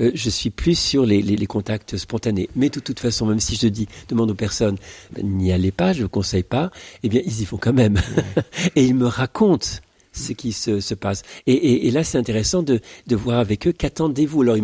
euh, 0.01 0.11
je 0.15 0.31
suis 0.31 0.51
plus 0.51 0.79
sur 0.79 1.07
les, 1.07 1.23
les, 1.23 1.37
les, 1.37 1.47
contacts 1.47 1.97
spontanés. 1.97 2.49
Mais 2.57 2.69
de 2.69 2.81
toute 2.81 3.01
façon, 3.01 3.27
même 3.27 3.41
si 3.41 3.57
je 3.57 3.69
dis 3.69 3.89
demande 4.09 4.31
aux 4.31 4.35
personnes 4.35 4.77
n'y 5.23 5.53
allez 5.53 5.73
pas, 5.73 5.93
je 5.93 6.03
ne 6.03 6.07
conseille 6.07 6.43
pas, 6.43 6.71
eh 7.03 7.09
bien 7.09 7.23
ils 7.25 7.41
y 7.41 7.45
vont 7.45 7.59
quand 7.59 7.73
même 7.73 8.01
et 8.77 8.85
ils 8.85 8.95
me 8.95 9.07
racontent 9.07 9.69
ce 10.15 10.33
qui 10.33 10.53
se, 10.53 10.81
se 10.81 10.95
passe. 10.95 11.23
Et, 11.47 11.53
et, 11.53 11.89
et 11.89 11.91
là, 11.91 12.05
c'est 12.05 12.19
intéressant 12.19 12.63
de, 12.63 12.81
de, 13.07 13.17
voir 13.17 13.39
avec 13.39 13.67
eux 13.67 13.73
qu'attendez-vous? 13.73 14.43
Alors, 14.43 14.57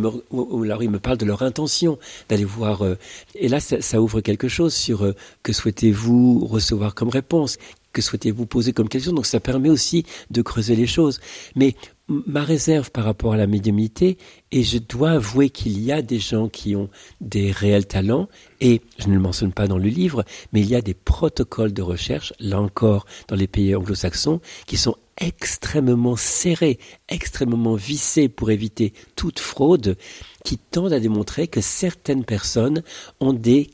alors, 0.64 0.82
ils 0.82 0.90
me 0.90 0.98
parlent 0.98 1.18
de 1.18 1.26
leur 1.26 1.42
intention 1.42 1.98
d'aller 2.28 2.44
voir. 2.44 2.82
Euh, 2.82 2.96
et 3.34 3.48
là, 3.48 3.61
ça, 3.61 3.80
ça, 3.80 4.01
ouvre 4.01 4.20
quelque 4.20 4.48
chose 4.48 4.72
sur 4.74 5.05
euh, 5.05 5.14
que 5.42 5.53
souhaitez-vous 5.53 6.46
recevoir 6.46 6.94
comme 6.94 7.11
réponse? 7.11 7.59
Que 7.92 8.03
souhaitez-vous 8.03 8.46
poser 8.46 8.72
comme 8.72 8.88
question? 8.88 9.12
Donc 9.12 9.26
ça 9.26 9.40
permet 9.40 9.68
aussi 9.68 10.07
de 10.30 10.42
creuser 10.42 10.76
les 10.76 10.86
choses. 10.86 11.20
Mais 11.57 11.74
ma 12.09 12.42
réserve 12.42 12.90
par 12.90 13.05
rapport 13.05 13.32
à 13.32 13.36
la 13.36 13.46
médiumnité, 13.46 14.18
et 14.53 14.62
je 14.62 14.78
dois 14.78 15.12
avouer 15.12 15.51
qu'il 15.51 15.80
y 15.80 15.92
a 15.92 16.03
des 16.03 16.18
gens 16.18 16.48
qui 16.48 16.74
ont 16.76 16.88
des 17.20 17.51
réels 17.51 17.86
talents, 17.86 18.28
et 18.61 18.80
je 18.98 19.09
ne 19.09 19.14
le 19.14 19.20
mentionne 19.20 19.53
pas 19.53 19.68
dans 19.68 19.78
le 19.78 19.88
livre, 19.88 20.24
mais 20.53 20.61
il 20.61 20.68
y 20.68 20.74
a 20.74 20.82
des 20.82 20.94
protocoles 20.94 21.72
de 21.72 21.82
recherche, 21.82 22.32
là 22.40 22.61
encore 22.61 23.07
dans 23.28 23.36
les 23.36 23.46
pays 23.46 23.74
anglo-saxons, 23.74 24.40
qui 24.66 24.76
sont 24.76 24.96
extrêmement 25.21 26.16
serrés, 26.16 26.79
extrêmement 27.09 27.75
vissés 27.75 28.29
pour 28.29 28.51
éviter 28.51 28.93
toute 29.16 29.39
fraude, 29.39 29.97
qui 30.45 30.59
tendent 30.59 30.93
à 30.93 31.01
démontrer 31.01 31.47
que 31.47 31.61
certaines 31.61 32.25
personnes 32.25 32.83
ont 33.21 33.35
des 33.35 33.71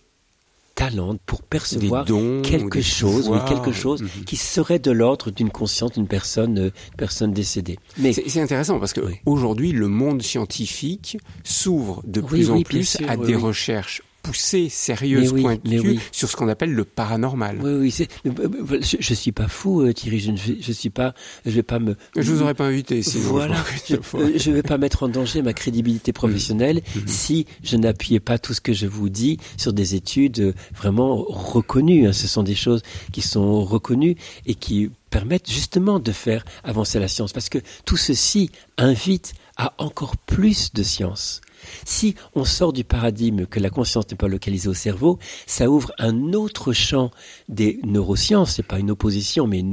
talents 0.74 1.16
pour 1.24 1.42
percevoir 1.42 2.05
quelque 2.42 2.82
chose, 2.82 3.28
oui, 3.28 3.38
quelque 3.49 3.72
chose 3.72 4.03
mhm. 4.03 4.24
qui 4.26 4.36
serait 4.36 4.78
de 4.78 4.90
l'ordre 4.90 5.30
d'une 5.30 5.51
conscience 5.51 5.92
d'une 5.92 6.07
personne, 6.07 6.59
euh, 6.59 6.70
personne 6.99 7.32
décédée. 7.32 7.78
Mais 7.97 8.12
c'est 8.12 8.40
intéressant 8.40 8.78
parce 8.78 8.92
que 8.92 9.01
aujourd'hui 9.24 9.72
le 9.72 9.88
monde 9.88 10.22
scientifique 10.22 11.16
s'ouvre 11.44 12.03
de 12.07 12.20
plus 12.20 12.51
en 12.51 12.61
plus 12.61 12.99
à 13.09 13.16
des 13.16 13.34
recherches 13.34 14.03
poussée, 14.26 14.68
sérieuse, 14.68 15.32
pointue 15.32 16.00
sur 16.10 16.28
ce 16.28 16.36
qu'on 16.36 16.48
appelle 16.48 16.72
le 16.72 16.84
paranormal. 16.84 17.58
Oui, 17.62 17.72
oui. 17.72 18.06
Euh, 18.26 18.30
euh, 18.38 18.78
je, 18.80 18.96
je 18.98 19.14
suis 19.14 19.32
pas 19.32 19.48
fou, 19.48 19.82
euh, 19.82 19.92
Thierry. 19.92 20.18
Je 20.18 20.32
ne 20.32 20.36
je 20.36 20.72
suis 20.72 20.90
pas. 20.90 21.14
Je 21.44 21.52
vais 21.52 21.62
pas 21.62 21.78
me. 21.78 21.96
Je 22.16 22.32
vous 22.32 22.42
aurais 22.42 22.54
pas 22.54 22.66
invité. 22.66 23.00
Voilà. 23.16 23.56
Je, 23.88 24.50
ne 24.50 24.54
vais 24.54 24.62
pas 24.62 24.78
mettre 24.78 25.04
en 25.04 25.08
danger 25.08 25.42
ma 25.42 25.52
crédibilité 25.52 26.12
professionnelle 26.12 26.82
mmh. 26.94 26.98
Mmh. 26.98 27.06
si 27.06 27.46
je 27.62 27.76
n'appuyais 27.76 28.20
pas 28.20 28.38
tout 28.38 28.54
ce 28.54 28.60
que 28.60 28.72
je 28.72 28.86
vous 28.86 29.08
dis 29.08 29.38
sur 29.56 29.72
des 29.72 29.94
études 29.94 30.54
vraiment 30.74 31.16
reconnues. 31.16 32.08
Hein. 32.08 32.12
Ce 32.12 32.26
sont 32.26 32.42
des 32.42 32.54
choses 32.54 32.82
qui 33.12 33.22
sont 33.22 33.64
reconnues 33.64 34.16
et 34.46 34.54
qui 34.54 34.90
permettent 35.10 35.50
justement 35.50 35.98
de 35.98 36.12
faire 36.12 36.44
avancer 36.64 36.98
la 36.98 37.08
science, 37.08 37.32
parce 37.32 37.48
que 37.48 37.58
tout 37.84 37.96
ceci 37.96 38.50
invite 38.76 39.34
à 39.56 39.72
encore 39.78 40.16
plus 40.16 40.72
de 40.72 40.82
science. 40.82 41.40
Si 41.84 42.14
on 42.34 42.44
sort 42.44 42.72
du 42.72 42.84
paradigme 42.84 43.46
que 43.46 43.60
la 43.60 43.70
conscience 43.70 44.04
n'est 44.10 44.16
pas 44.16 44.28
localisée 44.28 44.68
au 44.68 44.74
cerveau, 44.74 45.18
ça 45.46 45.68
ouvre 45.68 45.92
un 45.98 46.32
autre 46.32 46.72
champ 46.72 47.10
des 47.48 47.80
neurosciences, 47.84 48.54
c'est 48.56 48.62
pas 48.62 48.78
une 48.78 48.90
opposition, 48.90 49.46
mais 49.46 49.64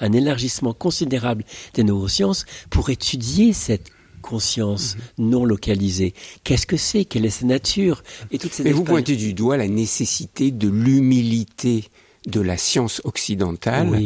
un 0.00 0.12
élargissement 0.12 0.72
considérable 0.72 1.44
des 1.74 1.84
neurosciences 1.84 2.46
pour 2.70 2.90
étudier 2.90 3.52
cette 3.52 3.90
conscience 4.22 4.96
mhm. 5.18 5.30
non 5.30 5.44
localisée. 5.44 6.14
Qu'est-ce 6.44 6.66
que 6.66 6.76
c'est? 6.76 7.04
Quelle 7.04 7.24
est 7.24 7.30
sa 7.30 7.46
nature? 7.46 8.02
Et 8.30 8.38
toutes 8.38 8.52
ces 8.52 8.70
vous 8.72 8.84
pointez 8.84 9.16
du 9.16 9.32
doigt 9.32 9.56
la 9.56 9.68
nécessité 9.68 10.50
de 10.50 10.68
l'humilité 10.68 11.84
de 12.26 12.40
la 12.40 12.56
science 12.56 13.00
occidentale 13.04 14.02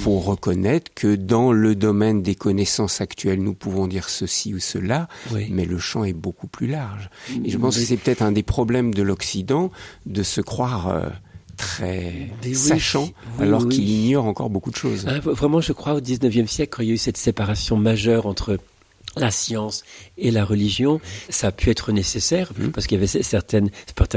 pour 0.00 0.24
reconnaître 0.24 0.92
que 0.94 1.14
dans 1.14 1.52
le 1.52 1.74
domaine 1.74 2.22
des 2.22 2.34
connaissances 2.34 3.00
actuelles, 3.00 3.42
nous 3.42 3.54
pouvons 3.54 3.86
dire 3.86 4.08
ceci 4.08 4.54
ou 4.54 4.58
cela, 4.58 5.08
mais 5.50 5.64
le 5.64 5.78
champ 5.78 6.04
est 6.04 6.12
beaucoup 6.12 6.48
plus 6.48 6.66
large. 6.66 7.10
Et 7.44 7.50
je 7.50 7.58
pense 7.58 7.76
que 7.76 7.84
c'est 7.84 7.96
peut-être 7.96 8.22
un 8.22 8.32
des 8.32 8.42
problèmes 8.42 8.92
de 8.92 9.02
l'Occident 9.02 9.70
de 10.06 10.22
se 10.22 10.40
croire 10.40 10.88
euh, 10.88 11.08
très 11.56 12.30
sachant 12.52 13.10
alors 13.38 13.68
qu'il 13.68 13.88
ignore 13.88 14.26
encore 14.26 14.50
beaucoup 14.50 14.70
de 14.70 14.76
choses. 14.76 15.06
Ah, 15.08 15.18
vraiment, 15.20 15.60
je 15.60 15.72
crois 15.72 15.94
au 15.94 16.00
19e 16.00 16.46
siècle, 16.46 16.76
quand 16.76 16.82
il 16.82 16.88
y 16.88 16.90
a 16.90 16.94
eu 16.94 16.98
cette 16.98 17.16
séparation 17.16 17.76
majeure 17.76 18.26
entre 18.26 18.58
la 19.16 19.30
science 19.30 19.84
et 20.18 20.30
la 20.30 20.44
religion, 20.44 21.00
ça 21.28 21.48
a 21.48 21.52
pu 21.52 21.70
être 21.70 21.92
nécessaire 21.92 22.52
mmh. 22.56 22.68
parce 22.68 22.86
qu'il 22.86 22.96
y 22.96 22.98
avait 22.98 23.22
certaines 23.22 23.70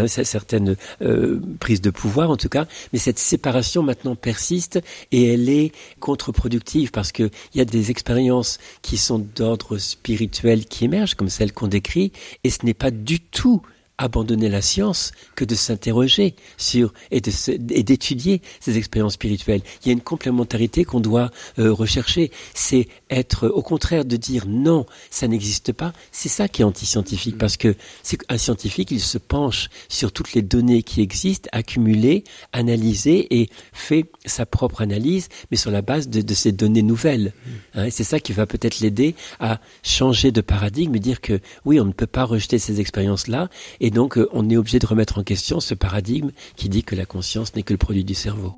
certaines 0.08 0.76
euh, 1.02 1.39
prises 1.60 1.82
de 1.82 1.89
pouvoir 1.89 2.30
en 2.30 2.38
tout 2.38 2.50
cas, 2.50 2.68
mais 2.93 3.00
cette 3.00 3.20
séparation 3.20 3.84
maintenant 3.84 4.16
persiste 4.16 4.82
et 5.12 5.34
elle 5.34 5.50
est 5.50 5.72
contre-productive 6.00 6.91
parce 6.91 7.12
que 7.12 7.30
il 7.54 7.58
y 7.58 7.62
a 7.62 7.66
des 7.66 7.91
expériences 7.91 8.60
qui 8.82 8.97
sont 8.97 9.20
d'ordre 9.20 9.78
spirituel 9.78 10.66
qui 10.66 10.86
émergent 10.86 11.16
comme 11.16 11.30
celles 11.30 11.54
qu'on 11.54 11.68
décrit 11.68 12.12
et 12.43 12.50
ce 12.50 12.66
n'est 12.66 12.74
pas 12.74 12.91
du 12.91 13.20
tout 13.20 13.62
abandonner 14.00 14.50
la 14.50 14.62
science 14.62 15.12
que 15.36 15.45
de 15.45 15.54
s'interroger 15.54 16.36
sur 16.58 16.93
et 17.12 17.22
d'étudier 17.22 18.41
ces 18.60 18.78
expériences 18.78 19.14
spirituelles. 19.14 19.62
Il 19.84 19.88
y 19.88 19.89
a 19.91 19.93
une 19.93 20.02
complémentarité 20.02 20.86
qu'on 20.86 21.02
doit 21.02 21.30
euh, 21.60 21.72
rechercher. 21.72 22.32
C'est 22.54 22.88
être 23.10 23.47
au 23.50 23.62
contraire 23.62 24.06
de 24.06 24.16
dire 24.16 24.45
non, 24.47 24.86
ça 25.12 25.28
n'existe 25.28 25.74
pas. 25.74 25.93
C'est 26.12 26.30
ça 26.30 26.47
qui 26.47 26.62
est 26.62 26.66
anti-scientifique 26.66 27.38
parce 27.38 27.58
que 27.58 27.76
c'est 28.02 28.20
un 28.30 28.38
scientifique, 28.38 28.89
il 28.91 29.02
se 29.02 29.18
penche 29.18 29.70
sur 29.89 30.12
toutes 30.14 30.34
les 30.34 30.41
données 30.41 30.82
qui 30.82 31.02
existent, 31.02 31.50
accumulées, 31.52 32.24
analysées 32.54 33.28
et 33.41 33.50
fait 33.74 34.06
sa 34.26 34.45
propre 34.45 34.82
analyse, 34.82 35.28
mais 35.52 35.58
sur 35.58 35.72
la 35.72 35.82
base 35.82 36.08
de, 36.08 36.34
ces 36.34 36.54
données 36.54 36.84
nouvelles. 36.84 37.34
Hein, 37.76 37.89
c'est 37.89 38.06
ça 38.06 38.22
qui 38.22 38.32
va 38.32 38.45
peut-être 38.45 38.80
l'aider 38.80 39.16
à 39.41 39.60
changer 39.84 40.32
de 40.32 40.39
paradigme 40.39 40.95
et 40.95 41.00
dire 41.00 41.20
que 41.20 41.41
oui, 41.66 41.82
on 41.82 41.86
ne 41.86 41.91
peut 41.91 42.08
pas 42.08 42.24
rejeter 42.24 42.60
ces 42.60 42.80
expériences-là 42.80 43.50
et 43.82 43.89
et 43.90 43.92
donc, 43.92 44.20
euh, 44.20 44.30
on 44.34 44.48
est 44.52 44.56
obligé 44.56 44.78
de 44.78 44.86
remettre 44.86 45.18
en 45.18 45.24
question 45.24 45.60
ce 45.60 45.74
paradigme 45.74 46.30
qui 46.56 46.70
dit 46.70 46.84
que 46.84 46.94
la 46.94 47.08
conscience 47.08 47.56
n'est 47.56 47.64
que 47.64 47.74
le 47.74 47.80
produit 47.80 48.04
du 48.04 48.14
cerveau. 48.14 48.54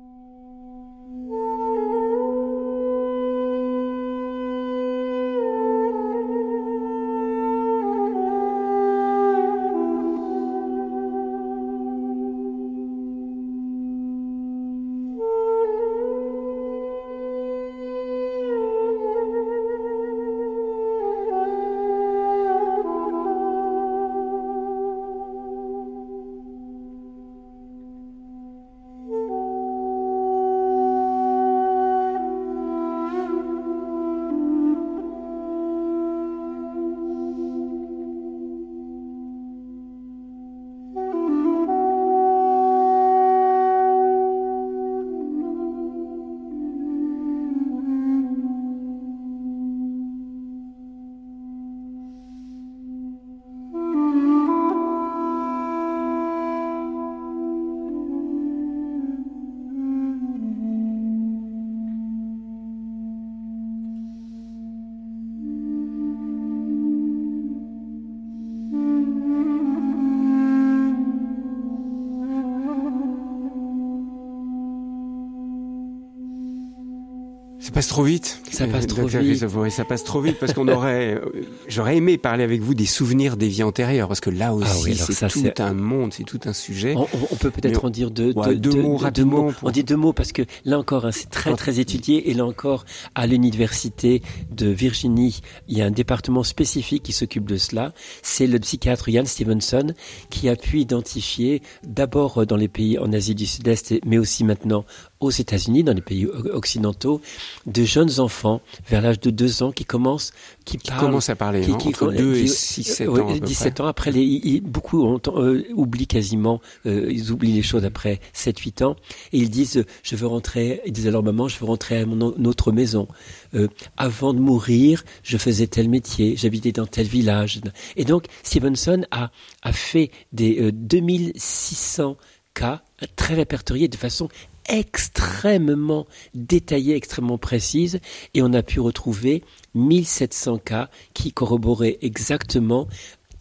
Passe 77.72 77.88
trop 77.88 78.04
vite. 78.04 78.40
Ça 78.50 78.66
passe 78.66 78.86
trop 78.86 79.06
vite. 79.06 79.20
Christophe, 79.20 79.68
ça 79.70 79.84
passe 79.84 80.04
trop 80.04 80.20
vite 80.20 80.38
parce 80.38 80.52
qu'on 80.52 80.68
aurait, 80.68 81.20
j'aurais 81.68 81.96
aimé 81.96 82.18
parler 82.18 82.44
avec 82.44 82.60
vous 82.60 82.74
des 82.74 82.86
souvenirs 82.86 83.36
des 83.36 83.48
vies 83.48 83.62
antérieures 83.62 84.08
parce 84.08 84.20
que 84.20 84.30
là 84.30 84.54
aussi, 84.54 84.68
Ah 84.70 84.76
oui, 84.84 84.92
alors 84.92 85.06
c'est 85.06 85.28
tout 85.28 85.62
un 85.62 85.74
monde, 85.74 86.12
c'est 86.12 86.24
tout 86.24 86.40
un 86.44 86.52
sujet. 86.52 86.94
On, 86.96 87.36
peut 87.36 87.50
peut-être 87.50 87.84
en 87.84 87.90
dire 87.90 88.10
deux, 88.10 88.32
Ouais, 88.34 88.54
deux 88.54 88.80
mots 88.80 88.96
rapidement 88.96 89.52
pour- 89.52 89.68
On 89.68 89.72
dit 89.72 89.84
deux 89.84 89.96
mots 89.96 90.12
parce 90.12 90.32
que 90.32 90.42
là 90.64 90.78
encore, 90.78 91.06
hein, 91.06 91.12
c'est 91.12 91.30
très 91.30 91.54
très 91.54 91.80
étudié 91.80 92.30
et 92.30 92.34
là 92.34 92.44
encore, 92.44 92.84
à 93.14 93.26
l'université 93.26 94.22
de 94.50 94.68
Virginie, 94.68 95.40
il 95.68 95.78
y 95.78 95.82
a 95.82 95.86
un 95.86 95.90
département 95.90 96.42
spécifique 96.42 97.02
qui 97.02 97.12
s'occupe 97.12 97.46
de 97.48 97.56
cela. 97.56 97.92
C'est 98.22 98.46
le 98.46 98.58
psychiatre 98.58 99.08
Ian 99.08 99.24
Stevenson 99.24 99.94
qui 100.30 100.48
a 100.48 100.56
pu 100.56 100.80
identifier 100.80 101.62
d'abord 101.84 102.38
euh, 102.38 102.46
dans 102.46 102.56
les 102.56 102.68
pays 102.68 102.98
en 102.98 103.12
Asie 103.12 103.34
du 103.34 103.46
Sud-Est, 103.46 103.94
mais 104.04 104.18
aussi 104.18 104.44
maintenant 104.44 104.84
aux 105.24 105.30
États-Unis, 105.30 105.82
dans 105.84 105.92
les 105.94 106.00
pays 106.00 106.26
occidentaux, 106.26 107.20
de 107.66 107.84
jeunes 107.84 108.20
enfants 108.20 108.60
vers 108.88 109.00
l'âge 109.02 109.20
de 109.20 109.30
deux 109.30 109.62
ans 109.62 109.72
qui 109.72 109.84
commencent, 109.84 110.32
qui, 110.64 110.76
Qui 110.78 110.90
parlent, 110.90 111.00
commence 111.06 111.28
à 111.30 111.36
parler 111.36 111.64
hein, 111.68 111.74
entre 111.74 112.12
2 112.12 112.34
et 112.36 112.46
6, 112.46 112.84
7 112.84 113.08
ouais, 113.08 113.20
ans. 113.20 113.28
à 113.28 113.32
peu 113.34 113.40
17 113.40 113.74
près. 113.74 113.82
ans. 113.84 113.86
Après, 113.86 114.12
les, 114.12 114.22
ils- 114.22 114.60
beaucoup 114.60 115.02
ont- 115.04 115.20
euh, 115.36 115.64
oublient 115.74 116.06
quasiment, 116.06 116.60
euh, 116.86 117.08
ils 117.10 117.30
oublient 117.32 117.52
les 117.52 117.62
choses 117.62 117.84
après 117.84 118.20
7-8 118.32 118.82
ans. 118.84 118.96
Et 119.32 119.38
ils 119.38 119.50
disent, 119.50 119.78
euh, 119.78 119.86
je 120.02 120.16
veux 120.16 120.26
rentrer, 120.26 120.80
ils 120.86 120.92
disent 120.92 121.06
à 121.06 121.10
leur 121.10 121.22
maman, 121.22 121.48
je 121.48 121.58
veux 121.58 121.66
rentrer 121.66 121.98
à 121.98 122.06
mon 122.06 122.34
notre 122.38 122.72
maison. 122.72 123.08
Euh, 123.54 123.68
avant 123.96 124.32
de 124.34 124.38
mourir, 124.40 125.04
je 125.22 125.36
faisais 125.36 125.66
tel 125.66 125.88
métier, 125.88 126.36
j'habitais 126.36 126.72
dans 126.72 126.86
tel 126.86 127.06
village. 127.06 127.60
Et 127.96 128.04
donc, 128.04 128.26
Stevenson 128.42 129.02
a, 129.10 129.30
a 129.62 129.72
fait 129.72 130.10
des 130.32 130.58
euh, 130.60 130.72
2600 130.72 132.16
cas 132.54 132.82
très 133.16 133.34
répertoriés 133.34 133.88
de 133.88 133.96
façon 133.96 134.28
extrêmement 134.68 136.06
détaillée, 136.34 136.94
extrêmement 136.96 137.38
précise, 137.38 138.00
et 138.34 138.42
on 138.42 138.52
a 138.52 138.62
pu 138.62 138.80
retrouver 138.80 139.42
1700 139.74 140.58
cas 140.58 140.88
qui 141.14 141.32
corroboraient 141.32 141.98
exactement 142.02 142.88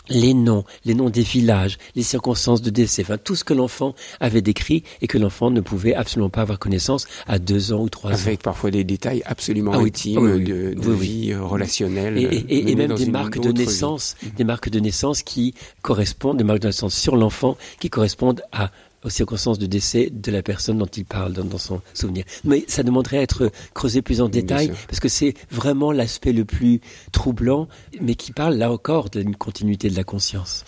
les 0.10 0.34
noms, 0.34 0.66
les 0.84 0.94
noms 0.94 1.10
des 1.10 1.22
villages, 1.22 1.78
les 1.96 2.04
circonstances 2.04 2.62
de 2.62 2.70
décès, 2.70 3.04
enfin 3.04 3.18
tout 3.18 3.36
ce 3.36 3.44
que 3.44 3.54
l'enfant 3.54 3.94
avait 4.20 4.42
décrit 4.42 4.84
et 5.02 5.08
que 5.08 5.18
l'enfant 5.18 5.52
ne 5.52 5.62
pouvait 5.62 5.94
absolument 5.94 6.30
pas 6.30 6.42
avoir 6.42 6.60
connaissance 6.60 7.08
à 7.28 7.40
deux 7.40 7.72
ans 7.72 7.82
ou 7.84 7.90
trois 7.90 8.12
ans. 8.12 8.16
Avec 8.16 8.42
parfois 8.42 8.72
des 8.72 8.84
détails 8.84 9.22
absolument 9.26 9.72
Ah 9.76 9.78
intimes 9.80 10.18
oui, 10.20 10.32
oui. 10.34 10.44
de, 10.44 10.74
de 10.74 10.80
Oui, 10.80 10.96
oui. 11.00 11.08
vie 11.08 11.32
euh, 11.32 11.44
relationnelle. 11.44 12.18
Et, 12.50 12.76
même 12.76 12.96
des 12.96 13.06
marques 13.06 13.40
de 13.40 13.50
vie. 13.50 13.54
naissance, 13.54 14.16
des 14.36 14.44
marques 14.44 14.70
de 14.70 14.80
naissance 14.80 15.22
qui 15.24 15.54
correspondent, 15.82 16.38
des 16.38 16.44
marques 16.44 16.62
de 16.62 16.68
naissance 16.68 16.96
sur 16.96 17.16
l'enfant 17.16 17.56
qui 17.80 17.90
correspondent 17.90 18.42
à 18.52 18.72
aux 19.04 19.10
circonstances 19.10 19.60
de 19.60 19.66
décès 19.66 20.10
de 20.12 20.32
la 20.32 20.44
personne 20.44 20.78
dont 20.78 20.86
il 20.86 21.06
parle 21.06 21.34
dans, 21.34 21.44
dans 21.44 21.58
son 21.58 21.82
souvenir. 21.94 22.24
Mais 22.44 22.64
ça 22.68 22.84
demanderait 22.84 23.18
à 23.18 23.22
être 23.22 23.52
creusé 23.74 24.02
plus 24.02 24.22
en 24.22 24.30
détail 24.30 24.72
parce 24.88 25.00
que 25.00 25.10
c'est 25.10 25.34
vraiment 25.50 25.92
l'aspect 25.92 26.34
le 26.34 26.46
plus 26.46 26.82
troublant, 27.12 27.68
mais 28.00 28.16
qui 28.16 28.32
parle 28.32 28.56
là 28.56 28.72
encore 28.72 29.10
d'une 29.10 29.36
continuité 29.36 29.90
de 29.90 29.96
la 29.96 30.04
conscience. 30.04 30.66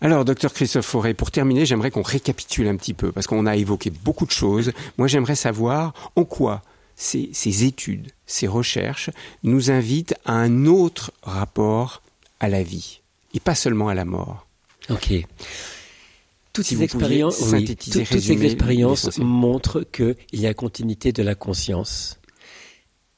Alors, 0.00 0.26
docteur 0.26 0.52
Christophe 0.52 0.86
Forêt, 0.86 1.14
pour 1.14 1.30
terminer, 1.30 1.64
j'aimerais 1.64 1.90
qu'on 1.90 2.02
récapitule 2.02 2.68
un 2.68 2.76
petit 2.76 2.92
peu, 2.92 3.12
parce 3.12 3.26
qu'on 3.26 3.46
a 3.46 3.56
évoqué 3.56 3.90
beaucoup 3.90 4.26
de 4.26 4.30
choses. 4.30 4.72
Moi, 4.98 5.08
j'aimerais 5.08 5.36
savoir 5.36 5.94
en 6.16 6.24
quoi 6.24 6.62
ces, 6.96 7.30
ces 7.32 7.64
études, 7.64 8.12
ces 8.26 8.46
recherches 8.46 9.10
nous 9.42 9.70
invitent 9.70 10.14
à 10.26 10.34
un 10.34 10.66
autre 10.66 11.12
rapport 11.22 12.02
à 12.40 12.48
la 12.48 12.62
vie, 12.62 13.00
et 13.32 13.40
pas 13.40 13.54
seulement 13.54 13.88
à 13.88 13.94
la 13.94 14.04
mort. 14.04 14.46
Ok. 14.90 15.12
Toutes 16.56 16.64
Si 16.64 16.76
ces 16.76 16.82
expériences, 16.84 17.40
oui, 17.52 17.64
toutes- 17.66 17.82
ces 18.06 18.44
expériences 18.46 19.18
montrent 19.18 19.82
qu'il 19.82 20.16
y 20.32 20.46
a 20.46 20.54
continuité 20.54 21.12
de 21.12 21.22
la 21.22 21.34
conscience 21.34 22.18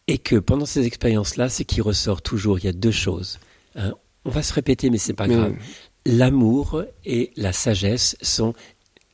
et 0.09 0.19
que 0.19 0.35
pendant 0.37 0.67
ces 0.67 0.85
expériences-là, 0.87 1.49
ce 1.49 1.63
qui 1.63 1.81
ressort 1.81 2.21
toujours, 2.21 2.59
il 2.59 2.65
y 2.65 2.69
a 2.69 2.73
deux 2.73 2.91
choses. 2.91 3.39
hein. 3.77 3.95
On 4.25 4.31
va 4.31 4.43
se 4.43 4.53
répéter, 4.53 4.91
mais 4.91 4.99
c'est 4.99 5.13
pas 5.15 5.29
Mais- 5.29 5.37
grave. 5.37 5.55
L'amour 6.05 6.83
et 7.05 7.31
la 7.37 7.53
sagesse 7.53 8.17
sont 8.23 8.55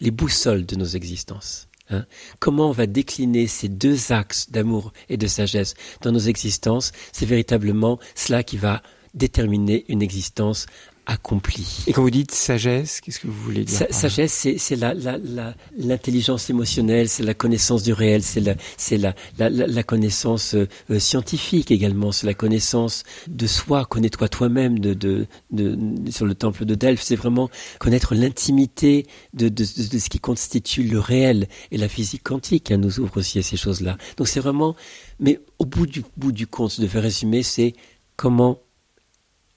les 0.00 0.10
boussoles 0.10 0.64
de 0.64 0.76
nos 0.76 0.86
existences. 0.86 1.68
hein. 1.90 2.06
Comment 2.38 2.70
on 2.70 2.72
va 2.72 2.86
décliner 2.86 3.46
ces 3.46 3.68
deux 3.68 4.10
axes 4.10 4.50
d'amour 4.50 4.94
et 5.10 5.18
de 5.18 5.26
sagesse 5.26 5.74
dans 6.00 6.12
nos 6.12 6.18
existences, 6.18 6.92
c'est 7.12 7.26
véritablement 7.26 7.98
cela 8.14 8.42
qui 8.42 8.56
va 8.56 8.82
déterminer 9.12 9.84
une 9.88 10.00
existence 10.00 10.64
accomplie. 11.06 11.84
Et 11.86 11.92
quand 11.92 12.02
vous 12.02 12.10
dites 12.10 12.30
sagesse, 12.32 13.00
qu'est-ce 13.00 13.20
que 13.20 13.26
vous 13.26 13.42
voulez 13.42 13.64
dire 13.64 13.76
Sa- 13.78 13.92
sagesse, 13.92 14.32
c'est 14.32 14.58
c'est 14.58 14.76
la- 14.76 14.94
la- 14.94 15.18
la- 15.18 15.54
l'intelligence 15.76 16.48
émotionnelle, 16.48 17.08
c'est 17.08 17.22
la 17.22 17.34
connaissance 17.34 17.82
du 17.82 17.92
réel, 17.92 18.22
c'est 18.22 18.40
la, 18.40 18.54
c'est 18.78 18.96
la, 18.96 19.14
la, 19.38 19.50
la- 19.50 19.82
connaissance 19.82 20.54
euh, 20.54 20.66
euh, 20.90 20.98
scientifique 20.98 21.70
également, 21.70 22.10
c'est 22.10 22.26
la 22.26 22.32
connaissance 22.34 23.02
de 23.28 23.46
soi, 23.46 23.84
connais-toi 23.84 24.28
toi-même 24.28 24.78
de, 24.78 24.94
de, 24.94 25.26
de, 25.50 25.78
sur 26.10 26.24
le 26.24 26.34
temple 26.34 26.64
de 26.64 26.74
Delphes, 26.74 27.02
c'est 27.02 27.16
vraiment 27.16 27.50
connaître 27.78 28.14
l'intimité 28.14 29.06
de, 29.34 29.48
de, 29.48 29.64
de- 29.64 29.98
ce 29.98 30.08
qui 30.08 30.20
constitue 30.20 30.84
le 30.84 30.98
réel. 31.00 31.48
Et 31.70 31.76
la 31.76 31.88
physique 31.88 32.22
quantique 32.22 32.70
hein, 32.70 32.78
nous 32.78 32.98
ouvre 33.00 33.18
aussi 33.18 33.38
à 33.38 33.42
ces 33.42 33.56
choses-là. 33.58 33.98
Donc 34.16 34.28
c'est 34.28 34.40
vraiment, 34.40 34.74
mais 35.20 35.40
au 35.58 35.66
bout 35.66 35.86
du, 35.86 36.02
bout 36.16 36.32
du 36.32 36.46
compte, 36.46 36.74
je 36.76 36.80
devais 36.82 37.00
résumer, 37.00 37.42
c'est 37.42 37.74
comment 38.16 38.58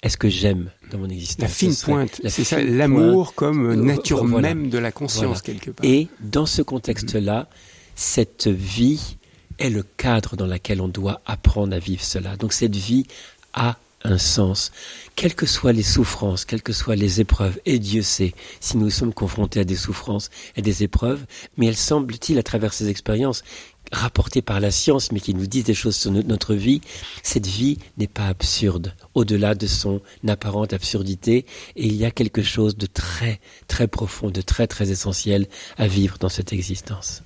est-ce 0.03 0.17
que 0.17 0.29
j'aime? 0.29 0.69
Dans 0.91 0.97
mon 0.99 1.09
existence 1.09 1.41
La 1.41 1.47
fine 1.47 1.75
pointe, 1.75 2.21
c'est 2.27 2.43
ça, 2.43 2.61
l'amour 2.63 3.33
comme 3.35 3.71
Euh, 3.71 3.75
nature 3.75 4.25
voilà. 4.25 4.49
même 4.53 4.69
de 4.69 4.77
la 4.77 4.91
conscience, 4.91 5.23
Voilà. 5.25 5.39
quelque 5.41 5.71
part. 5.71 5.85
et 5.85 6.07
dans 6.19 6.45
ce 6.45 6.61
contexte-là, 6.61 7.47
cette 7.95 8.47
vie 8.47 9.17
est 9.59 9.69
le 9.69 9.83
cadre 9.83 10.35
dans 10.35 10.45
lequel 10.47 10.81
on 10.81 10.87
doit 10.87 11.21
apprendre 11.25 11.75
à 11.75 11.79
vivre 11.79 12.03
cela. 12.03 12.35
Donc 12.37 12.53
cette 12.53 12.75
vie 12.75 13.05
a 13.53 13.77
un 14.03 14.19
sens, 14.19 14.71
quelles 15.15 15.33
que 15.33 15.47
soient 15.47 15.73
les 15.73 15.81
souffrances, 15.83 16.45
quelles 16.45 16.61
que 16.61 16.71
soient 16.71 16.95
les 16.95 17.19
épreuves, 17.19 17.59
et 17.65 17.79
Dieu 17.79 18.03
sait 18.03 18.33
si 18.59 18.77
nous 18.77 18.91
sommes 18.91 19.13
confrontés 19.13 19.59
à 19.59 19.63
des 19.63 19.75
souffrances 19.75 20.29
et 20.55 20.61
des 20.61 20.83
épreuves, 20.83 21.25
mais 21.57 21.65
elles 21.65 21.75
semblent-ils, 21.75 22.37
à 22.37 22.43
travers 22.43 22.73
ces 22.73 22.89
expériences, 22.89 23.43
rapportées 23.91 24.41
par 24.41 24.59
la 24.59 24.71
science, 24.71 25.11
mais 25.11 25.19
qui 25.19 25.33
nous 25.33 25.47
disent 25.47 25.63
des 25.65 25.73
choses 25.73 25.95
sur 25.95 26.11
no- 26.11 26.23
notre 26.23 26.53
vie, 26.53 26.81
cette 27.23 27.47
vie 27.47 27.77
n'est 27.97 28.07
pas 28.07 28.27
absurde, 28.27 28.93
au-delà 29.15 29.55
de 29.55 29.67
son 29.67 30.01
apparente 30.27 30.73
absurdité, 30.73 31.45
et 31.75 31.85
il 31.85 31.95
y 31.95 32.05
a 32.05 32.11
quelque 32.11 32.43
chose 32.43 32.77
de 32.77 32.85
très, 32.85 33.39
très 33.67 33.87
profond, 33.87 34.29
de 34.29 34.41
très, 34.41 34.67
très 34.67 34.91
essentiel 34.91 35.47
à 35.77 35.87
vivre 35.87 36.17
dans 36.19 36.29
cette 36.29 36.53
existence. 36.53 37.23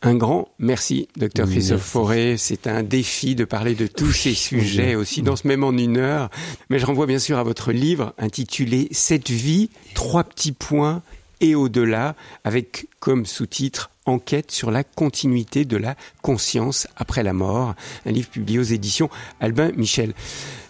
Un 0.00 0.14
grand 0.14 0.48
merci, 0.60 1.08
docteur 1.16 1.48
Christophe 1.48 1.78
Merci. 1.78 1.90
Forêt. 1.90 2.34
C'est 2.38 2.68
un 2.68 2.84
défi 2.84 3.34
de 3.34 3.44
parler 3.44 3.74
de 3.74 3.88
tous 3.88 4.12
ces 4.12 4.32
sujets 4.32 4.90
oui. 4.90 4.94
aussi 4.94 5.22
dans 5.22 5.34
ce 5.34 5.48
même 5.48 5.64
en 5.64 5.72
une 5.72 5.96
heure. 5.96 6.30
Mais 6.70 6.78
je 6.78 6.86
renvoie 6.86 7.06
bien 7.06 7.18
sûr 7.18 7.36
à 7.36 7.42
votre 7.42 7.72
livre 7.72 8.14
intitulé 8.16 8.86
Cette 8.92 9.28
vie, 9.30 9.70
trois 9.94 10.22
petits 10.22 10.52
points 10.52 11.02
et 11.40 11.54
au-delà, 11.54 12.14
avec 12.44 12.86
comme 13.00 13.26
sous-titre 13.26 13.90
Enquête 14.06 14.50
sur 14.50 14.70
la 14.70 14.84
continuité 14.84 15.66
de 15.66 15.76
la 15.76 15.94
conscience 16.22 16.86
après 16.96 17.22
la 17.22 17.34
mort, 17.34 17.74
un 18.06 18.10
livre 18.10 18.30
publié 18.30 18.58
aux 18.58 18.62
éditions 18.62 19.10
Albin 19.38 19.70
Michel. 19.76 20.14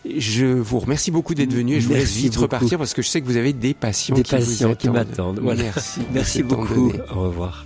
Je 0.05 0.45
vous 0.47 0.81
remercie 0.81 1.13
beaucoup 1.13 1.35
d'être 1.37 1.53
venu 1.53 1.75
et 1.77 1.81
je 1.81 1.87
vous 1.87 1.95
laisse 1.95 2.11
vite 2.17 2.33
beaucoup. 2.33 2.43
repartir 2.43 2.79
parce 2.79 2.95
que 2.95 3.03
je 3.03 3.07
sais 3.09 3.21
que 3.21 3.27
vous 3.27 3.37
avez 3.37 3.53
des 3.53 3.75
patients 3.75 4.17
Des 4.17 4.25
qui 4.25 4.35
vous 4.35 4.41
patients 4.41 4.75
qui 4.75 4.89
attendent. 4.89 5.09
m'attendent. 5.09 5.39
Voilà. 5.41 5.63
Merci. 6.13 6.43
beaucoup. 6.43 6.91
donné. 6.91 7.01
Au 7.15 7.21
revoir. 7.23 7.65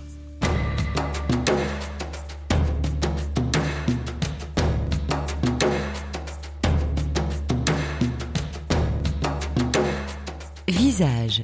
Visage, 10.67 11.43